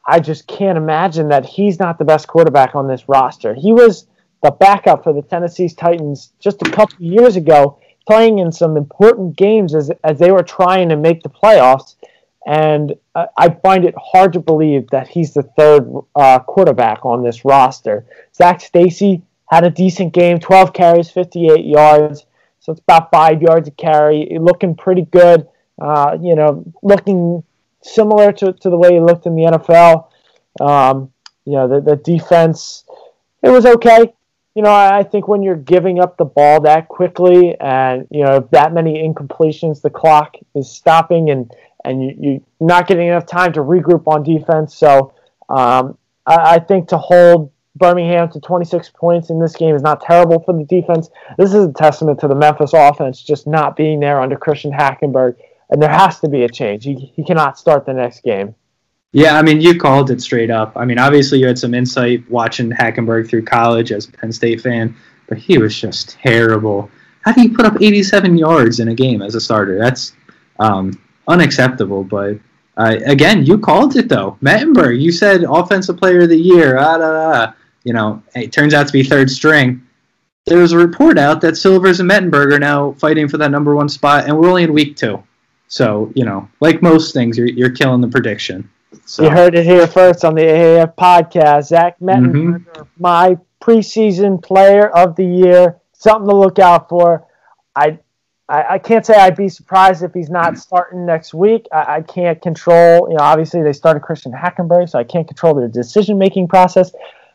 I 0.06 0.18
just 0.18 0.48
can't 0.48 0.76
imagine 0.76 1.28
that 1.28 1.46
he's 1.46 1.78
not 1.78 1.98
the 1.98 2.04
best 2.04 2.26
quarterback 2.26 2.74
on 2.74 2.88
this 2.88 3.08
roster. 3.08 3.54
He 3.54 3.72
was 3.72 4.06
the 4.42 4.50
backup 4.50 5.04
for 5.04 5.12
the 5.12 5.22
Tennessee 5.22 5.68
Titans 5.68 6.32
just 6.40 6.62
a 6.62 6.70
couple 6.70 6.96
years 6.98 7.36
ago, 7.36 7.78
playing 8.08 8.40
in 8.40 8.50
some 8.50 8.76
important 8.76 9.36
games 9.36 9.74
as, 9.74 9.92
as 10.02 10.18
they 10.18 10.32
were 10.32 10.42
trying 10.42 10.88
to 10.88 10.96
make 10.96 11.22
the 11.22 11.28
playoffs. 11.28 11.94
And 12.44 12.94
uh, 13.14 13.26
I 13.36 13.50
find 13.50 13.84
it 13.84 13.94
hard 13.96 14.32
to 14.32 14.40
believe 14.40 14.90
that 14.90 15.06
he's 15.06 15.32
the 15.32 15.44
third 15.44 15.88
uh, 16.16 16.40
quarterback 16.40 17.04
on 17.04 17.22
this 17.22 17.44
roster. 17.44 18.04
Zach 18.34 18.60
Stacy 18.60 19.22
had 19.48 19.62
a 19.62 19.70
decent 19.70 20.12
game 20.12 20.40
12 20.40 20.72
carries, 20.72 21.08
58 21.08 21.64
yards. 21.64 22.26
So 22.62 22.70
it's 22.70 22.80
about 22.80 23.10
five 23.10 23.42
yards 23.42 23.68
a 23.68 23.72
carry. 23.72 24.38
Looking 24.40 24.76
pretty 24.76 25.02
good. 25.02 25.48
Uh, 25.80 26.16
you 26.20 26.36
know, 26.36 26.64
looking 26.82 27.42
similar 27.82 28.32
to, 28.32 28.52
to 28.52 28.70
the 28.70 28.76
way 28.76 28.94
he 28.94 29.00
looked 29.00 29.26
in 29.26 29.34
the 29.34 29.42
NFL. 29.42 30.08
Um, 30.60 31.12
you 31.44 31.54
know, 31.54 31.66
the, 31.66 31.80
the 31.80 31.96
defense, 31.96 32.84
it 33.42 33.50
was 33.50 33.66
okay. 33.66 34.14
You 34.54 34.62
know, 34.62 34.72
I 34.72 35.02
think 35.02 35.26
when 35.26 35.42
you're 35.42 35.56
giving 35.56 35.98
up 35.98 36.16
the 36.16 36.24
ball 36.24 36.60
that 36.60 36.86
quickly 36.86 37.56
and, 37.58 38.06
you 38.10 38.22
know, 38.22 38.46
that 38.52 38.72
many 38.72 39.02
incompletions, 39.02 39.82
the 39.82 39.90
clock 39.90 40.36
is 40.54 40.70
stopping 40.70 41.30
and, 41.30 41.50
and 41.84 42.04
you, 42.04 42.14
you're 42.20 42.40
not 42.60 42.86
getting 42.86 43.08
enough 43.08 43.26
time 43.26 43.52
to 43.54 43.60
regroup 43.60 44.06
on 44.06 44.22
defense. 44.22 44.76
So 44.76 45.14
um, 45.48 45.98
I, 46.26 46.54
I 46.54 46.58
think 46.60 46.88
to 46.88 46.98
hold 46.98 47.50
Birmingham 47.76 48.30
to 48.30 48.40
26 48.40 48.90
points 48.90 49.30
in 49.30 49.40
this 49.40 49.56
game 49.56 49.74
is 49.74 49.82
not 49.82 50.02
terrible 50.02 50.40
for 50.40 50.52
the 50.52 50.64
defense. 50.64 51.08
This 51.38 51.54
is 51.54 51.64
a 51.64 51.72
testament 51.72 52.20
to 52.20 52.28
the 52.28 52.34
Memphis 52.34 52.72
offense 52.74 53.22
just 53.22 53.46
not 53.46 53.76
being 53.76 54.00
there 54.00 54.20
under 54.20 54.36
Christian 54.36 54.72
Hackenberg 54.72 55.36
and 55.72 55.80
there 55.80 55.90
has 55.90 56.20
to 56.20 56.28
be 56.28 56.42
a 56.44 56.48
change. 56.48 56.84
He, 56.84 56.94
he 57.16 57.24
cannot 57.24 57.58
start 57.58 57.86
the 57.86 57.94
next 57.94 58.22
game. 58.22 58.54
Yeah, 59.12 59.38
I 59.38 59.42
mean, 59.42 59.60
you 59.60 59.78
called 59.78 60.10
it 60.10 60.20
straight 60.20 60.50
up. 60.50 60.72
I 60.76 60.84
mean, 60.84 60.98
obviously, 60.98 61.38
you 61.38 61.46
had 61.46 61.58
some 61.58 61.74
insight 61.74 62.30
watching 62.30 62.70
Hackenberg 62.70 63.28
through 63.28 63.44
college 63.44 63.90
as 63.90 64.06
a 64.06 64.12
Penn 64.12 64.32
State 64.32 64.60
fan, 64.60 64.94
but 65.28 65.38
he 65.38 65.58
was 65.58 65.78
just 65.78 66.10
terrible. 66.10 66.90
How 67.22 67.32
do 67.32 67.42
you 67.42 67.54
put 67.54 67.64
up 67.64 67.80
87 67.80 68.36
yards 68.36 68.80
in 68.80 68.88
a 68.88 68.94
game 68.94 69.22
as 69.22 69.34
a 69.34 69.40
starter? 69.40 69.78
That's 69.78 70.14
um, 70.58 71.00
unacceptable. 71.26 72.04
But 72.04 72.38
uh, 72.76 72.96
again, 73.06 73.44
you 73.44 73.58
called 73.58 73.96
it 73.96 74.08
though. 74.08 74.38
Mettenberg, 74.42 75.00
you 75.00 75.10
said 75.12 75.44
offensive 75.44 75.96
player 75.96 76.20
of 76.20 76.28
the 76.28 76.38
year. 76.38 76.76
Ah, 76.78 76.98
da, 76.98 77.12
da. 77.12 77.52
You 77.84 77.92
know, 77.92 78.22
it 78.34 78.52
turns 78.52 78.74
out 78.74 78.86
to 78.86 78.92
be 78.92 79.02
third 79.02 79.30
string. 79.30 79.86
There 80.46 80.58
was 80.58 80.72
a 80.72 80.78
report 80.78 81.18
out 81.18 81.40
that 81.42 81.56
Silvers 81.56 82.00
and 82.00 82.10
Mettenberg 82.10 82.52
are 82.52 82.58
now 82.58 82.92
fighting 82.92 83.28
for 83.28 83.38
that 83.38 83.50
number 83.50 83.74
one 83.74 83.88
spot, 83.88 84.24
and 84.24 84.36
we're 84.36 84.48
only 84.48 84.64
in 84.64 84.72
week 84.72 84.96
two. 84.96 85.22
So, 85.68 86.12
you 86.14 86.24
know, 86.24 86.48
like 86.60 86.82
most 86.82 87.14
things, 87.14 87.38
you're, 87.38 87.48
you're 87.48 87.70
killing 87.70 88.00
the 88.00 88.08
prediction. 88.08 88.68
So. 89.06 89.24
You 89.24 89.30
heard 89.30 89.54
it 89.54 89.64
here 89.64 89.86
first 89.86 90.24
on 90.24 90.34
the 90.34 90.42
AAF 90.42 90.94
podcast. 90.96 91.68
Zach 91.68 91.98
Mettenberger, 92.00 92.64
mm-hmm. 92.64 92.82
my 92.98 93.38
preseason 93.60 94.42
player 94.42 94.88
of 94.88 95.16
the 95.16 95.24
year. 95.24 95.78
Something 95.92 96.28
to 96.28 96.36
look 96.36 96.58
out 96.58 96.88
for. 96.88 97.26
I 97.74 97.98
I, 98.48 98.74
I, 98.74 98.78
can't 98.78 99.06
say 99.06 99.14
I'd 99.14 99.36
be 99.36 99.48
surprised 99.48 100.02
if 100.02 100.12
he's 100.12 100.28
not 100.28 100.58
starting 100.58 101.06
next 101.06 101.32
week. 101.32 101.66
I, 101.72 101.96
I, 101.96 102.00
can't 102.02 102.40
control, 102.42 103.08
you 103.08 103.16
know, 103.16 103.22
obviously 103.22 103.62
they 103.62 103.72
started 103.72 104.00
Christian 104.00 104.30
Hackenberg, 104.32 104.90
so 104.90 104.98
I 104.98 105.04
can't 105.04 105.26
control 105.26 105.54
their 105.54 105.68
decision 105.68 106.18
making 106.18 106.48
process. 106.48 106.92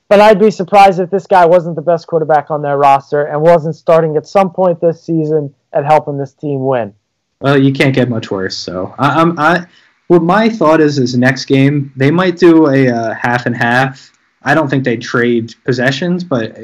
But 0.09 0.21
I'd 0.21 0.39
be 0.39 0.51
surprised 0.51 0.99
if 0.99 1.09
this 1.09 1.27
guy 1.27 1.45
wasn't 1.45 1.75
the 1.75 1.81
best 1.81 2.07
quarterback 2.07 2.49
on 2.49 2.61
their 2.61 2.77
roster 2.77 3.25
and 3.25 3.41
wasn't 3.41 3.75
starting 3.75 4.15
at 4.15 4.25
some 4.25 4.51
point 4.51 4.79
this 4.79 5.03
season 5.03 5.53
at 5.73 5.85
helping 5.85 6.17
this 6.17 6.33
team 6.33 6.65
win. 6.65 6.93
Well, 7.41 7.61
you 7.61 7.73
can't 7.73 7.93
get 7.93 8.09
much 8.09 8.31
worse. 8.31 8.57
So 8.57 8.95
I, 8.97 9.21
I'm, 9.21 9.37
I, 9.37 9.67
what 10.07 10.23
my 10.23 10.49
thought 10.49 10.79
is, 10.79 10.97
is 10.97 11.15
next 11.17 11.45
game 11.45 11.91
they 11.95 12.09
might 12.09 12.37
do 12.37 12.69
a 12.69 12.89
uh, 12.89 13.13
half 13.13 13.45
and 13.45 13.55
half. 13.55 14.11
I 14.43 14.55
don't 14.55 14.69
think 14.69 14.85
they 14.85 14.95
trade 14.95 15.53
possessions, 15.65 16.23
but 16.23 16.57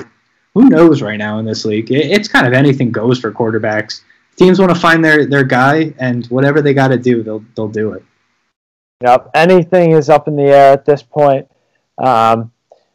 who 0.54 0.70
knows 0.70 1.02
right 1.02 1.18
now 1.18 1.40
in 1.40 1.46
this 1.46 1.66
league? 1.66 1.92
It, 1.92 2.12
it's 2.12 2.30
kind 2.30 2.48
of 2.48 2.54
anything 2.54 2.92
goes 2.92 3.20
for 3.20 3.32
quarterbacks 3.32 4.02
teams 4.36 4.60
want 4.60 4.74
to 4.74 4.80
find 4.80 5.04
their 5.04 5.26
their 5.26 5.44
guy, 5.44 5.94
and 6.00 6.26
whatever 6.28 6.62
they 6.62 6.74
got 6.74 6.90
to 6.90 6.98
do, 6.98 7.24
they'll 7.24 7.44
they'll 7.56 7.68
do 7.68 7.94
it. 7.94 8.04
Yep, 9.02 9.32
anything 9.34 9.92
is 9.92 10.10
up 10.10 10.28
in 10.28 10.36
the 10.36 10.44
air 10.44 10.74
at 10.74 10.86
this 10.86 11.04
point. 11.04 11.48
Um, 11.98 12.52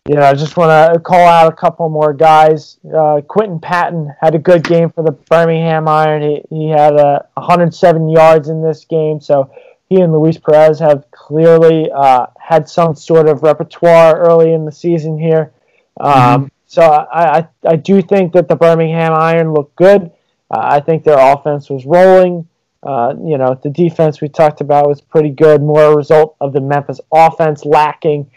you 0.09 0.15
know, 0.15 0.23
I 0.23 0.33
just 0.33 0.57
want 0.57 0.95
to 0.95 1.01
call 1.01 1.27
out 1.27 1.53
a 1.53 1.55
couple 1.55 1.87
more 1.91 2.15
guys. 2.15 2.79
Uh, 2.97 3.21
Quinton 3.29 3.61
Patton 3.61 4.15
had 4.21 4.35
a 4.35 4.39
good 4.39 4.65
game 4.65 4.89
for 4.91 5.05
the 5.05 5.13
Birmingham 5.13 5.87
Iron. 5.87 6.23
He, 6.23 6.43
he 6.49 6.69
had 6.71 6.97
uh, 6.97 7.21
107 7.35 8.09
yards 8.09 8.49
in 8.49 8.63
this 8.63 8.87
game, 8.87 9.21
so 9.21 9.53
he 9.91 10.01
and 10.01 10.11
Luis 10.13 10.39
Perez 10.39 10.79
have 10.79 11.11
clearly 11.11 11.91
uh, 11.95 12.27
had 12.41 12.67
some 12.67 12.95
sort 12.95 13.29
of 13.29 13.43
repertoire 13.43 14.19
early 14.19 14.55
in 14.55 14.65
the 14.65 14.73
season 14.73 15.19
here. 15.19 15.53
Um, 16.01 16.13
mm-hmm. 16.13 16.47
So 16.69 16.83
I, 16.83 17.39
I, 17.39 17.49
I 17.67 17.77
do 17.77 18.01
think 18.01 18.33
that 18.33 18.49
the 18.49 18.57
Birmingham 18.57 19.13
Iron 19.13 19.53
looked 19.53 19.77
good. 19.77 20.11
Uh, 20.51 20.61
I 20.63 20.81
think 20.81 21.05
their 21.05 21.19
offense 21.19 21.69
was 21.69 21.85
rolling. 21.85 22.49
Uh, 22.83 23.15
you 23.23 23.37
know, 23.37 23.59
the 23.63 23.71
defense 23.71 24.23
we 24.23 24.31
talked 24.31 24.63
about 24.63 24.89
was 24.89 25.03
pretty 25.03 25.31
good, 25.31 25.61
more 25.61 25.83
a 25.83 25.97
result 25.97 26.35
of 26.41 26.55
the 26.55 26.61
Memphis 26.63 27.01
offense 27.13 27.67
lacking. 27.67 28.31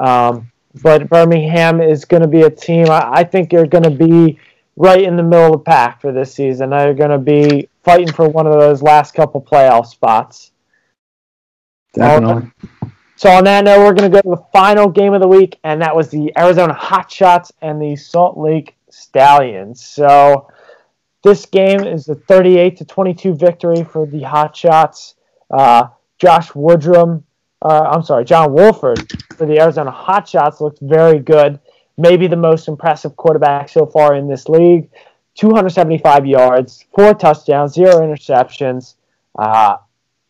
Um, 0.00 0.50
but 0.82 1.08
Birmingham 1.08 1.80
is 1.80 2.04
going 2.04 2.22
to 2.22 2.28
be 2.28 2.42
a 2.42 2.50
team, 2.50 2.90
I, 2.90 3.10
I 3.12 3.24
think 3.24 3.50
they're 3.50 3.66
going 3.66 3.84
to 3.84 3.90
be 3.90 4.38
right 4.76 5.02
in 5.02 5.16
the 5.16 5.22
middle 5.22 5.46
of 5.46 5.52
the 5.52 5.58
pack 5.58 6.00
for 6.00 6.12
this 6.12 6.34
season. 6.34 6.70
They're 6.70 6.94
going 6.94 7.10
to 7.10 7.18
be 7.18 7.68
fighting 7.82 8.12
for 8.12 8.28
one 8.28 8.46
of 8.46 8.54
those 8.54 8.82
last 8.82 9.14
couple 9.14 9.40
playoff 9.40 9.86
spots. 9.86 10.52
Definitely. 11.92 12.50
So 13.16 13.30
on 13.30 13.44
that 13.44 13.64
note, 13.64 13.78
we're 13.78 13.94
going 13.94 14.10
to 14.10 14.20
go 14.20 14.20
to 14.22 14.40
the 14.40 14.44
final 14.52 14.88
game 14.88 15.14
of 15.14 15.20
the 15.20 15.28
week, 15.28 15.58
and 15.62 15.80
that 15.80 15.94
was 15.94 16.10
the 16.10 16.32
Arizona 16.36 16.74
Hotshots 16.74 17.52
and 17.62 17.80
the 17.80 17.94
Salt 17.94 18.36
Lake 18.36 18.76
Stallions. 18.90 19.84
So 19.84 20.48
this 21.22 21.46
game 21.46 21.84
is 21.84 22.08
a 22.08 22.16
38 22.16 22.76
to 22.78 22.84
22 22.84 23.34
victory 23.34 23.84
for 23.84 24.06
the 24.06 24.22
Hotshots. 24.22 25.14
Uh, 25.50 25.88
Josh 26.18 26.50
Woodrum, 26.50 27.22
uh, 27.64 27.88
I'm 27.90 28.02
sorry, 28.02 28.24
John 28.24 28.52
Wolford 28.52 29.10
for 29.34 29.46
the 29.46 29.58
Arizona 29.58 29.90
Hotshots 29.90 30.60
looked 30.60 30.80
very 30.80 31.18
good. 31.18 31.58
Maybe 31.96 32.26
the 32.26 32.36
most 32.36 32.68
impressive 32.68 33.16
quarterback 33.16 33.68
so 33.68 33.86
far 33.86 34.14
in 34.14 34.28
this 34.28 34.48
league. 34.48 34.90
275 35.36 36.26
yards, 36.26 36.84
four 36.94 37.14
touchdowns, 37.14 37.72
zero 37.72 38.00
interceptions. 38.00 38.94
Uh, 39.38 39.78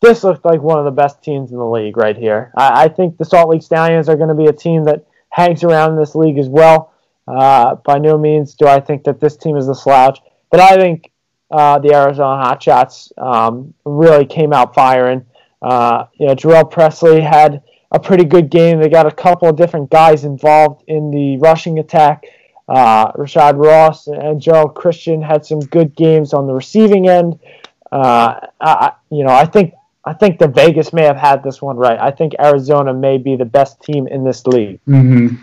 this 0.00 0.24
looked 0.24 0.44
like 0.44 0.62
one 0.62 0.78
of 0.78 0.84
the 0.84 0.90
best 0.90 1.22
teams 1.22 1.50
in 1.50 1.58
the 1.58 1.66
league 1.66 1.96
right 1.96 2.16
here. 2.16 2.52
I, 2.56 2.84
I 2.84 2.88
think 2.88 3.18
the 3.18 3.24
Salt 3.24 3.50
Lake 3.50 3.62
Stallions 3.62 4.08
are 4.08 4.16
going 4.16 4.28
to 4.28 4.34
be 4.34 4.46
a 4.46 4.52
team 4.52 4.84
that 4.84 5.04
hangs 5.30 5.64
around 5.64 5.92
in 5.92 5.98
this 5.98 6.14
league 6.14 6.38
as 6.38 6.48
well. 6.48 6.92
Uh, 7.26 7.76
by 7.76 7.98
no 7.98 8.18
means 8.18 8.54
do 8.54 8.66
I 8.66 8.80
think 8.80 9.04
that 9.04 9.18
this 9.18 9.36
team 9.36 9.56
is 9.56 9.68
a 9.68 9.74
slouch. 9.74 10.20
But 10.50 10.60
I 10.60 10.76
think 10.76 11.10
uh, 11.50 11.78
the 11.78 11.94
Arizona 11.94 12.44
Hotshots 12.44 13.10
um, 13.18 13.74
really 13.84 14.26
came 14.26 14.52
out 14.52 14.74
firing. 14.74 15.24
Uh, 15.64 16.04
you 16.18 16.26
know, 16.26 16.34
Jhurell 16.34 16.70
Pressley 16.70 17.22
had 17.22 17.62
a 17.90 17.98
pretty 17.98 18.24
good 18.24 18.50
game. 18.50 18.80
They 18.80 18.90
got 18.90 19.06
a 19.06 19.10
couple 19.10 19.48
of 19.48 19.56
different 19.56 19.88
guys 19.90 20.24
involved 20.24 20.84
in 20.88 21.10
the 21.10 21.38
rushing 21.38 21.78
attack. 21.78 22.26
Uh, 22.68 23.10
Rashad 23.12 23.56
Ross 23.56 24.06
and 24.06 24.42
Gerald 24.42 24.74
Christian 24.74 25.22
had 25.22 25.46
some 25.46 25.60
good 25.60 25.96
games 25.96 26.34
on 26.34 26.46
the 26.46 26.52
receiving 26.52 27.08
end. 27.08 27.38
Uh, 27.90 28.40
I, 28.60 28.92
you 29.10 29.24
know, 29.24 29.32
I 29.32 29.46
think 29.46 29.72
I 30.04 30.12
think 30.12 30.38
the 30.38 30.48
Vegas 30.48 30.92
may 30.92 31.04
have 31.04 31.16
had 31.16 31.42
this 31.42 31.62
one 31.62 31.78
right. 31.78 31.98
I 31.98 32.10
think 32.10 32.34
Arizona 32.38 32.92
may 32.92 33.16
be 33.16 33.36
the 33.36 33.46
best 33.46 33.80
team 33.80 34.06
in 34.06 34.22
this 34.22 34.46
league. 34.46 34.80
Mm-hmm. 34.86 35.36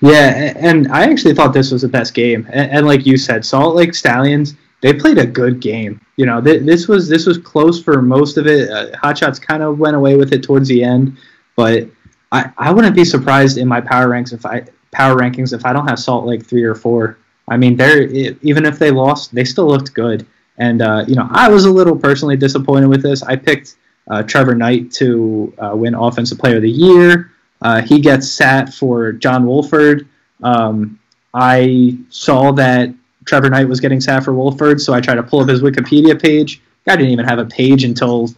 Yeah, 0.00 0.52
and 0.56 0.86
I 0.92 1.10
actually 1.10 1.34
thought 1.34 1.52
this 1.52 1.72
was 1.72 1.82
the 1.82 1.88
best 1.88 2.14
game. 2.14 2.46
And, 2.52 2.70
and 2.70 2.86
like 2.86 3.06
you 3.06 3.16
said, 3.16 3.44
Salt 3.44 3.74
Lake 3.74 3.94
Stallions 3.94 4.54
they 4.80 4.92
played 4.92 5.18
a 5.18 5.26
good 5.26 5.60
game. 5.60 6.00
You 6.16 6.26
know, 6.26 6.40
th- 6.40 6.62
this 6.62 6.88
was 6.88 7.08
this 7.08 7.26
was 7.26 7.38
close 7.38 7.82
for 7.82 8.00
most 8.02 8.36
of 8.36 8.46
it. 8.46 8.70
Uh, 8.70 8.96
Hot 8.96 9.18
Shots 9.18 9.38
kind 9.38 9.62
of 9.62 9.78
went 9.78 9.96
away 9.96 10.16
with 10.16 10.32
it 10.32 10.42
towards 10.42 10.68
the 10.68 10.82
end, 10.82 11.16
but 11.56 11.88
I, 12.32 12.50
I 12.58 12.72
wouldn't 12.72 12.94
be 12.94 13.04
surprised 13.04 13.58
in 13.58 13.66
my 13.66 13.80
power 13.80 14.08
ranks 14.08 14.32
if 14.32 14.44
I 14.44 14.64
power 14.90 15.16
rankings 15.16 15.52
if 15.52 15.64
I 15.64 15.72
don't 15.72 15.86
have 15.88 15.98
Salt 15.98 16.26
Lake 16.26 16.44
three 16.44 16.62
or 16.62 16.74
four. 16.74 17.18
I 17.48 17.56
mean, 17.56 17.76
they're 17.76 18.02
even 18.02 18.66
if 18.66 18.78
they 18.78 18.90
lost, 18.90 19.34
they 19.34 19.44
still 19.44 19.66
looked 19.66 19.94
good. 19.94 20.26
And 20.58 20.82
uh, 20.82 21.04
you 21.08 21.14
know, 21.14 21.28
I 21.30 21.48
was 21.48 21.64
a 21.64 21.70
little 21.70 21.96
personally 21.96 22.36
disappointed 22.36 22.88
with 22.88 23.02
this. 23.02 23.22
I 23.22 23.36
picked 23.36 23.76
uh, 24.10 24.22
Trevor 24.22 24.54
Knight 24.54 24.90
to 24.92 25.52
uh, 25.58 25.72
win 25.74 25.94
Offensive 25.94 26.38
Player 26.38 26.56
of 26.56 26.62
the 26.62 26.70
Year. 26.70 27.32
Uh, 27.62 27.82
he 27.82 28.00
gets 28.00 28.30
sat 28.30 28.72
for 28.72 29.12
John 29.12 29.46
Wolford. 29.46 30.08
Um, 30.42 30.98
I 31.34 31.98
saw 32.08 32.52
that 32.52 32.92
Trevor 33.28 33.50
Knight 33.50 33.68
was 33.68 33.78
getting 33.78 34.00
sat 34.00 34.24
for 34.24 34.32
Wolford, 34.32 34.80
so 34.80 34.94
I 34.94 35.00
tried 35.02 35.16
to 35.16 35.22
pull 35.22 35.40
up 35.40 35.48
his 35.48 35.60
Wikipedia 35.60 36.20
page. 36.20 36.62
I 36.86 36.96
didn't 36.96 37.12
even 37.12 37.26
have 37.26 37.38
a 37.38 37.44
page 37.44 37.84
until 37.84 38.34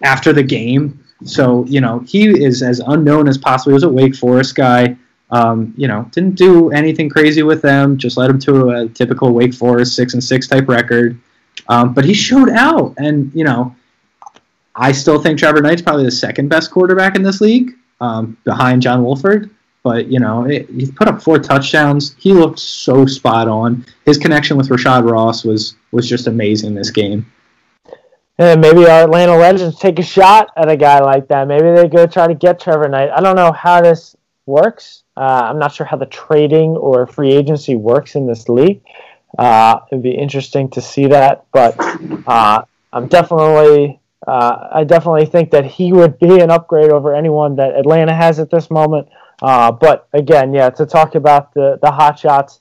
after 0.00 0.32
the 0.32 0.42
game. 0.42 1.04
So, 1.24 1.66
you 1.66 1.82
know, 1.82 1.98
he 2.00 2.28
is 2.28 2.62
as 2.62 2.80
unknown 2.80 3.28
as 3.28 3.36
possible. 3.36 3.72
He 3.72 3.74
was 3.74 3.82
a 3.82 3.88
Wake 3.90 4.16
Forest 4.16 4.54
guy. 4.54 4.96
Um, 5.30 5.74
you 5.76 5.86
know, 5.86 6.08
didn't 6.12 6.36
do 6.36 6.70
anything 6.70 7.10
crazy 7.10 7.42
with 7.42 7.60
them, 7.60 7.98
just 7.98 8.16
led 8.16 8.30
them 8.30 8.38
to 8.40 8.70
a 8.70 8.88
typical 8.88 9.32
Wake 9.32 9.52
Forest 9.52 9.94
six 9.94 10.14
and 10.14 10.24
six 10.24 10.48
type 10.48 10.66
record. 10.66 11.20
Um, 11.68 11.92
but 11.92 12.06
he 12.06 12.14
showed 12.14 12.48
out, 12.48 12.94
and 12.96 13.30
you 13.34 13.44
know, 13.44 13.76
I 14.74 14.90
still 14.92 15.20
think 15.20 15.38
Trevor 15.38 15.60
Knight's 15.60 15.82
probably 15.82 16.04
the 16.04 16.10
second 16.10 16.48
best 16.48 16.70
quarterback 16.70 17.14
in 17.14 17.22
this 17.22 17.42
league, 17.42 17.72
um, 18.00 18.38
behind 18.44 18.80
John 18.80 19.04
Wolford. 19.04 19.50
But 19.82 20.08
you 20.08 20.20
know, 20.20 20.44
it, 20.44 20.68
he 20.68 20.90
put 20.90 21.08
up 21.08 21.22
four 21.22 21.38
touchdowns. 21.38 22.14
He 22.18 22.32
looked 22.32 22.58
so 22.58 23.06
spot 23.06 23.48
on. 23.48 23.84
His 24.04 24.18
connection 24.18 24.56
with 24.56 24.68
Rashad 24.68 25.10
Ross 25.10 25.44
was 25.44 25.76
was 25.92 26.08
just 26.08 26.26
amazing 26.26 26.74
this 26.74 26.90
game. 26.90 27.30
And 28.38 28.60
maybe 28.60 28.86
our 28.86 29.04
Atlanta 29.04 29.36
Legends 29.36 29.78
take 29.78 29.98
a 29.98 30.02
shot 30.02 30.50
at 30.56 30.70
a 30.70 30.76
guy 30.76 31.00
like 31.00 31.28
that. 31.28 31.46
Maybe 31.46 31.72
they 31.72 31.88
go 31.88 32.06
try 32.06 32.26
to 32.26 32.34
get 32.34 32.58
Trevor 32.58 32.88
Knight. 32.88 33.10
I 33.10 33.20
don't 33.20 33.36
know 33.36 33.52
how 33.52 33.82
this 33.82 34.16
works. 34.46 35.02
Uh, 35.14 35.42
I'm 35.44 35.58
not 35.58 35.74
sure 35.74 35.84
how 35.84 35.98
the 35.98 36.06
trading 36.06 36.70
or 36.70 37.06
free 37.06 37.32
agency 37.32 37.76
works 37.76 38.14
in 38.14 38.26
this 38.26 38.48
league. 38.48 38.80
Uh, 39.38 39.80
it'd 39.92 40.02
be 40.02 40.12
interesting 40.12 40.70
to 40.70 40.80
see 40.80 41.06
that, 41.08 41.44
but 41.52 41.76
uh, 42.26 42.62
I'm 42.94 43.08
definitely, 43.08 44.00
uh, 44.26 44.68
I 44.72 44.84
definitely 44.84 45.26
think 45.26 45.50
that 45.50 45.66
he 45.66 45.92
would 45.92 46.18
be 46.18 46.40
an 46.40 46.50
upgrade 46.50 46.90
over 46.90 47.14
anyone 47.14 47.56
that 47.56 47.76
Atlanta 47.76 48.14
has 48.14 48.38
at 48.38 48.50
this 48.50 48.70
moment. 48.70 49.08
Uh, 49.42 49.72
but 49.72 50.08
again, 50.12 50.52
yeah, 50.52 50.70
to 50.70 50.86
talk 50.86 51.14
about 51.14 51.54
the 51.54 51.78
the 51.82 51.90
hot 51.90 52.18
shots, 52.18 52.60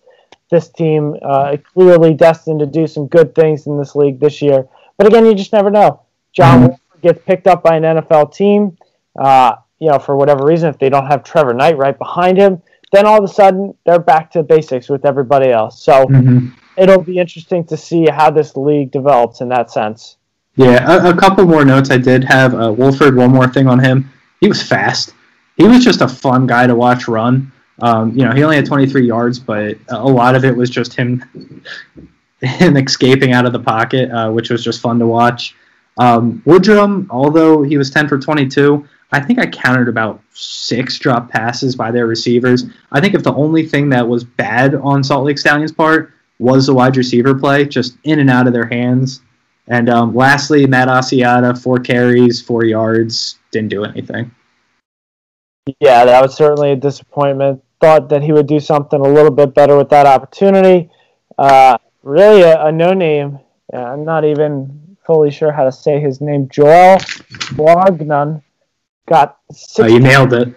this 0.50 0.70
team 0.70 1.16
uh, 1.22 1.58
clearly 1.74 2.14
destined 2.14 2.60
to 2.60 2.66
do 2.66 2.88
some 2.88 3.08
good 3.08 3.36
things 3.36 3.68
in 3.68 3.78
this 3.78 3.96
league 3.96 4.20
this 4.20 4.42
year. 4.42 4.68
But 4.98 5.08
again, 5.08 5.26
you 5.26 5.36
just 5.36 5.54
never 5.54 5.70
know. 5.70 6.02
John 6.34 6.64
mm-hmm. 6.64 7.00
gets 7.02 7.22
picked 7.26 7.48
up 7.48 7.64
by 7.64 7.76
an 7.76 7.84
NFL 7.84 8.34
team, 8.34 8.78
uh, 9.18 9.56
you 9.80 9.90
know, 9.90 10.00
for 10.00 10.16
whatever 10.16 10.46
reason, 10.46 10.70
if 10.70 10.78
they 10.80 10.90
don't 10.90 11.08
have 11.08 11.24
Trevor 11.24 11.54
Knight 11.54 11.78
right 11.78 11.98
behind 11.98 12.38
him, 12.38 12.62
then 12.92 13.06
all 13.06 13.18
of 13.18 13.24
a 13.24 13.34
sudden 13.34 13.74
they're 13.86 14.00
back 14.00 14.32
to 14.32 14.44
basics 14.44 14.90
with 14.90 15.06
everybody 15.06 15.50
else. 15.50 15.82
So 15.82 16.06
mm-hmm. 16.06 16.50
it'll 16.78 17.02
be 17.02 17.18
interesting 17.18 17.64
to 17.66 17.78
see 17.78 18.08
how 18.08 18.30
this 18.30 18.56
league 18.56 18.92
develops 18.92 19.42
in 19.42 19.50
that 19.50 19.72
sense. 19.72 20.18
Yeah, 20.56 21.08
a, 21.08 21.12
a 21.12 21.16
couple 21.16 21.46
more 21.46 21.64
notes 21.64 21.90
I 21.92 21.98
did 21.98 22.24
have. 22.26 22.54
Uh, 22.54 22.74
Wolford, 22.74 23.16
one 23.16 23.32
more 23.32 23.48
thing 23.48 23.68
on 23.68 23.80
him. 23.80 24.12
He 24.42 24.48
was 24.48 24.62
fast 24.62 25.14
he 25.60 25.68
was 25.68 25.84
just 25.84 26.00
a 26.00 26.08
fun 26.08 26.48
guy 26.48 26.66
to 26.66 26.74
watch 26.74 27.08
run. 27.08 27.52
Um, 27.82 28.18
you 28.18 28.26
know, 28.26 28.32
he 28.32 28.44
only 28.44 28.56
had 28.56 28.66
23 28.66 29.06
yards, 29.06 29.40
but 29.40 29.78
a 29.90 30.08
lot 30.08 30.34
of 30.34 30.46
it 30.46 30.56
was 30.56 30.70
just 30.70 30.96
him 30.96 31.64
him 32.42 32.78
escaping 32.78 33.34
out 33.34 33.46
of 33.46 33.52
the 33.52 33.60
pocket, 33.60 34.10
uh, 34.10 34.32
which 34.32 34.50
was 34.50 34.64
just 34.64 34.80
fun 34.80 34.98
to 35.00 35.06
watch. 35.06 35.56
Um, 35.98 36.42
Woodrum, 36.46 37.08
although 37.10 37.62
he 37.62 37.78
was 37.78 37.92
10 37.92 38.08
for 38.08 38.18
22, 38.18 38.88
I 39.12 39.20
think 39.20 39.38
I 39.38 39.48
counted 39.48 39.90
about 39.90 40.22
six 40.34 40.98
drop 40.98 41.30
passes 41.30 41.76
by 41.76 41.92
their 41.92 42.08
receivers. 42.08 42.64
I 42.94 43.02
think 43.02 43.14
if 43.14 43.24
the 43.24 43.34
only 43.34 43.68
thing 43.68 43.90
that 43.90 44.08
was 44.08 44.24
bad 44.24 44.76
on 44.76 45.04
Salt 45.04 45.26
Lake 45.26 45.38
Stallions' 45.38 45.74
part 45.74 46.14
was 46.38 46.68
the 46.68 46.74
wide 46.74 46.96
receiver 46.96 47.36
play, 47.36 47.66
just 47.66 47.98
in 48.06 48.20
and 48.20 48.30
out 48.30 48.48
of 48.48 48.54
their 48.54 48.68
hands. 48.68 49.22
And 49.68 49.90
um, 49.90 50.16
lastly, 50.16 50.66
Matt 50.66 50.88
Asiata, 50.88 51.62
four 51.62 51.80
carries, 51.80 52.42
four 52.42 52.64
yards, 52.64 53.38
didn't 53.52 53.70
do 53.70 53.84
anything. 53.84 54.32
Yeah, 55.80 56.06
that 56.06 56.22
was 56.22 56.36
certainly 56.36 56.72
a 56.72 56.76
disappointment. 56.76 57.64
Thought 57.80 58.10
that 58.10 58.24
he 58.24 58.32
would 58.32 58.48
do 58.48 58.60
something 58.60 59.00
a 59.00 59.08
little 59.08 59.32
bit 59.32 59.54
better 59.54 59.78
with 59.78 59.90
that 59.90 60.06
opportunity. 60.06 60.90
Uh, 61.38 61.78
really, 62.04 62.42
a, 62.42 62.66
a 62.66 62.72
no 62.72 62.94
name. 62.94 63.40
I'm 63.74 64.04
not 64.04 64.26
even 64.26 64.98
fully 65.06 65.32
sure 65.32 65.52
how 65.52 65.64
to 65.64 65.72
say 65.72 66.00
his 66.00 66.22
name. 66.22 66.50
Joel 66.50 66.98
Bouagnon 67.54 68.44
got. 69.08 69.38
16, 69.52 69.86
oh, 69.86 69.88
you 69.88 70.00
nailed 70.00 70.34
it. 70.34 70.56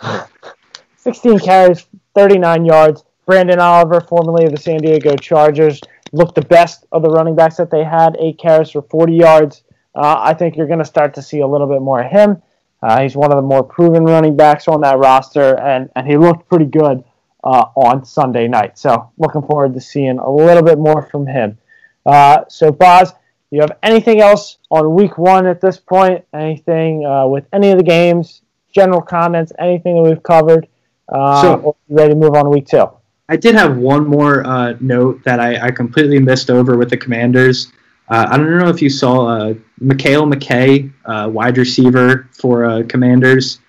16 0.96 1.38
carries, 1.40 1.86
39 2.14 2.64
yards. 2.64 3.04
Branden 3.26 3.58
Oliver, 3.58 4.00
formerly 4.00 4.44
of 4.46 4.52
the 4.52 4.58
San 4.58 4.78
Diego 4.78 5.16
Chargers, 5.16 5.80
looked 6.12 6.34
the 6.34 6.42
best 6.42 6.86
of 6.92 7.02
the 7.02 7.08
running 7.08 7.34
backs 7.34 7.56
that 7.56 7.70
they 7.70 7.84
had. 7.84 8.16
Eight 8.18 8.38
carries 8.38 8.70
for 8.70 8.82
40 8.82 9.14
yards. 9.14 9.62
Uh, 9.94 10.16
I 10.18 10.34
think 10.34 10.56
you're 10.56 10.66
going 10.66 10.80
to 10.80 10.84
start 10.84 11.14
to 11.14 11.22
see 11.22 11.40
a 11.40 11.46
little 11.46 11.66
bit 11.66 11.80
more 11.80 12.02
of 12.02 12.10
him. 12.10 12.42
Uh, 12.84 13.00
he's 13.00 13.16
one 13.16 13.32
of 13.32 13.36
the 13.36 13.42
more 13.42 13.64
proven 13.64 14.04
running 14.04 14.36
backs 14.36 14.68
on 14.68 14.82
that 14.82 14.98
roster, 14.98 15.58
and, 15.58 15.88
and 15.96 16.06
he 16.06 16.18
looked 16.18 16.46
pretty 16.50 16.66
good 16.66 17.02
uh, 17.42 17.64
on 17.76 18.04
Sunday 18.04 18.46
night. 18.46 18.78
So 18.78 19.10
looking 19.16 19.40
forward 19.40 19.72
to 19.72 19.80
seeing 19.80 20.18
a 20.18 20.30
little 20.30 20.62
bit 20.62 20.78
more 20.78 21.00
from 21.00 21.26
him. 21.26 21.56
Uh, 22.04 22.44
so, 22.48 22.70
Boz, 22.70 23.14
you 23.50 23.62
have 23.62 23.72
anything 23.82 24.20
else 24.20 24.58
on 24.70 24.94
week 24.94 25.16
one 25.16 25.46
at 25.46 25.62
this 25.62 25.78
point? 25.78 26.26
Anything 26.34 27.06
uh, 27.06 27.26
with 27.26 27.46
any 27.54 27.70
of 27.70 27.78
the 27.78 27.84
games? 27.84 28.42
General 28.74 29.00
comments? 29.00 29.50
Anything 29.58 29.94
that 29.94 30.02
we've 30.02 30.22
covered? 30.22 30.68
Uh, 31.08 31.40
so, 31.40 31.76
ready 31.88 32.12
to 32.12 32.18
move 32.18 32.34
on 32.34 32.44
to 32.44 32.50
week 32.50 32.66
two? 32.66 32.86
I 33.30 33.36
did 33.36 33.54
have 33.54 33.78
one 33.78 34.06
more 34.06 34.46
uh, 34.46 34.74
note 34.80 35.24
that 35.24 35.40
I, 35.40 35.68
I, 35.68 35.70
completely 35.70 36.18
missed 36.18 36.50
over 36.50 36.76
with 36.76 36.90
the 36.90 36.98
Commanders. 36.98 37.72
Uh, 38.08 38.26
I 38.30 38.36
don't 38.36 38.58
know 38.58 38.68
if 38.68 38.82
you 38.82 38.90
saw 38.90 39.26
uh, 39.26 39.54
Mekale 39.80 40.32
McKay, 40.32 40.92
uh, 41.06 41.28
wide 41.30 41.56
receiver 41.56 42.28
for 42.32 42.64
uh, 42.64 42.82
Commanders. 42.88 43.60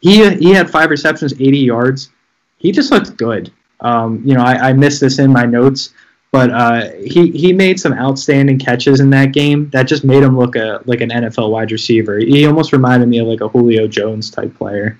He 0.00 0.28
he 0.36 0.50
had 0.50 0.68
five 0.68 0.90
receptions, 0.90 1.32
80 1.34 1.58
yards. 1.58 2.10
He 2.58 2.72
just 2.72 2.90
looked 2.90 3.16
good. 3.16 3.52
Um, 3.80 4.22
you 4.24 4.34
know, 4.34 4.42
I, 4.42 4.70
I, 4.70 4.72
missed 4.72 5.00
this 5.00 5.18
in 5.18 5.32
my 5.32 5.44
notes, 5.44 5.92
but 6.32 6.50
uh, 6.50 6.90
he 7.04 7.30
he 7.32 7.52
made 7.52 7.78
some 7.78 7.92
outstanding 7.92 8.58
catches 8.58 9.00
in 9.00 9.10
that 9.10 9.32
game 9.32 9.68
that 9.70 9.84
just 9.84 10.04
made 10.04 10.22
him 10.22 10.38
look 10.38 10.56
a, 10.56 10.80
like 10.86 11.00
an 11.00 11.10
NFL 11.10 11.50
wide 11.50 11.70
receiver. 11.70 12.18
He 12.18 12.46
almost 12.46 12.72
reminded 12.72 13.08
me 13.08 13.18
of 13.18 13.26
like 13.26 13.40
a 13.40 13.48
Julio 13.48 13.86
Jones 13.86 14.30
type 14.30 14.54
player. 14.54 14.98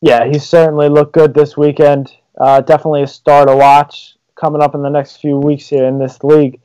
Yeah, 0.00 0.26
he 0.26 0.38
certainly 0.38 0.88
looked 0.88 1.12
good 1.12 1.32
this 1.32 1.56
weekend. 1.56 2.12
Uh, 2.38 2.60
definitely 2.60 3.02
a 3.02 3.06
star 3.06 3.46
to 3.46 3.54
watch 3.54 4.16
coming 4.34 4.60
up 4.60 4.74
in 4.74 4.82
the 4.82 4.90
next 4.90 5.18
few 5.18 5.38
weeks 5.38 5.68
here 5.68 5.84
in 5.84 5.98
this 5.98 6.22
league. 6.22 6.60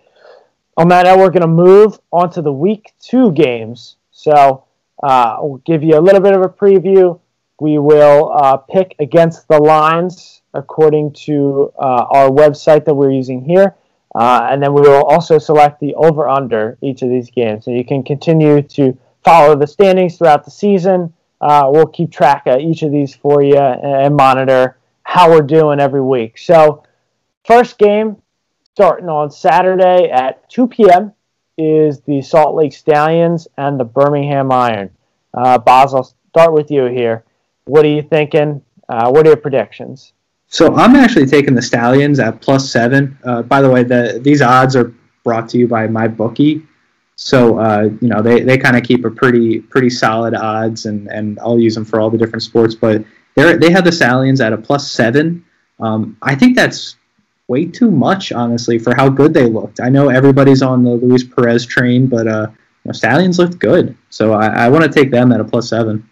On 0.80 0.88
that 0.88 1.04
note, 1.04 1.18
we're 1.18 1.30
going 1.30 1.42
to 1.42 1.48
move 1.48 2.00
on 2.10 2.30
to 2.32 2.42
the 2.42 2.54
week 2.54 2.94
two 3.02 3.34
games. 3.34 3.98
So 4.12 4.64
uh, 5.04 5.36
we'll 5.42 5.58
give 5.66 5.84
you 5.84 5.98
a 5.98 6.00
little 6.00 6.22
bit 6.22 6.34
of 6.34 6.42
a 6.42 6.48
preview. 6.48 7.20
We 7.60 7.80
will 7.80 8.32
uh, 8.34 8.56
pick 8.56 8.96
against 8.98 9.46
the 9.50 9.58
lines 9.60 10.42
according 10.54 11.16
to 11.26 11.74
uh, 11.78 12.06
our 12.10 12.30
website 12.30 12.86
that 12.86 12.94
we're 12.94 13.12
using 13.12 13.44
here. 13.44 13.76
Uh, 14.16 14.48
and 14.50 14.64
then 14.64 14.74
we 14.74 14.80
will 14.80 15.04
also 15.04 15.38
select 15.38 15.82
the 15.82 15.96
over 15.96 16.30
under 16.30 16.78
each 16.82 17.02
of 17.02 17.10
these 17.10 17.30
games. 17.30 17.66
So 17.66 17.72
you 17.72 17.84
can 17.84 18.02
continue 18.02 18.62
to 18.62 18.98
follow 19.26 19.58
the 19.58 19.68
standings 19.68 20.18
throughout 20.18 20.46
the 20.46 20.52
season. 20.52 21.14
Uh, 21.42 21.68
we'll 21.70 21.88
keep 21.88 22.10
track 22.10 22.44
of 22.46 22.62
each 22.62 22.84
of 22.84 22.94
these 22.94 23.14
for 23.14 23.44
you 23.44 23.58
and 23.58 24.16
monitor 24.16 24.78
how 25.04 25.30
we're 25.30 25.42
doing 25.42 25.82
every 25.82 26.02
week. 26.02 26.38
So, 26.38 26.84
first 27.44 27.78
game 27.78 28.22
starting 28.80 29.10
on 29.10 29.30
Saturday 29.30 30.10
at 30.10 30.50
2 30.50 30.66
p.m. 30.70 31.12
is 31.58 32.00
the 32.00 32.22
Salt 32.22 32.56
Lake 32.56 32.72
Stallions 32.72 33.46
and 33.58 33.78
the 33.78 33.84
Birmingham 33.84 34.54
Iron. 34.54 34.90
Uh, 35.34 35.58
Boz, 35.58 35.94
I'll 35.94 36.16
start 36.30 36.54
with 36.54 36.72
you 36.72 36.86
here. 36.86 37.26
What 37.66 37.84
are 37.84 37.90
you 37.90 38.02
thinking? 38.02 38.62
Uh, 38.88 39.12
what 39.12 39.26
are 39.26 39.32
your 39.32 39.36
predictions? 39.36 40.14
So 40.48 40.74
I'm 40.78 40.96
actually 40.96 41.26
taking 41.26 41.56
the 41.56 41.62
Stallions 41.62 42.22
at 42.22 42.40
plus 42.40 42.72
seven. 42.72 43.18
Uh, 43.26 43.42
by 43.42 43.62
the 43.62 43.70
way, 43.70 43.84
the, 43.84 44.18
these 44.24 44.42
odds 44.42 44.78
are 44.78 44.94
brought 45.26 45.50
to 45.50 45.58
you 45.58 45.68
by 45.68 45.86
my 45.88 46.08
bookie. 46.08 46.66
So 47.18 47.60
uh, 47.60 47.90
you 48.02 48.08
know 48.08 48.22
they, 48.22 48.44
they 48.44 48.58
kind 48.58 48.78
of 48.78 48.84
keep 48.84 49.04
a 49.04 49.12
pretty 49.12 49.60
pretty 49.60 49.90
solid 49.90 50.34
odds, 50.34 50.86
and, 50.86 51.12
and 51.12 51.38
I'll 51.42 51.60
use 51.60 51.76
them 51.76 51.84
for 51.84 52.00
all 52.00 52.10
the 52.10 52.18
different 52.18 52.44
sports. 52.44 52.76
But 52.76 53.04
they 53.36 53.58
they 53.58 53.72
have 53.72 53.84
the 53.84 53.92
Stallions 53.92 54.40
at 54.40 54.54
a 54.54 54.58
plus 54.58 54.90
seven. 54.90 55.44
Um, 55.82 56.16
I 56.22 56.34
think 56.34 56.56
that's 56.56 56.96
way 57.50 57.66
too 57.66 57.90
much, 57.90 58.32
honestly, 58.32 58.78
for 58.78 58.96
how 58.96 59.10
good 59.10 59.34
they 59.34 59.48
looked. 59.48 59.82
I 59.82 59.90
know 59.90 60.10
everybody's 60.10 60.62
on 60.62 60.84
the 60.84 60.92
Luis 60.92 61.24
Perez 61.24 61.66
train, 61.66 62.08
but 62.08 62.28
uh, 62.28 62.48
you 62.50 62.58
know, 62.86 62.92
Stallions 62.94 63.40
looked 63.40 63.60
good, 63.60 63.98
so 64.10 64.34
I, 64.34 64.66
I 64.66 64.70
want 64.70 64.86
to 64.86 64.90
take 64.90 65.12
them 65.12 65.32
at 65.32 65.42
a 65.42 65.44
plus 65.44 65.68
seven. 65.68 66.08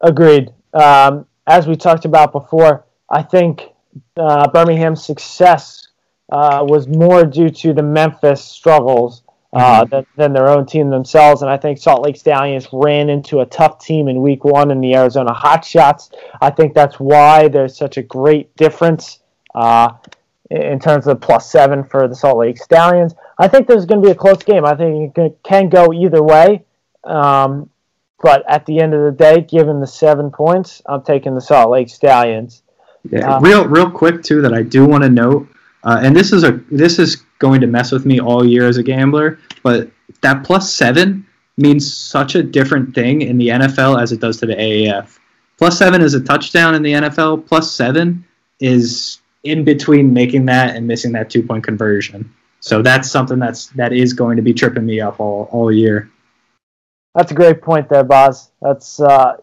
Agreed. 0.00 0.52
Um, 0.72 1.26
as 1.46 1.66
we 1.66 1.76
talked 1.76 2.06
about 2.06 2.32
before, 2.32 2.86
I 3.08 3.22
think 3.22 3.68
uh, 4.16 4.48
Birmingham's 4.48 5.04
success 5.04 5.88
uh, 6.32 6.64
was 6.66 6.88
more 6.88 7.24
due 7.26 7.50
to 7.50 7.74
the 7.74 7.82
Memphis 7.82 8.42
struggles 8.42 9.22
uh, 9.52 9.82
mm-hmm. 9.82 9.90
than, 9.90 10.06
than, 10.16 10.32
their 10.32 10.48
own 10.48 10.66
team 10.66 10.90
themselves. 10.90 11.42
And 11.42 11.50
I 11.50 11.58
think 11.58 11.78
Salt 11.78 12.02
Lake 12.02 12.16
Stallions 12.16 12.66
ran 12.72 13.08
into 13.08 13.40
a 13.40 13.46
tough 13.46 13.78
team 13.78 14.08
in 14.08 14.20
week 14.22 14.44
one 14.44 14.70
in 14.70 14.80
the 14.80 14.94
Arizona 14.94 15.32
Hotshots. 15.32 16.12
I 16.40 16.50
think 16.50 16.74
that's 16.74 16.98
why 16.98 17.48
there's 17.48 17.76
such 17.76 17.98
a 17.98 18.02
great 18.02 18.56
difference 18.56 19.20
uh, 19.54 19.90
in 20.50 20.78
terms 20.78 21.06
of 21.06 21.20
plus 21.20 21.50
seven 21.50 21.84
for 21.84 22.06
the 22.08 22.14
Salt 22.14 22.38
Lake 22.38 22.58
Stallions. 22.58 23.14
I 23.38 23.48
think 23.48 23.66
there's 23.66 23.86
going 23.86 24.02
to 24.02 24.06
be 24.06 24.12
a 24.12 24.14
close 24.14 24.42
game. 24.42 24.64
I 24.64 24.74
think 24.74 25.16
it 25.16 25.38
can 25.42 25.68
go 25.68 25.92
either 25.92 26.22
way. 26.22 26.64
Um, 27.02 27.70
but 28.22 28.44
at 28.48 28.64
the 28.66 28.80
end 28.80 28.94
of 28.94 29.02
the 29.04 29.12
day, 29.12 29.40
given 29.42 29.80
the 29.80 29.86
seven 29.86 30.30
points, 30.30 30.80
I'm 30.86 31.02
taking 31.02 31.34
the 31.34 31.40
Salt 31.40 31.70
Lake 31.70 31.88
Stallions. 31.88 32.62
Yeah, 33.10 33.36
uh, 33.36 33.40
real, 33.40 33.68
real 33.68 33.90
quick 33.90 34.22
too. 34.22 34.40
That 34.40 34.54
I 34.54 34.62
do 34.62 34.86
want 34.86 35.02
to 35.02 35.10
note, 35.10 35.46
uh, 35.82 36.00
and 36.02 36.16
this 36.16 36.32
is 36.32 36.42
a 36.42 36.52
this 36.70 36.98
is 36.98 37.16
going 37.38 37.60
to 37.60 37.66
mess 37.66 37.92
with 37.92 38.06
me 38.06 38.20
all 38.20 38.46
year 38.46 38.66
as 38.66 38.78
a 38.78 38.82
gambler. 38.82 39.38
But 39.62 39.90
that 40.22 40.42
plus 40.42 40.72
seven 40.72 41.26
means 41.58 41.94
such 41.94 42.34
a 42.34 42.42
different 42.42 42.94
thing 42.94 43.20
in 43.22 43.36
the 43.36 43.48
NFL 43.48 44.00
as 44.00 44.10
it 44.10 44.20
does 44.20 44.38
to 44.38 44.46
the 44.46 44.54
AAF. 44.54 45.18
Plus 45.58 45.78
seven 45.78 46.00
is 46.00 46.14
a 46.14 46.20
touchdown 46.20 46.74
in 46.74 46.82
the 46.82 46.92
NFL. 46.92 47.46
Plus 47.46 47.70
seven 47.70 48.24
is 48.58 49.20
in 49.44 49.64
between 49.64 50.12
making 50.12 50.46
that 50.46 50.74
and 50.74 50.86
missing 50.86 51.12
that 51.12 51.30
two 51.30 51.42
point 51.42 51.64
conversion. 51.64 52.34
So 52.60 52.82
that's 52.82 53.10
something 53.10 53.38
that's 53.38 53.66
that 53.68 53.92
is 53.92 54.14
going 54.14 54.36
to 54.36 54.42
be 54.42 54.54
tripping 54.54 54.86
me 54.86 55.00
up 55.00 55.20
all, 55.20 55.48
all 55.52 55.70
year. 55.70 56.10
That's 57.14 57.30
a 57.30 57.34
great 57.34 57.62
point 57.62 57.88
there, 57.88 58.02
Boz. 58.02 58.50
That's 58.60 58.98
uh, 59.00 59.36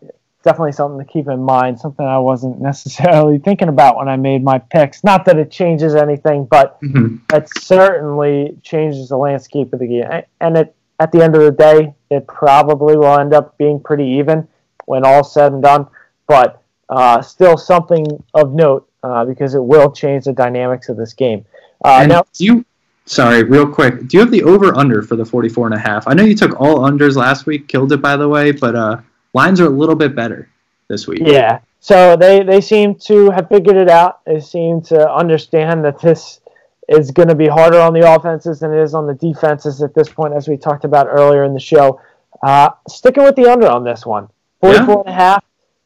definitely 0.44 0.72
something 0.74 1.06
to 1.06 1.12
keep 1.12 1.28
in 1.28 1.42
mind. 1.42 1.80
Something 1.80 2.06
I 2.06 2.18
wasn't 2.18 2.60
necessarily 2.62 3.38
thinking 3.38 3.70
about 3.70 3.96
when 3.96 4.10
I 4.10 4.18
made 4.18 4.44
my 4.44 4.58
picks. 4.58 5.04
Not 5.04 5.26
that 5.26 5.38
it 5.38 5.52
changes 5.52 5.96
anything, 5.96 6.46
but 6.46 6.82
mm-hmm. 6.82 7.18
it 7.34 7.48
certainly 7.60 8.58
changes 8.64 9.10
the 9.10 9.18
landscape 9.18 9.72
of 9.72 9.80
the 9.80 9.88
game. 9.88 10.24
And 10.42 10.58
it, 10.58 10.76
at 11.00 11.12
the 11.12 11.24
end 11.24 11.36
of 11.36 11.44
the 11.44 11.52
day, 11.52 11.94
it 12.10 12.28
probably 12.28 12.98
will 12.98 13.20
end 13.20 13.34
up 13.34 13.58
being 13.58 13.80
pretty 13.80 14.06
even 14.06 14.48
when 14.86 15.06
all 15.06 15.24
said 15.24 15.54
and 15.54 15.62
done. 15.64 15.88
But 16.28 16.62
uh, 16.90 17.22
still 17.22 17.58
something 17.58 18.06
of 18.34 18.54
note 18.54 18.91
uh, 19.04 19.26
because 19.26 19.56
it 19.56 19.64
will 19.64 19.92
change 19.92 20.26
the 20.26 20.34
dynamics 20.34 20.90
of 20.90 20.98
this 20.98 21.14
game. 21.14 21.46
Uh, 21.84 22.06
now, 22.06 22.24
you 22.38 22.66
sorry, 23.06 23.44
real 23.44 23.68
quick, 23.68 24.08
do 24.08 24.18
you 24.18 24.22
have 24.22 24.32
the 24.32 24.44
over 24.44 24.76
under 24.76 25.02
for 25.02 25.16
the 25.16 25.26
44 25.26 25.68
and 25.68 25.76
a 25.76 25.80
half? 25.80 26.08
I 26.08 26.14
know 26.14 26.24
you 26.24 26.36
took 26.36 26.60
all 26.60 26.80
unders 26.80 27.16
last 27.16 27.46
week, 27.46 27.68
killed 27.68 27.92
it 27.92 28.02
by 28.02 28.16
the 28.18 28.28
way, 28.28 28.52
but 28.52 28.76
uh, 28.76 29.02
lines 29.34 29.60
are 29.60 29.66
a 29.66 29.70
little 29.70 29.96
bit 29.96 30.16
better 30.16 30.50
this 30.88 31.08
week. 31.08 31.22
Yeah. 31.24 31.60
So 31.80 32.16
they, 32.16 32.44
they 32.44 32.62
seem 32.62 32.96
to 32.96 33.32
have 33.32 33.50
figured 33.50 33.76
it 33.76 33.90
out. 33.90 34.24
They 34.26 34.40
seem 34.40 34.82
to 34.84 35.12
understand 35.12 35.84
that 35.86 36.00
this 36.00 36.42
is 36.88 37.10
going 37.10 37.30
to 37.30 37.36
be 37.36 37.48
harder 37.48 37.80
on 37.80 37.94
the 37.94 38.14
offenses 38.14 38.60
than 38.60 38.72
it 38.74 38.82
is 38.82 38.94
on 38.94 39.08
the 39.08 39.16
defenses 39.16 39.82
at 39.82 39.94
this 39.96 40.10
point, 40.10 40.34
as 40.34 40.48
we 40.48 40.58
talked 40.58 40.84
about 40.84 41.08
earlier 41.10 41.44
in 41.44 41.54
the 41.54 41.60
show. 41.60 42.00
Uh, 42.44 42.70
sticking 42.88 43.24
with 43.24 43.36
the 43.36 43.52
under 43.52 43.68
on 43.68 43.84
this 43.84 44.06
one, 44.06 44.28
44 44.62 44.88
yeah. 44.88 45.00
and 45.00 45.10
a 45.10 45.12
half. 45.12 45.44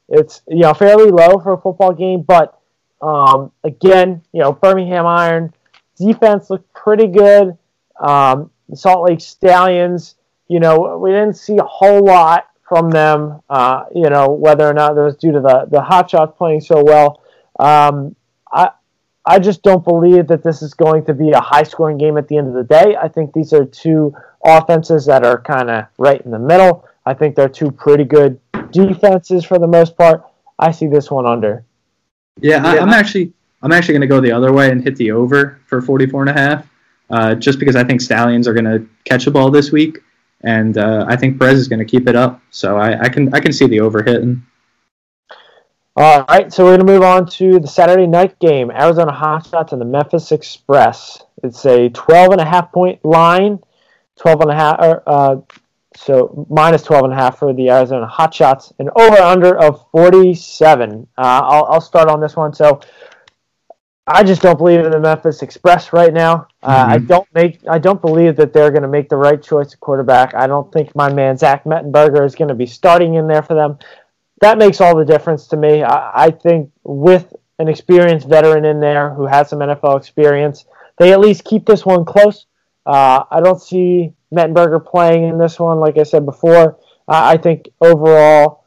It's 0.08 0.42
you 0.48 0.60
know 0.60 0.74
fairly 0.74 1.10
low 1.10 1.40
for 1.40 1.54
a 1.54 1.58
football 1.58 1.94
game, 1.94 2.22
but 2.22 2.60
um, 3.06 3.52
again, 3.64 4.22
you 4.32 4.42
know, 4.42 4.52
Birmingham 4.52 5.06
Iron 5.06 5.54
defense 5.96 6.50
looked 6.50 6.74
pretty 6.74 7.08
good. 7.08 7.58
Um, 8.00 8.50
Salt 8.74 9.08
Lake 9.08 9.22
Stallions, 9.22 10.16
you 10.48 10.60
know, 10.60 10.98
we 10.98 11.12
didn't 11.12 11.36
see 11.36 11.58
a 11.58 11.64
whole 11.64 12.04
lot 12.04 12.48
from 12.68 12.90
them. 12.90 13.42
Uh, 13.48 13.86
you 13.94 14.10
know, 14.10 14.30
whether 14.30 14.68
or 14.68 14.74
not 14.74 14.96
that 14.96 15.02
was 15.02 15.16
due 15.18 15.32
to 15.32 15.40
the 15.40 15.68
the 15.70 15.82
hot 15.82 16.10
shots 16.10 16.34
playing 16.36 16.62
so 16.62 16.84
well. 16.84 17.22
Um, 17.60 18.16
I 18.52 18.72
I 19.24 19.38
just 19.38 19.62
don't 19.62 19.84
believe 19.84 20.28
that 20.28 20.44
this 20.44 20.64
is 20.64 20.74
going 20.74 21.06
to 21.06 21.14
be 21.14 21.30
a 21.30 21.40
high 21.40 21.64
scoring 21.64 22.00
game 22.00 22.18
at 22.18 22.28
the 22.28 22.38
end 22.38 22.48
of 22.48 22.54
the 22.56 22.64
day. 22.64 22.96
I 23.00 23.08
think 23.08 23.34
these 23.34 23.54
are 23.54 23.66
two 23.66 24.16
offenses 24.44 25.06
that 25.06 25.24
are 25.24 25.40
kind 25.42 25.70
of 25.70 25.86
right 26.00 26.22
in 26.22 26.32
the 26.32 26.40
middle. 26.40 26.88
I 27.06 27.14
think 27.14 27.36
they're 27.36 27.50
two 27.50 27.70
pretty 27.70 28.04
good 28.04 28.40
defenses 28.72 29.46
for 29.46 29.60
the 29.60 29.68
most 29.68 29.96
part. 29.96 30.24
I 30.58 30.72
see 30.72 30.88
this 30.88 31.12
one 31.12 31.28
under. 31.28 31.64
Yeah, 32.42 32.66
I, 32.66 32.76
am 32.78 32.90
actually 32.90 33.32
I'm 33.62 33.72
actually 33.72 33.94
going 33.94 34.02
to 34.02 34.08
go 34.08 34.20
the 34.20 34.32
other 34.32 34.52
way 34.52 34.70
and 34.70 34.84
hit 34.84 34.96
the 34.98 35.12
over 35.12 35.60
for 35.66 35.82
44 35.82 36.22
and 36.22 36.30
a 36.30 36.34
half, 36.34 36.68
uh, 37.10 37.36
just 37.36 37.60
because 37.60 37.76
I 37.76 37.84
think 37.84 38.02
Stallions 38.02 38.48
are 38.48 38.54
going 38.54 38.66
to 38.66 38.88
catch 39.06 39.26
a 39.28 39.32
ball 39.32 39.50
this 39.50 39.72
week, 39.72 40.00
and 40.42 40.78
uh, 40.78 41.06
I 41.08 41.16
think 41.16 41.40
Perez 41.40 41.60
is 41.60 41.68
going 41.68 41.80
to 41.80 41.86
keep 41.86 42.08
it 42.08 42.16
up. 42.16 42.42
So 42.52 42.78
I, 42.78 43.02
I, 43.04 43.10
can 43.10 43.34
I 43.34 43.40
can 43.40 43.54
see 43.54 43.68
the 43.68 43.80
over 43.80 44.04
hitting. 44.04 44.46
All 45.96 46.26
right, 46.28 46.52
so 46.52 46.66
we're 46.66 46.76
going 46.76 46.86
to 46.86 46.94
move 46.94 47.04
on 47.04 47.26
to 47.28 47.58
the 47.60 47.68
Saturday 47.68 48.06
night 48.06 48.38
game: 48.40 48.70
Arizona 48.70 49.14
Hotshots 49.14 49.72
and 49.72 49.80
the 49.80 49.86
Memphis 49.86 50.32
Express. 50.32 51.24
It's 51.42 51.66
a 51.66 51.90
12 51.90 52.34
and 52.34 52.42
a 52.42 52.46
half 52.46 52.72
point 52.72 53.04
line, 53.06 53.60
12 54.18 54.42
and 54.42 54.52
a 54.52 54.56
half. 54.56 54.76
Uh, 54.80 55.38
so 55.96 56.46
minus 56.50 56.84
12 56.84 57.06
and 57.06 57.14
a 57.14 57.16
half 57.16 57.40
for 57.40 57.54
the 57.54 57.70
Arizona 57.70 58.08
Hotshots, 58.08 58.74
an 58.80 58.90
over 58.96 59.18
under 59.18 59.58
of 59.58 59.86
47. 59.92 61.08
Uh, 61.18 61.22
I'll, 61.22 61.66
I'll 61.66 61.82
start 61.82 62.10
on 62.10 62.20
this 62.20 62.36
one. 62.36 62.54
So 62.54 62.82
I 64.08 64.24
just 64.24 64.42
don't 64.42 64.58
believe 64.58 64.82
in 64.82 64.92
the 64.92 65.00
Memphis 65.00 65.42
Express 65.42 65.92
right 65.92 66.14
now. 66.14 66.48
Uh, 66.62 66.84
mm-hmm. 66.84 66.92
I 66.92 66.98
don't 67.00 67.28
make. 67.34 67.60
I 67.68 67.80
don't 67.80 68.02
believe 68.02 68.36
that 68.36 68.54
they're 68.54 68.70
going 68.70 68.84
to 68.84 68.88
make 68.88 69.10
the 69.10 69.18
right 69.18 69.42
choice 69.42 69.74
at 69.74 69.80
quarterback. 69.80 70.36
I 70.36 70.46
don't 70.46 70.72
think 70.72 70.96
my 70.96 71.12
man 71.12 71.38
Zach 71.38 71.64
Mettenberger 71.64 72.26
is 72.26 72.36
going 72.36 72.50
to 72.50 72.56
be 72.56 72.68
starting 72.68 73.16
in 73.16 73.28
there 73.28 73.42
for 73.42 73.56
them. 73.56 73.80
That 74.42 74.58
makes 74.58 74.80
all 74.80 74.96
the 74.96 75.06
difference 75.06 75.48
to 75.48 75.58
me. 75.58 75.82
I, 75.82 76.26
I 76.26 76.30
think 76.30 76.72
with 76.84 77.34
an 77.58 77.68
experienced 77.68 78.28
veteran 78.28 78.66
in 78.66 78.80
there 78.80 79.12
who 79.12 79.26
has 79.26 79.50
some 79.50 79.60
NFL 79.60 79.98
experience, 79.98 80.66
they 80.98 81.12
at 81.12 81.20
least 81.20 81.44
keep 81.44 81.66
this 81.66 81.86
one 81.86 82.06
close. 82.06 82.46
Uh, 82.86 83.24
I 83.32 83.40
don't 83.40 83.62
see 83.62 84.14
Mettenberger 84.34 84.86
playing 84.86 85.24
in 85.30 85.38
this 85.38 85.60
one. 85.60 85.80
Like 85.80 85.98
I 85.98 86.04
said 86.04 86.26
before, 86.26 86.78
I 87.08 87.38
think 87.38 87.70
overall 87.82 88.66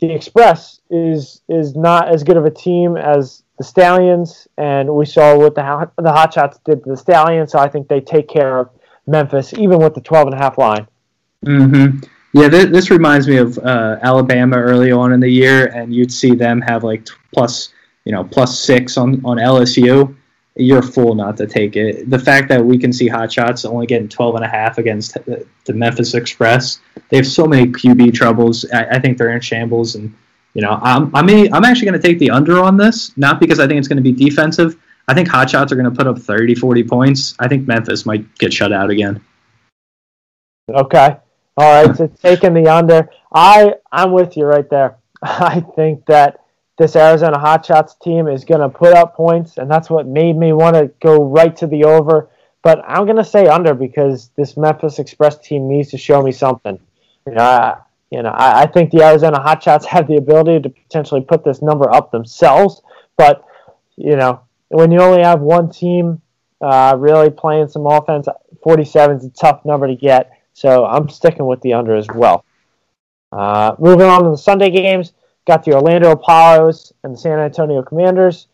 the 0.00 0.12
Express 0.12 0.80
is 0.90 1.42
is 1.48 1.74
not 1.74 2.08
as 2.08 2.24
good 2.24 2.36
of 2.36 2.44
a 2.44 2.50
team 2.50 2.96
as 2.96 3.42
the 3.58 3.64
Stallions, 3.64 4.48
and 4.58 4.92
we 4.94 5.06
saw 5.06 5.36
what 5.36 5.54
the 5.54 5.90
the 5.96 6.10
Hotshots 6.10 6.58
did 6.64 6.84
to 6.84 6.90
the 6.90 6.96
Stallions. 6.96 7.52
So 7.52 7.58
I 7.58 7.68
think 7.68 7.88
they 7.88 8.00
take 8.00 8.28
care 8.28 8.58
of 8.58 8.70
Memphis, 9.06 9.52
even 9.54 9.78
with 9.78 9.94
the 9.94 10.00
12 10.00 10.28
and 10.28 10.34
a 10.34 10.38
half 10.38 10.58
line. 10.58 10.86
Mm-hmm. 11.44 12.00
Yeah, 12.34 12.48
th- 12.48 12.70
this 12.70 12.90
reminds 12.90 13.28
me 13.28 13.36
of 13.36 13.58
uh, 13.58 13.98
Alabama 14.00 14.56
early 14.56 14.90
on 14.90 15.12
in 15.12 15.20
the 15.20 15.28
year, 15.28 15.66
and 15.66 15.94
you'd 15.94 16.12
see 16.12 16.34
them 16.34 16.60
have 16.62 16.82
like 16.82 17.06
plus, 17.34 17.74
you 18.04 18.12
know, 18.12 18.24
plus 18.24 18.58
six 18.58 18.96
on 18.96 19.24
on 19.24 19.36
LSU 19.36 20.16
you're 20.62 20.78
a 20.78 20.82
fool 20.82 21.14
not 21.14 21.36
to 21.36 21.46
take 21.46 21.76
it. 21.76 22.08
The 22.08 22.18
fact 22.18 22.48
that 22.48 22.64
we 22.64 22.78
can 22.78 22.92
see 22.92 23.08
Hot 23.08 23.32
Shots 23.32 23.64
only 23.64 23.86
getting 23.86 24.08
12 24.08 24.36
and 24.36 24.44
a 24.44 24.48
half 24.48 24.78
against 24.78 25.16
uh, 25.16 25.36
the 25.64 25.72
Memphis 25.72 26.14
Express, 26.14 26.80
they 27.08 27.16
have 27.16 27.26
so 27.26 27.46
many 27.46 27.66
QB 27.66 28.14
troubles. 28.14 28.64
I, 28.72 28.84
I 28.84 28.98
think 28.98 29.18
they're 29.18 29.30
in 29.30 29.40
shambles, 29.40 29.94
and 29.94 30.14
you 30.54 30.62
know, 30.62 30.78
I'm 30.82 31.14
I 31.14 31.22
mean, 31.22 31.52
I'm 31.52 31.64
actually 31.64 31.88
going 31.88 32.00
to 32.00 32.06
take 32.06 32.18
the 32.18 32.30
under 32.30 32.60
on 32.62 32.76
this, 32.76 33.16
not 33.16 33.40
because 33.40 33.60
I 33.60 33.66
think 33.66 33.78
it's 33.78 33.88
going 33.88 34.02
to 34.02 34.02
be 34.02 34.12
defensive. 34.12 34.76
I 35.08 35.14
think 35.14 35.28
Hot 35.28 35.50
Shots 35.50 35.72
are 35.72 35.76
going 35.76 35.90
to 35.90 35.96
put 35.96 36.06
up 36.06 36.18
30, 36.18 36.54
40 36.54 36.84
points. 36.84 37.34
I 37.38 37.48
think 37.48 37.66
Memphis 37.66 38.06
might 38.06 38.38
get 38.38 38.52
shut 38.52 38.72
out 38.72 38.90
again. 38.90 39.22
Okay. 40.70 41.16
All 41.56 41.86
right, 41.86 41.96
so 41.96 42.06
taking 42.06 42.54
the 42.54 42.68
under. 42.68 43.10
I 43.32 43.74
I'm 43.90 44.12
with 44.12 44.36
you 44.36 44.44
right 44.44 44.68
there. 44.70 44.96
I 45.22 45.60
think 45.76 46.06
that 46.06 46.41
this 46.82 46.96
Arizona 46.96 47.38
Hotshots 47.38 47.96
team 48.00 48.26
is 48.26 48.44
going 48.44 48.60
to 48.60 48.68
put 48.68 48.92
up 48.92 49.14
points, 49.14 49.56
and 49.56 49.70
that's 49.70 49.88
what 49.88 50.04
made 50.04 50.36
me 50.36 50.52
want 50.52 50.74
to 50.74 50.90
go 51.00 51.22
right 51.22 51.54
to 51.56 51.68
the 51.68 51.84
over. 51.84 52.28
But 52.62 52.82
I'm 52.84 53.04
going 53.04 53.18
to 53.18 53.24
say 53.24 53.46
under 53.46 53.72
because 53.72 54.30
this 54.36 54.56
Memphis 54.56 54.98
Express 54.98 55.38
team 55.38 55.68
needs 55.68 55.90
to 55.90 55.98
show 55.98 56.20
me 56.22 56.32
something. 56.32 56.80
You 57.24 57.34
know, 57.34 57.42
I, 57.42 57.78
you 58.10 58.22
know, 58.22 58.30
I, 58.30 58.62
I 58.62 58.66
think 58.66 58.90
the 58.90 59.02
Arizona 59.04 59.38
Hotshots 59.38 59.84
have 59.94 60.08
the 60.08 60.16
ability 60.16 60.60
to 60.62 60.70
potentially 60.70 61.20
put 61.20 61.44
this 61.44 61.62
number 61.62 61.88
up 61.94 62.10
themselves, 62.10 62.82
but 63.16 63.44
you 63.96 64.16
know, 64.16 64.40
when 64.68 64.90
you 64.90 65.00
only 65.00 65.22
have 65.22 65.40
one 65.40 65.70
team 65.70 66.20
uh, 66.60 66.96
really 66.98 67.30
playing 67.30 67.68
some 67.68 67.86
offense, 67.86 68.26
47 68.64 69.18
is 69.18 69.24
a 69.24 69.30
tough 69.30 69.64
number 69.64 69.86
to 69.86 69.94
get. 69.94 70.32
So 70.52 70.84
I'm 70.84 71.08
sticking 71.08 71.46
with 71.46 71.60
the 71.60 71.74
under 71.74 71.94
as 71.94 72.08
well. 72.12 72.44
Uh, 73.30 73.76
moving 73.78 74.06
on 74.06 74.24
to 74.24 74.30
the 74.30 74.36
Sunday 74.36 74.70
games. 74.70 75.12
Got 75.46 75.64
the 75.64 75.74
Orlando 75.74 76.12
Apollos 76.12 76.92
and 77.02 77.14
the 77.14 77.18
San 77.18 77.38
Antonio 77.38 77.82
Commanders. 77.82 78.46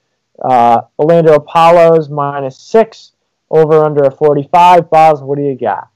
Uh, 0.42 0.82
Orlando 0.98 1.34
Apollos 1.34 2.08
minus 2.08 2.58
six, 2.58 3.12
over 3.50 3.84
under 3.84 4.04
a 4.04 4.10
45. 4.10 4.88
Boz, 4.90 5.22
what 5.22 5.36
do 5.36 5.42
you 5.42 5.56
got? 5.56 5.88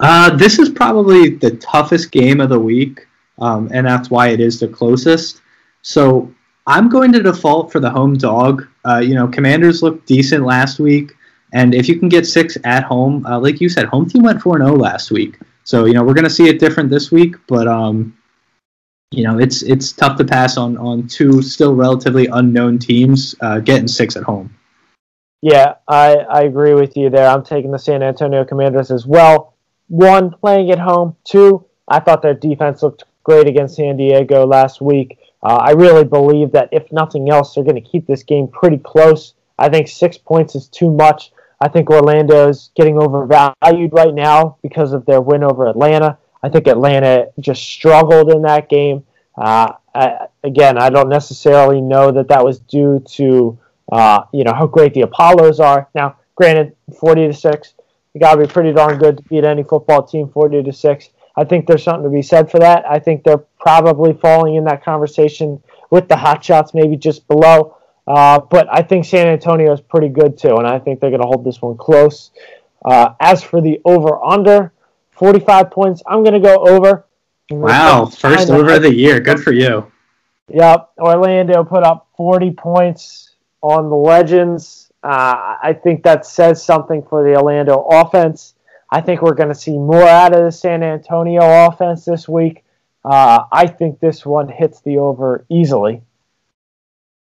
Uh, 0.00 0.34
this 0.34 0.58
is 0.58 0.70
probably 0.70 1.30
the 1.36 1.56
toughest 1.56 2.10
game 2.10 2.40
of 2.40 2.48
the 2.48 2.58
week, 2.58 3.06
um, 3.38 3.68
and 3.72 3.86
that's 3.86 4.10
why 4.10 4.28
it 4.28 4.40
is 4.40 4.58
the 4.58 4.66
closest. 4.66 5.42
So 5.82 6.32
I'm 6.66 6.88
going 6.88 7.12
to 7.12 7.22
default 7.22 7.70
for 7.70 7.80
the 7.80 7.90
home 7.90 8.16
dog. 8.16 8.66
Uh, 8.84 8.98
you 8.98 9.14
know, 9.14 9.28
Commanders 9.28 9.82
looked 9.82 10.06
decent 10.06 10.44
last 10.44 10.78
week, 10.78 11.12
and 11.52 11.74
if 11.74 11.88
you 11.88 11.98
can 11.98 12.08
get 12.08 12.26
six 12.26 12.56
at 12.64 12.84
home, 12.84 13.26
uh, 13.26 13.38
like 13.38 13.60
you 13.60 13.68
said, 13.68 13.86
home 13.86 14.08
team 14.08 14.22
went 14.22 14.40
4 14.40 14.58
0 14.58 14.76
last 14.76 15.10
week. 15.10 15.38
So, 15.64 15.84
you 15.84 15.92
know, 15.92 16.02
we're 16.02 16.14
going 16.14 16.24
to 16.24 16.30
see 16.30 16.48
it 16.48 16.58
different 16.58 16.88
this 16.88 17.12
week, 17.12 17.36
but 17.46 17.68
um, 17.68 18.16
you 19.10 19.24
know, 19.24 19.38
it's 19.38 19.62
it's 19.62 19.92
tough 19.92 20.16
to 20.18 20.24
pass 20.24 20.56
on 20.56 20.76
on 20.78 21.08
two 21.08 21.42
still 21.42 21.74
relatively 21.74 22.26
unknown 22.26 22.78
teams 22.78 23.34
uh, 23.40 23.58
getting 23.58 23.88
six 23.88 24.16
at 24.16 24.22
home. 24.22 24.54
Yeah, 25.42 25.74
I, 25.88 26.16
I 26.16 26.42
agree 26.42 26.74
with 26.74 26.96
you 26.96 27.08
there. 27.08 27.26
I'm 27.26 27.42
taking 27.42 27.70
the 27.70 27.78
San 27.78 28.02
Antonio 28.02 28.44
Commanders 28.44 28.90
as 28.90 29.06
well. 29.06 29.54
One, 29.88 30.30
playing 30.30 30.70
at 30.70 30.78
home. 30.78 31.16
Two, 31.24 31.64
I 31.88 31.98
thought 32.00 32.22
their 32.22 32.34
defense 32.34 32.82
looked 32.82 33.04
great 33.24 33.48
against 33.48 33.76
San 33.76 33.96
Diego 33.96 34.46
last 34.46 34.80
week. 34.80 35.18
Uh, 35.42 35.56
I 35.56 35.70
really 35.72 36.04
believe 36.04 36.52
that 36.52 36.68
if 36.72 36.92
nothing 36.92 37.30
else, 37.30 37.54
they're 37.54 37.64
going 37.64 37.82
to 37.82 37.90
keep 37.90 38.06
this 38.06 38.22
game 38.22 38.48
pretty 38.48 38.76
close. 38.76 39.34
I 39.58 39.70
think 39.70 39.88
six 39.88 40.18
points 40.18 40.54
is 40.54 40.68
too 40.68 40.90
much. 40.90 41.32
I 41.60 41.68
think 41.68 41.90
Orlando's 41.90 42.70
getting 42.76 42.98
overvalued 42.98 43.92
right 43.92 44.14
now 44.14 44.58
because 44.62 44.92
of 44.92 45.06
their 45.06 45.20
win 45.20 45.42
over 45.42 45.66
Atlanta. 45.66 46.18
I 46.42 46.48
think 46.48 46.66
Atlanta 46.66 47.28
just 47.38 47.62
struggled 47.62 48.30
in 48.30 48.42
that 48.42 48.68
game. 48.68 49.04
Uh, 49.36 49.72
I, 49.94 50.26
again, 50.44 50.78
I 50.78 50.90
don't 50.90 51.08
necessarily 51.08 51.80
know 51.80 52.10
that 52.12 52.28
that 52.28 52.44
was 52.44 52.58
due 52.60 53.02
to 53.12 53.58
uh, 53.92 54.22
you 54.32 54.44
know 54.44 54.54
how 54.54 54.66
great 54.66 54.94
the 54.94 55.02
Apollos 55.02 55.60
are. 55.60 55.88
Now, 55.94 56.16
granted, 56.34 56.76
forty 56.98 57.26
to 57.26 57.32
six, 57.32 57.74
you 58.14 58.20
got 58.20 58.36
to 58.36 58.46
be 58.46 58.46
pretty 58.46 58.72
darn 58.72 58.98
good 58.98 59.18
to 59.18 59.22
beat 59.24 59.44
any 59.44 59.62
football 59.62 60.02
team 60.06 60.28
forty 60.28 60.62
to 60.62 60.72
six. 60.72 61.10
I 61.36 61.44
think 61.44 61.66
there's 61.66 61.82
something 61.82 62.04
to 62.04 62.10
be 62.10 62.22
said 62.22 62.50
for 62.50 62.58
that. 62.58 62.84
I 62.88 62.98
think 62.98 63.24
they're 63.24 63.38
probably 63.58 64.12
falling 64.12 64.56
in 64.56 64.64
that 64.64 64.84
conversation 64.84 65.62
with 65.90 66.08
the 66.08 66.16
hot 66.16 66.44
shots, 66.44 66.74
maybe 66.74 66.96
just 66.96 67.26
below. 67.28 67.76
Uh, 68.06 68.40
but 68.40 68.66
I 68.70 68.82
think 68.82 69.04
San 69.04 69.28
Antonio 69.28 69.72
is 69.72 69.80
pretty 69.80 70.08
good 70.08 70.36
too, 70.36 70.56
and 70.56 70.66
I 70.66 70.78
think 70.78 71.00
they're 71.00 71.10
going 71.10 71.22
to 71.22 71.28
hold 71.28 71.44
this 71.44 71.62
one 71.62 71.76
close. 71.76 72.30
Uh, 72.84 73.14
as 73.20 73.42
for 73.42 73.60
the 73.60 73.80
over 73.84 74.22
under, 74.24 74.72
45 75.20 75.70
points. 75.70 76.02
I'm 76.06 76.24
going 76.24 76.32
to 76.32 76.40
go 76.40 76.66
over. 76.66 77.04
Wow, 77.50 78.06
first 78.06 78.48
over 78.48 78.74
of 78.74 78.82
the 78.82 78.94
year. 78.94 79.20
Good 79.20 79.38
for 79.40 79.52
you. 79.52 79.92
Yep. 80.48 80.92
Orlando 80.98 81.62
put 81.62 81.84
up 81.84 82.08
40 82.16 82.52
points 82.52 83.34
on 83.60 83.90
the 83.90 83.96
Legends. 83.96 84.90
Uh, 85.02 85.56
I 85.62 85.78
think 85.84 86.04
that 86.04 86.24
says 86.24 86.64
something 86.64 87.02
for 87.02 87.22
the 87.22 87.36
Orlando 87.36 87.80
offense. 87.90 88.54
I 88.90 89.02
think 89.02 89.20
we're 89.20 89.34
going 89.34 89.50
to 89.50 89.54
see 89.54 89.76
more 89.76 90.08
out 90.08 90.34
of 90.34 90.42
the 90.42 90.52
San 90.52 90.82
Antonio 90.82 91.66
offense 91.66 92.06
this 92.06 92.26
week. 92.26 92.64
Uh, 93.04 93.44
I 93.52 93.66
think 93.66 94.00
this 94.00 94.24
one 94.24 94.48
hits 94.48 94.80
the 94.80 94.96
over 94.98 95.44
easily. 95.50 96.00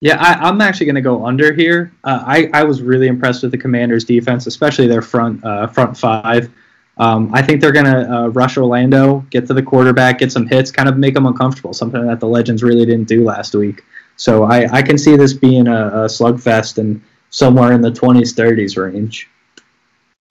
Yeah, 0.01 0.17
I, 0.19 0.49
am 0.49 0.59
actually 0.59 0.87
going 0.87 0.95
to 0.95 1.01
go 1.01 1.25
under 1.25 1.53
here. 1.53 1.93
Uh, 2.03 2.23
I, 2.25 2.49
I 2.53 2.63
was 2.63 2.81
really 2.81 3.07
impressed 3.07 3.41
with 3.41 3.51
the 3.51 3.57
Commanders' 3.57 4.03
defense, 4.03 4.47
especially 4.47 4.87
their 4.87 5.01
front 5.01 5.43
uh, 5.45 5.67
front 5.67 5.97
five. 5.97 6.51
Um, 6.97 7.29
I 7.33 7.41
think 7.41 7.59
they're 7.59 7.73
going 7.73 7.85
to 7.85 8.09
uh, 8.09 8.27
rush 8.27 8.57
Orlando, 8.57 9.25
get 9.29 9.47
to 9.47 9.53
the 9.53 9.61
quarterback, 9.61 10.19
get 10.19 10.31
some 10.31 10.47
hits, 10.47 10.71
kind 10.71 10.87
of 10.87 10.97
make 10.97 11.13
them 11.13 11.25
uncomfortable, 11.25 11.73
something 11.73 12.05
that 12.05 12.19
the 12.19 12.27
Legends 12.27 12.63
really 12.63 12.85
didn't 12.85 13.07
do 13.07 13.23
last 13.23 13.53
week. 13.53 13.83
So 14.15 14.43
I, 14.43 14.67
I 14.71 14.81
can 14.81 14.97
see 14.97 15.17
this 15.17 15.33
being 15.33 15.67
a, 15.67 15.87
a 15.87 16.05
slugfest 16.05 16.77
and 16.77 17.01
somewhere 17.29 17.73
in 17.73 17.81
the 17.81 17.91
20s, 17.91 18.33
30s 18.33 18.81
range. 18.81 19.29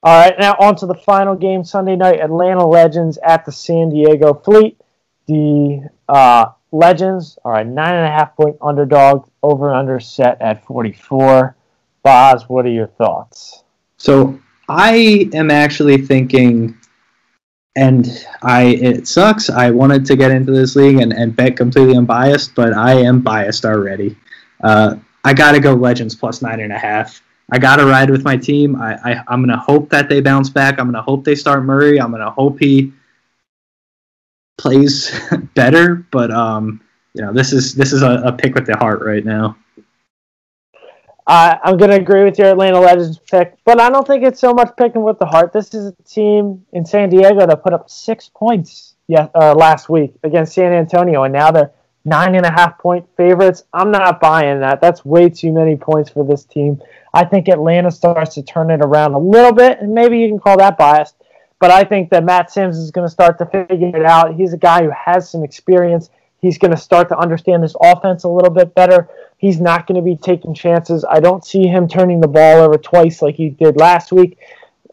All 0.02 0.18
right, 0.18 0.34
now 0.38 0.54
on 0.60 0.76
to 0.76 0.86
the 0.86 0.94
final 0.94 1.34
game 1.34 1.64
Sunday 1.64 1.96
night 1.96 2.20
Atlanta 2.20 2.66
Legends 2.66 3.18
at 3.22 3.44
the 3.44 3.52
San 3.52 3.90
Diego 3.90 4.34
Fleet. 4.34 4.78
The 5.26 5.88
uh, 6.08 6.46
Legends 6.72 7.38
are 7.44 7.60
a 7.60 7.64
nine 7.64 7.94
and 7.94 8.06
a 8.06 8.10
half 8.10 8.36
point 8.36 8.56
underdog, 8.60 9.28
over 9.42 9.68
and 9.68 9.78
under 9.78 10.00
set 10.00 10.40
at 10.42 10.64
44. 10.66 11.56
Boz, 12.02 12.48
what 12.48 12.66
are 12.66 12.70
your 12.70 12.86
thoughts? 12.86 13.64
So 13.96 14.38
I 14.68 15.28
am 15.32 15.50
actually 15.50 15.98
thinking 15.98 16.76
and 17.76 18.26
I 18.42 18.62
it 18.62 19.08
sucks. 19.08 19.50
I 19.50 19.70
wanted 19.70 20.06
to 20.06 20.16
get 20.16 20.30
into 20.30 20.52
this 20.52 20.76
league 20.76 20.98
and, 21.00 21.12
and 21.12 21.34
bet 21.34 21.56
completely 21.56 21.96
unbiased, 21.96 22.54
but 22.54 22.72
I 22.72 22.92
am 22.92 23.20
biased 23.20 23.64
already. 23.64 24.16
Uh, 24.62 24.96
I 25.24 25.34
got 25.34 25.52
to 25.52 25.60
go 25.60 25.74
Legends 25.74 26.14
plus 26.14 26.42
nine 26.42 26.60
and 26.60 26.72
a 26.72 26.78
half. 26.78 27.22
I 27.50 27.58
got 27.58 27.76
to 27.76 27.86
ride 27.86 28.10
with 28.10 28.24
my 28.24 28.36
team. 28.36 28.76
I, 28.76 28.94
I 29.04 29.24
I'm 29.28 29.42
gonna 29.42 29.58
hope 29.58 29.90
that 29.90 30.08
they 30.08 30.20
bounce 30.20 30.48
back. 30.48 30.78
I'm 30.78 30.86
gonna 30.86 31.02
hope 31.02 31.24
they 31.24 31.34
start 31.34 31.64
Murray. 31.64 32.00
I'm 32.00 32.10
gonna 32.10 32.30
hope 32.30 32.58
he 32.58 32.92
plays 34.56 35.18
better. 35.54 36.06
But 36.10 36.30
um, 36.30 36.80
you 37.12 37.22
know, 37.22 37.32
this 37.32 37.52
is 37.52 37.74
this 37.74 37.92
is 37.92 38.02
a, 38.02 38.22
a 38.24 38.32
pick 38.32 38.54
with 38.54 38.66
the 38.66 38.76
heart 38.76 39.02
right 39.02 39.24
now. 39.24 39.56
Uh, 41.26 41.56
I'm 41.64 41.78
going 41.78 41.90
to 41.90 41.96
agree 41.96 42.22
with 42.24 42.38
your 42.38 42.48
Atlanta 42.48 42.78
Legends 42.78 43.18
pick, 43.18 43.56
but 43.64 43.80
I 43.80 43.88
don't 43.88 44.06
think 44.06 44.24
it's 44.24 44.40
so 44.40 44.52
much 44.52 44.76
picking 44.76 45.02
with 45.02 45.18
the 45.18 45.24
heart. 45.24 45.52
This 45.52 45.72
is 45.72 45.86
a 45.86 46.02
team 46.02 46.64
in 46.72 46.84
San 46.84 47.08
Diego 47.08 47.46
that 47.46 47.62
put 47.62 47.72
up 47.72 47.88
six 47.88 48.30
points 48.34 48.94
uh, 49.10 49.54
last 49.54 49.88
week 49.88 50.12
against 50.22 50.54
San 50.54 50.72
Antonio, 50.72 51.22
and 51.24 51.32
now 51.32 51.50
they're 51.50 51.72
nine 52.04 52.34
and 52.34 52.44
a 52.44 52.50
half 52.50 52.78
point 52.78 53.06
favorites. 53.16 53.64
I'm 53.72 53.90
not 53.90 54.20
buying 54.20 54.60
that. 54.60 54.82
That's 54.82 55.04
way 55.04 55.30
too 55.30 55.52
many 55.52 55.76
points 55.76 56.10
for 56.10 56.26
this 56.26 56.44
team. 56.44 56.82
I 57.14 57.24
think 57.24 57.48
Atlanta 57.48 57.90
starts 57.90 58.34
to 58.34 58.42
turn 58.42 58.70
it 58.70 58.80
around 58.82 59.14
a 59.14 59.18
little 59.18 59.52
bit, 59.52 59.80
and 59.80 59.94
maybe 59.94 60.18
you 60.18 60.28
can 60.28 60.38
call 60.38 60.58
that 60.58 60.76
biased. 60.76 61.16
But 61.58 61.70
I 61.70 61.84
think 61.84 62.10
that 62.10 62.24
Matt 62.24 62.50
Simms 62.50 62.76
is 62.76 62.90
going 62.90 63.06
to 63.06 63.12
start 63.12 63.38
to 63.38 63.46
figure 63.46 63.96
it 63.96 64.04
out. 64.04 64.34
He's 64.34 64.52
a 64.52 64.58
guy 64.58 64.82
who 64.82 64.90
has 64.90 65.30
some 65.30 65.42
experience. 65.42 66.10
He's 66.42 66.58
going 66.58 66.72
to 66.72 66.76
start 66.76 67.08
to 67.08 67.16
understand 67.16 67.62
this 67.62 67.74
offense 67.80 68.24
a 68.24 68.28
little 68.28 68.50
bit 68.50 68.74
better. 68.74 69.08
He's 69.44 69.60
not 69.60 69.86
going 69.86 69.96
to 69.96 70.02
be 70.02 70.16
taking 70.16 70.54
chances. 70.54 71.04
I 71.04 71.20
don't 71.20 71.44
see 71.44 71.66
him 71.66 71.86
turning 71.86 72.18
the 72.18 72.28
ball 72.28 72.62
over 72.62 72.78
twice 72.78 73.20
like 73.20 73.34
he 73.34 73.50
did 73.50 73.76
last 73.76 74.10
week. 74.10 74.38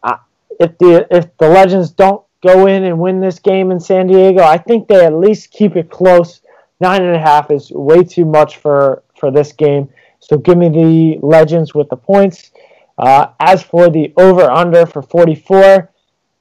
Uh, 0.04 0.18
if 0.60 0.78
the 0.78 1.08
if 1.10 1.38
the 1.38 1.48
Legends 1.48 1.92
don't 1.92 2.22
go 2.44 2.68
in 2.68 2.84
and 2.84 3.00
win 3.00 3.22
this 3.22 3.40
game 3.40 3.72
in 3.72 3.80
San 3.80 4.08
Diego, 4.08 4.44
I 4.44 4.58
think 4.58 4.90
they 4.90 5.06
at 5.06 5.14
least 5.14 5.52
keep 5.52 5.78
it 5.78 5.90
close. 5.90 6.42
Nine 6.82 7.02
and 7.02 7.16
a 7.16 7.20
half 7.20 7.50
is 7.50 7.72
way 7.72 8.04
too 8.04 8.26
much 8.26 8.58
for 8.58 9.04
for 9.18 9.32
this 9.32 9.54
game. 9.54 9.88
So 10.20 10.38
give 10.38 10.58
me 10.58 10.68
the 10.68 11.26
Legends 11.26 11.74
with 11.74 11.88
the 11.88 11.96
points. 11.96 12.52
Uh, 12.98 13.28
as 13.40 13.64
for 13.64 13.90
the 13.90 14.12
over 14.18 14.52
under 14.52 14.86
for 14.86 15.02
44, 15.02 15.90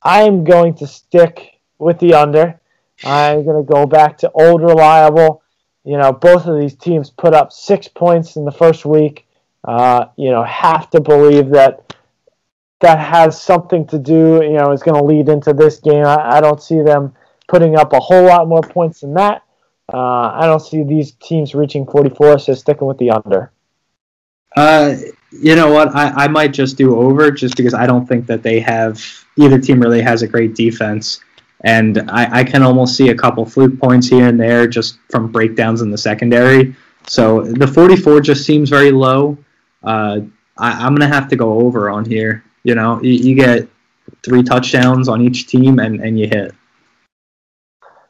I 0.02 0.22
am 0.22 0.42
going 0.42 0.74
to 0.74 0.86
stick 0.88 1.60
with 1.78 2.00
the 2.00 2.14
under. 2.14 2.60
I'm 3.04 3.44
going 3.44 3.64
to 3.64 3.72
go 3.72 3.86
back 3.86 4.18
to 4.18 4.32
old 4.32 4.62
reliable. 4.62 5.44
You 5.84 5.96
know, 5.96 6.12
both 6.12 6.46
of 6.46 6.58
these 6.58 6.74
teams 6.74 7.10
put 7.10 7.34
up 7.34 7.52
six 7.52 7.88
points 7.88 8.36
in 8.36 8.44
the 8.44 8.52
first 8.52 8.84
week. 8.84 9.26
Uh, 9.64 10.06
you 10.16 10.30
know, 10.30 10.42
have 10.44 10.88
to 10.90 11.00
believe 11.00 11.50
that 11.50 11.94
that 12.80 12.98
has 12.98 13.40
something 13.40 13.86
to 13.88 13.98
do, 13.98 14.40
you 14.42 14.54
know, 14.54 14.72
is 14.72 14.82
going 14.82 14.98
to 14.98 15.04
lead 15.04 15.28
into 15.28 15.52
this 15.52 15.78
game. 15.80 16.04
I, 16.04 16.36
I, 16.36 16.40
don't 16.40 16.62
see 16.62 16.80
them 16.80 17.14
putting 17.46 17.76
up 17.76 17.92
a 17.92 18.00
whole 18.00 18.24
lot 18.24 18.48
more 18.48 18.62
points 18.62 19.00
than 19.00 19.12
that. 19.14 19.42
Uh, 19.92 20.32
I 20.32 20.46
don't 20.46 20.60
see 20.60 20.82
these 20.82 21.12
teams 21.12 21.54
reaching 21.54 21.84
44, 21.84 22.38
so 22.38 22.54
sticking 22.54 22.86
with 22.86 22.96
the 22.96 23.10
under. 23.10 23.52
Uh, 24.56 24.96
you 25.30 25.54
know 25.56 25.70
what? 25.70 25.94
I, 25.94 26.24
I 26.24 26.28
might 26.28 26.52
just 26.52 26.76
do 26.76 26.96
over 26.96 27.30
just 27.30 27.56
because 27.56 27.74
I 27.74 27.86
don't 27.86 28.06
think 28.06 28.26
that 28.26 28.42
they 28.42 28.60
have 28.60 29.04
either 29.36 29.58
team 29.58 29.80
really 29.80 30.00
has 30.00 30.22
a 30.22 30.28
great 30.28 30.54
defense. 30.54 31.20
And 31.62 32.10
I, 32.10 32.38
I 32.40 32.44
can 32.44 32.62
almost 32.62 32.96
see 32.96 33.10
a 33.10 33.14
couple 33.14 33.44
fluke 33.44 33.78
points 33.78 34.08
here 34.08 34.28
and 34.28 34.40
there 34.40 34.66
just 34.66 34.98
from 35.10 35.30
breakdowns 35.30 35.82
in 35.82 35.90
the 35.90 35.98
secondary. 35.98 36.74
So 37.06 37.42
the 37.42 37.66
44 37.66 38.20
just 38.20 38.44
seems 38.44 38.70
very 38.70 38.90
low. 38.90 39.36
Uh, 39.82 40.20
I, 40.58 40.86
am 40.86 40.94
going 40.94 41.08
to 41.08 41.14
have 41.14 41.28
to 41.28 41.36
go 41.36 41.60
over 41.60 41.90
on 41.90 42.04
here. 42.04 42.44
You 42.64 42.74
know, 42.74 43.02
you, 43.02 43.12
you, 43.12 43.34
get 43.34 43.68
three 44.22 44.42
touchdowns 44.42 45.08
on 45.08 45.22
each 45.22 45.46
team 45.46 45.78
and, 45.78 46.00
and 46.00 46.18
you 46.18 46.26
hit. 46.26 46.54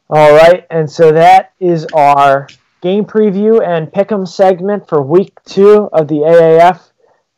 All 0.09 0.33
right. 0.33 0.67
And 0.71 0.91
so 0.91 1.13
that 1.13 1.53
is 1.61 1.87
our 1.95 2.49
game 2.81 3.05
preview 3.05 3.65
and 3.65 3.89
pick'em 3.89 4.27
segment 4.27 4.89
for 4.89 5.03
week 5.03 5.33
two 5.45 5.89
of 5.93 6.09
the 6.09 6.17
AAF. 6.17 6.91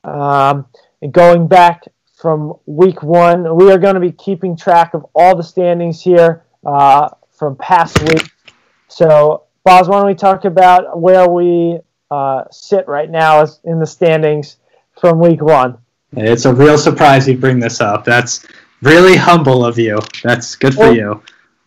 Um, 0.04 0.66
and 1.02 1.12
going 1.12 1.48
back 1.48 1.84
from 2.22 2.54
week 2.66 3.02
one, 3.02 3.56
we 3.56 3.72
are 3.72 3.78
going 3.78 3.94
to 3.94 4.00
be 4.00 4.12
keeping 4.12 4.56
track 4.56 4.94
of 4.94 5.04
all 5.12 5.36
the 5.36 5.42
standings 5.42 6.00
here 6.00 6.44
uh, 6.64 7.08
from 7.32 7.56
past 7.56 8.00
week. 8.08 8.30
So, 8.86 9.42
Boz, 9.64 9.88
why 9.88 9.98
don't 9.98 10.06
we 10.06 10.14
talk 10.14 10.44
about 10.44 11.00
where 11.00 11.28
we 11.28 11.80
uh, 12.12 12.44
sit 12.52 12.86
right 12.86 13.10
now 13.10 13.44
in 13.64 13.80
the 13.80 13.86
standings 13.86 14.58
from 15.00 15.18
week 15.18 15.42
one? 15.42 15.78
It's 16.16 16.44
a 16.44 16.54
real 16.54 16.78
surprise 16.78 17.26
you 17.26 17.36
bring 17.36 17.58
this 17.58 17.80
up. 17.80 18.04
That's 18.04 18.46
really 18.82 19.16
humble 19.16 19.64
of 19.64 19.76
you. 19.76 19.98
That's 20.22 20.54
good 20.54 20.74
for 20.74 20.80
well, 20.80 20.94
you. 20.94 21.22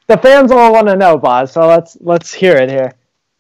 The 0.08 0.18
fans 0.18 0.52
all 0.52 0.72
want 0.72 0.88
to 0.88 0.96
know, 0.96 1.18
Boz. 1.18 1.52
So 1.52 1.68
let's 1.68 1.98
let's 2.00 2.34
hear 2.34 2.56
it 2.56 2.70
here. 2.70 2.94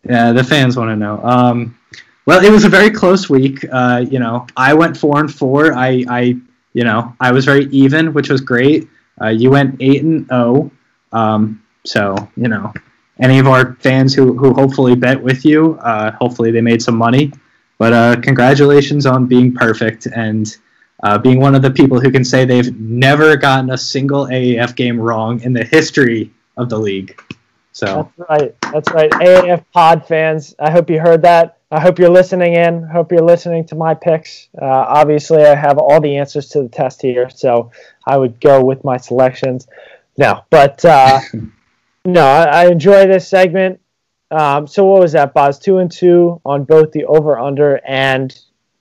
Yeah, 0.03 0.33
the 0.33 0.43
fans 0.43 0.75
want 0.75 0.89
to 0.89 0.95
know. 0.97 1.23
Um, 1.23 1.77
well, 2.25 2.43
it 2.43 2.51
was 2.51 2.65
a 2.65 2.69
very 2.69 2.89
close 2.89 3.29
week. 3.29 3.65
Uh, 3.71 4.03
you 4.09 4.19
know, 4.19 4.47
I 4.57 4.73
went 4.73 4.97
four 4.97 5.19
and 5.19 5.33
four. 5.33 5.73
I, 5.75 6.03
I, 6.09 6.37
you 6.75 6.83
know, 6.83 7.15
I 7.21 7.31
was 7.31 7.45
very 7.45 7.65
even, 7.67 8.13
which 8.13 8.29
was 8.29 8.41
great. 8.41 8.89
Uh, 9.19 9.29
you 9.29 9.49
went 9.49 9.77
eight 9.79 10.03
and 10.03 10.27
zero. 10.27 10.69
Oh. 11.13 11.17
Um, 11.17 11.63
so 11.85 12.15
you 12.35 12.49
know, 12.49 12.73
any 13.19 13.39
of 13.39 13.47
our 13.47 13.75
fans 13.75 14.13
who 14.13 14.37
who 14.37 14.53
hopefully 14.53 14.93
bet 14.93 15.23
with 15.23 15.45
you, 15.45 15.79
uh, 15.79 16.11
hopefully 16.11 16.51
they 16.51 16.61
made 16.61 16.81
some 16.81 16.97
money. 16.97 17.31
But 17.77 17.93
uh, 17.93 18.15
congratulations 18.21 19.05
on 19.05 19.25
being 19.25 19.53
perfect 19.53 20.05
and 20.07 20.55
uh, 21.03 21.17
being 21.17 21.39
one 21.39 21.55
of 21.55 21.61
the 21.61 21.71
people 21.71 21.99
who 21.99 22.11
can 22.11 22.25
say 22.25 22.43
they've 22.43 22.77
never 22.77 23.37
gotten 23.37 23.69
a 23.69 23.77
single 23.77 24.25
AAF 24.25 24.75
game 24.75 24.99
wrong 24.99 25.41
in 25.41 25.53
the 25.53 25.63
history 25.63 26.31
of 26.57 26.69
the 26.69 26.77
league. 26.77 27.17
So 27.71 28.11
that's 28.17 28.29
right. 28.29 28.55
That's 28.73 28.91
right. 28.91 29.11
AAF 29.11 29.63
Pod 29.73 30.05
fans, 30.05 30.55
I 30.59 30.71
hope 30.71 30.89
you 30.89 30.99
heard 30.99 31.21
that. 31.21 31.54
I 31.71 31.79
hope 31.79 31.97
you're 31.97 32.09
listening 32.09 32.53
in. 32.53 32.83
Hope 32.83 33.11
you're 33.11 33.21
listening 33.21 33.65
to 33.67 33.75
my 33.75 33.95
picks. 33.95 34.47
Uh, 34.59 34.65
obviously, 34.65 35.43
I 35.43 35.55
have 35.55 35.77
all 35.77 35.99
the 35.99 36.17
answers 36.17 36.49
to 36.49 36.61
the 36.61 36.69
test 36.69 37.01
here, 37.01 37.29
so 37.29 37.71
I 38.05 38.17
would 38.17 38.39
go 38.39 38.63
with 38.63 38.83
my 38.83 38.97
selections. 38.97 39.67
No, 40.17 40.45
but 40.49 40.85
uh, 40.85 41.19
no, 42.05 42.25
I, 42.25 42.43
I, 42.43 42.67
enjoy 42.67 43.07
this 43.07 43.27
segment. 43.27 43.81
Um, 44.31 44.67
so 44.67 44.85
what 44.85 45.01
was 45.01 45.13
that, 45.13 45.33
Boz? 45.33 45.59
Two 45.59 45.79
and 45.79 45.91
two 45.91 46.39
on 46.45 46.63
both 46.63 46.91
the 46.91 47.05
over 47.05 47.37
under 47.39 47.81
and 47.85 48.37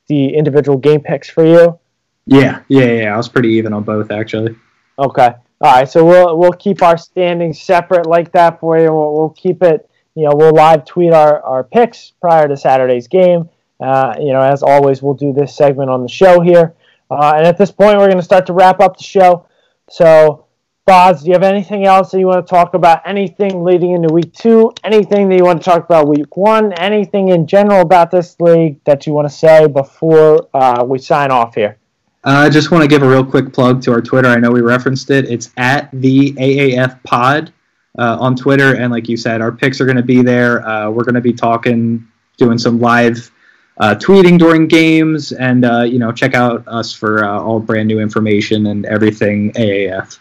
the 0.07 0.35
individual 0.35 0.79
game 0.79 1.01
picks 1.01 1.29
for 1.29 1.45
you. 1.45 1.79
Yeah, 2.27 2.63
yeah, 2.69 2.85
yeah. 2.85 3.15
I 3.15 3.17
was 3.17 3.29
pretty 3.29 3.51
even 3.51 3.73
on 3.73 3.83
both 3.83 4.11
actually. 4.11 4.57
Okay. 4.99 5.35
All 5.61 5.73
right, 5.73 5.89
so 5.89 6.05
we'll 6.05 6.37
we'll 6.37 6.53
keep 6.53 6.83
our 6.83 6.99
standings 6.99 7.61
separate 7.61 8.07
like 8.07 8.33
that 8.33 8.61
for 8.61 8.79
you. 8.79 8.93
We'll, 8.93 9.15
we'll 9.15 9.31
keep 9.31 9.63
it. 9.63 9.89
You 10.15 10.25
know, 10.25 10.35
we'll 10.35 10.55
live 10.55 10.85
tweet 10.85 11.13
our, 11.13 11.43
our 11.43 11.65
picks 11.65 12.13
prior 12.21 12.47
to 12.47 12.57
Saturday's 12.57 13.09
game. 13.09 13.49
Uh, 13.81 14.15
you 14.19 14.33
know, 14.33 14.41
as 14.41 14.63
always, 14.63 15.03
we'll 15.03 15.15
do 15.15 15.33
this 15.33 15.55
segment 15.55 15.91
on 15.91 16.03
the 16.03 16.09
show 16.09 16.41
here. 16.41 16.75
Uh, 17.11 17.35
and 17.37 17.47
at 17.47 17.59
this 17.59 17.71
point, 17.71 17.99
we're 17.99 18.07
going 18.07 18.17
to 18.17 18.23
start 18.23 18.47
to 18.47 18.53
wrap 18.53 18.81
up 18.81 18.97
the 18.97 19.03
show. 19.03 19.47
So, 19.91 20.47
Boz, 20.87 21.23
do 21.23 21.29
you 21.29 21.33
have 21.33 21.43
anything 21.43 21.85
else 21.85 22.11
that 22.13 22.21
you 22.21 22.27
want 22.27 22.47
to 22.47 22.51
talk 22.51 22.75
about? 22.75 23.03
Anything 23.07 23.65
leading 23.65 23.93
into 23.93 24.13
week 24.13 24.33
two? 24.33 24.73
Anything 24.85 25.29
that 25.29 25.37
you 25.37 25.45
want 25.45 25.61
to 25.61 25.65
talk 25.65 25.85
about 25.85 26.07
week 26.07 26.37
one? 26.37 26.73
Anything 26.75 27.29
in 27.29 27.47
general 27.47 27.81
about 27.81 28.11
this 28.11 28.39
league 28.41 28.83
that 28.85 29.07
you 29.07 29.13
want 29.13 29.29
to 29.29 29.35
say 29.35 29.67
before 29.67 30.49
uh, 30.55 30.85
we 30.85 30.99
sign 30.99 31.31
off 31.31 31.55
here? 31.55 31.79
I 32.23 32.47
uh, 32.47 32.51
just 32.51 32.71
want 32.71 32.83
to 32.83 32.89
give 32.89 33.03
a 33.03 33.09
real 33.09 33.25
quick 33.25 33.53
plug 33.53 33.83
to 33.83 33.93
our 33.93 34.01
Twitter. 34.01 34.29
I 34.29 34.37
know 34.37 34.51
we 34.51 34.63
referenced 34.63 35.11
it. 35.11 35.29
It's 35.29 35.51
at 35.57 35.91
the 35.93 36.33
AAF 36.33 37.03
Pod 37.03 37.53
uh, 37.99 38.17
on 38.21 38.37
Twitter, 38.37 38.77
and 38.77 38.93
like 38.93 39.09
you 39.09 39.17
said, 39.17 39.41
our 39.41 39.53
picks 39.53 39.81
are 39.81 39.85
going 39.85 39.97
to 39.97 40.03
be 40.03 40.23
there. 40.23 40.67
Uh, 40.67 40.91
we're 40.91 41.05
going 41.05 41.15
to 41.15 41.21
be 41.21 41.33
talking, 41.33 42.07
doing 42.37 42.59
some 42.59 42.81
live 42.81 43.31
uh, 43.79 43.95
tweeting 43.95 44.39
during 44.39 44.69
games, 44.69 45.33
and 45.33 45.65
uh, 45.65 45.83
you 45.83 45.99
know, 45.99 46.13
check 46.13 46.35
out 46.35 46.67
us 46.69 46.93
for 46.93 47.25
uh, 47.25 47.41
all 47.41 47.61
brand 47.61 47.89
new 47.89 48.01
information 48.01 48.67
and 48.67 48.87
everything 48.87 49.53
AAF. 49.53 50.19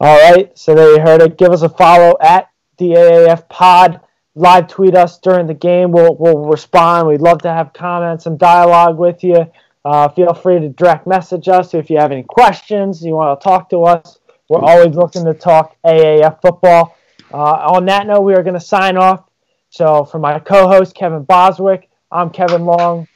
All 0.00 0.32
right, 0.32 0.56
so 0.58 0.74
there 0.74 0.94
you 0.94 1.00
heard 1.00 1.22
it. 1.22 1.38
Give 1.38 1.52
us 1.52 1.62
a 1.62 1.68
follow 1.68 2.16
at 2.20 2.50
the 2.78 2.90
AAF 2.90 3.48
Pod. 3.48 4.00
Live 4.34 4.66
tweet 4.66 4.96
us 4.96 5.20
during 5.20 5.46
the 5.46 5.54
game. 5.54 5.92
We'll 5.92 6.16
we'll 6.16 6.44
respond. 6.46 7.06
We'd 7.06 7.20
love 7.20 7.42
to 7.42 7.52
have 7.52 7.72
comments 7.72 8.26
and 8.26 8.38
dialogue 8.38 8.98
with 8.98 9.22
you. 9.22 9.46
Uh, 9.84 10.08
feel 10.08 10.34
free 10.34 10.58
to 10.58 10.68
direct 10.70 11.06
message 11.06 11.48
us 11.48 11.74
if 11.74 11.90
you 11.90 11.98
have 11.98 12.10
any 12.10 12.22
questions, 12.22 13.04
you 13.04 13.12
want 13.12 13.38
to 13.38 13.44
talk 13.44 13.68
to 13.70 13.84
us. 13.84 14.18
We're 14.48 14.60
always 14.60 14.94
looking 14.94 15.24
to 15.24 15.32
talk 15.32 15.76
AAF 15.86 16.42
football. 16.42 16.96
Uh, 17.32 17.36
on 17.36 17.86
that 17.86 18.06
note, 18.06 18.20
we 18.20 18.34
are 18.34 18.42
going 18.42 18.54
to 18.54 18.60
sign 18.60 18.96
off. 18.96 19.24
So, 19.70 20.04
for 20.04 20.18
my 20.18 20.38
co 20.38 20.68
host, 20.68 20.94
Kevin 20.94 21.24
Boswick, 21.24 21.84
I'm 22.10 22.30
Kevin 22.30 22.64
Long. 22.64 23.08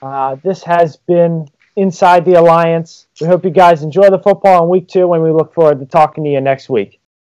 Uh, 0.00 0.36
this 0.36 0.62
has 0.62 0.96
been 0.96 1.48
Inside 1.74 2.24
the 2.24 2.34
Alliance. 2.34 3.06
We 3.20 3.26
hope 3.26 3.44
you 3.44 3.50
guys 3.50 3.82
enjoy 3.82 4.10
the 4.10 4.18
football 4.18 4.62
in 4.62 4.70
week 4.70 4.88
two, 4.88 5.12
and 5.12 5.22
we 5.22 5.32
look 5.32 5.52
forward 5.52 5.80
to 5.80 5.86
talking 5.86 6.24
to 6.24 6.30
you 6.30 6.40
next 6.40 6.68
week. 6.68 7.00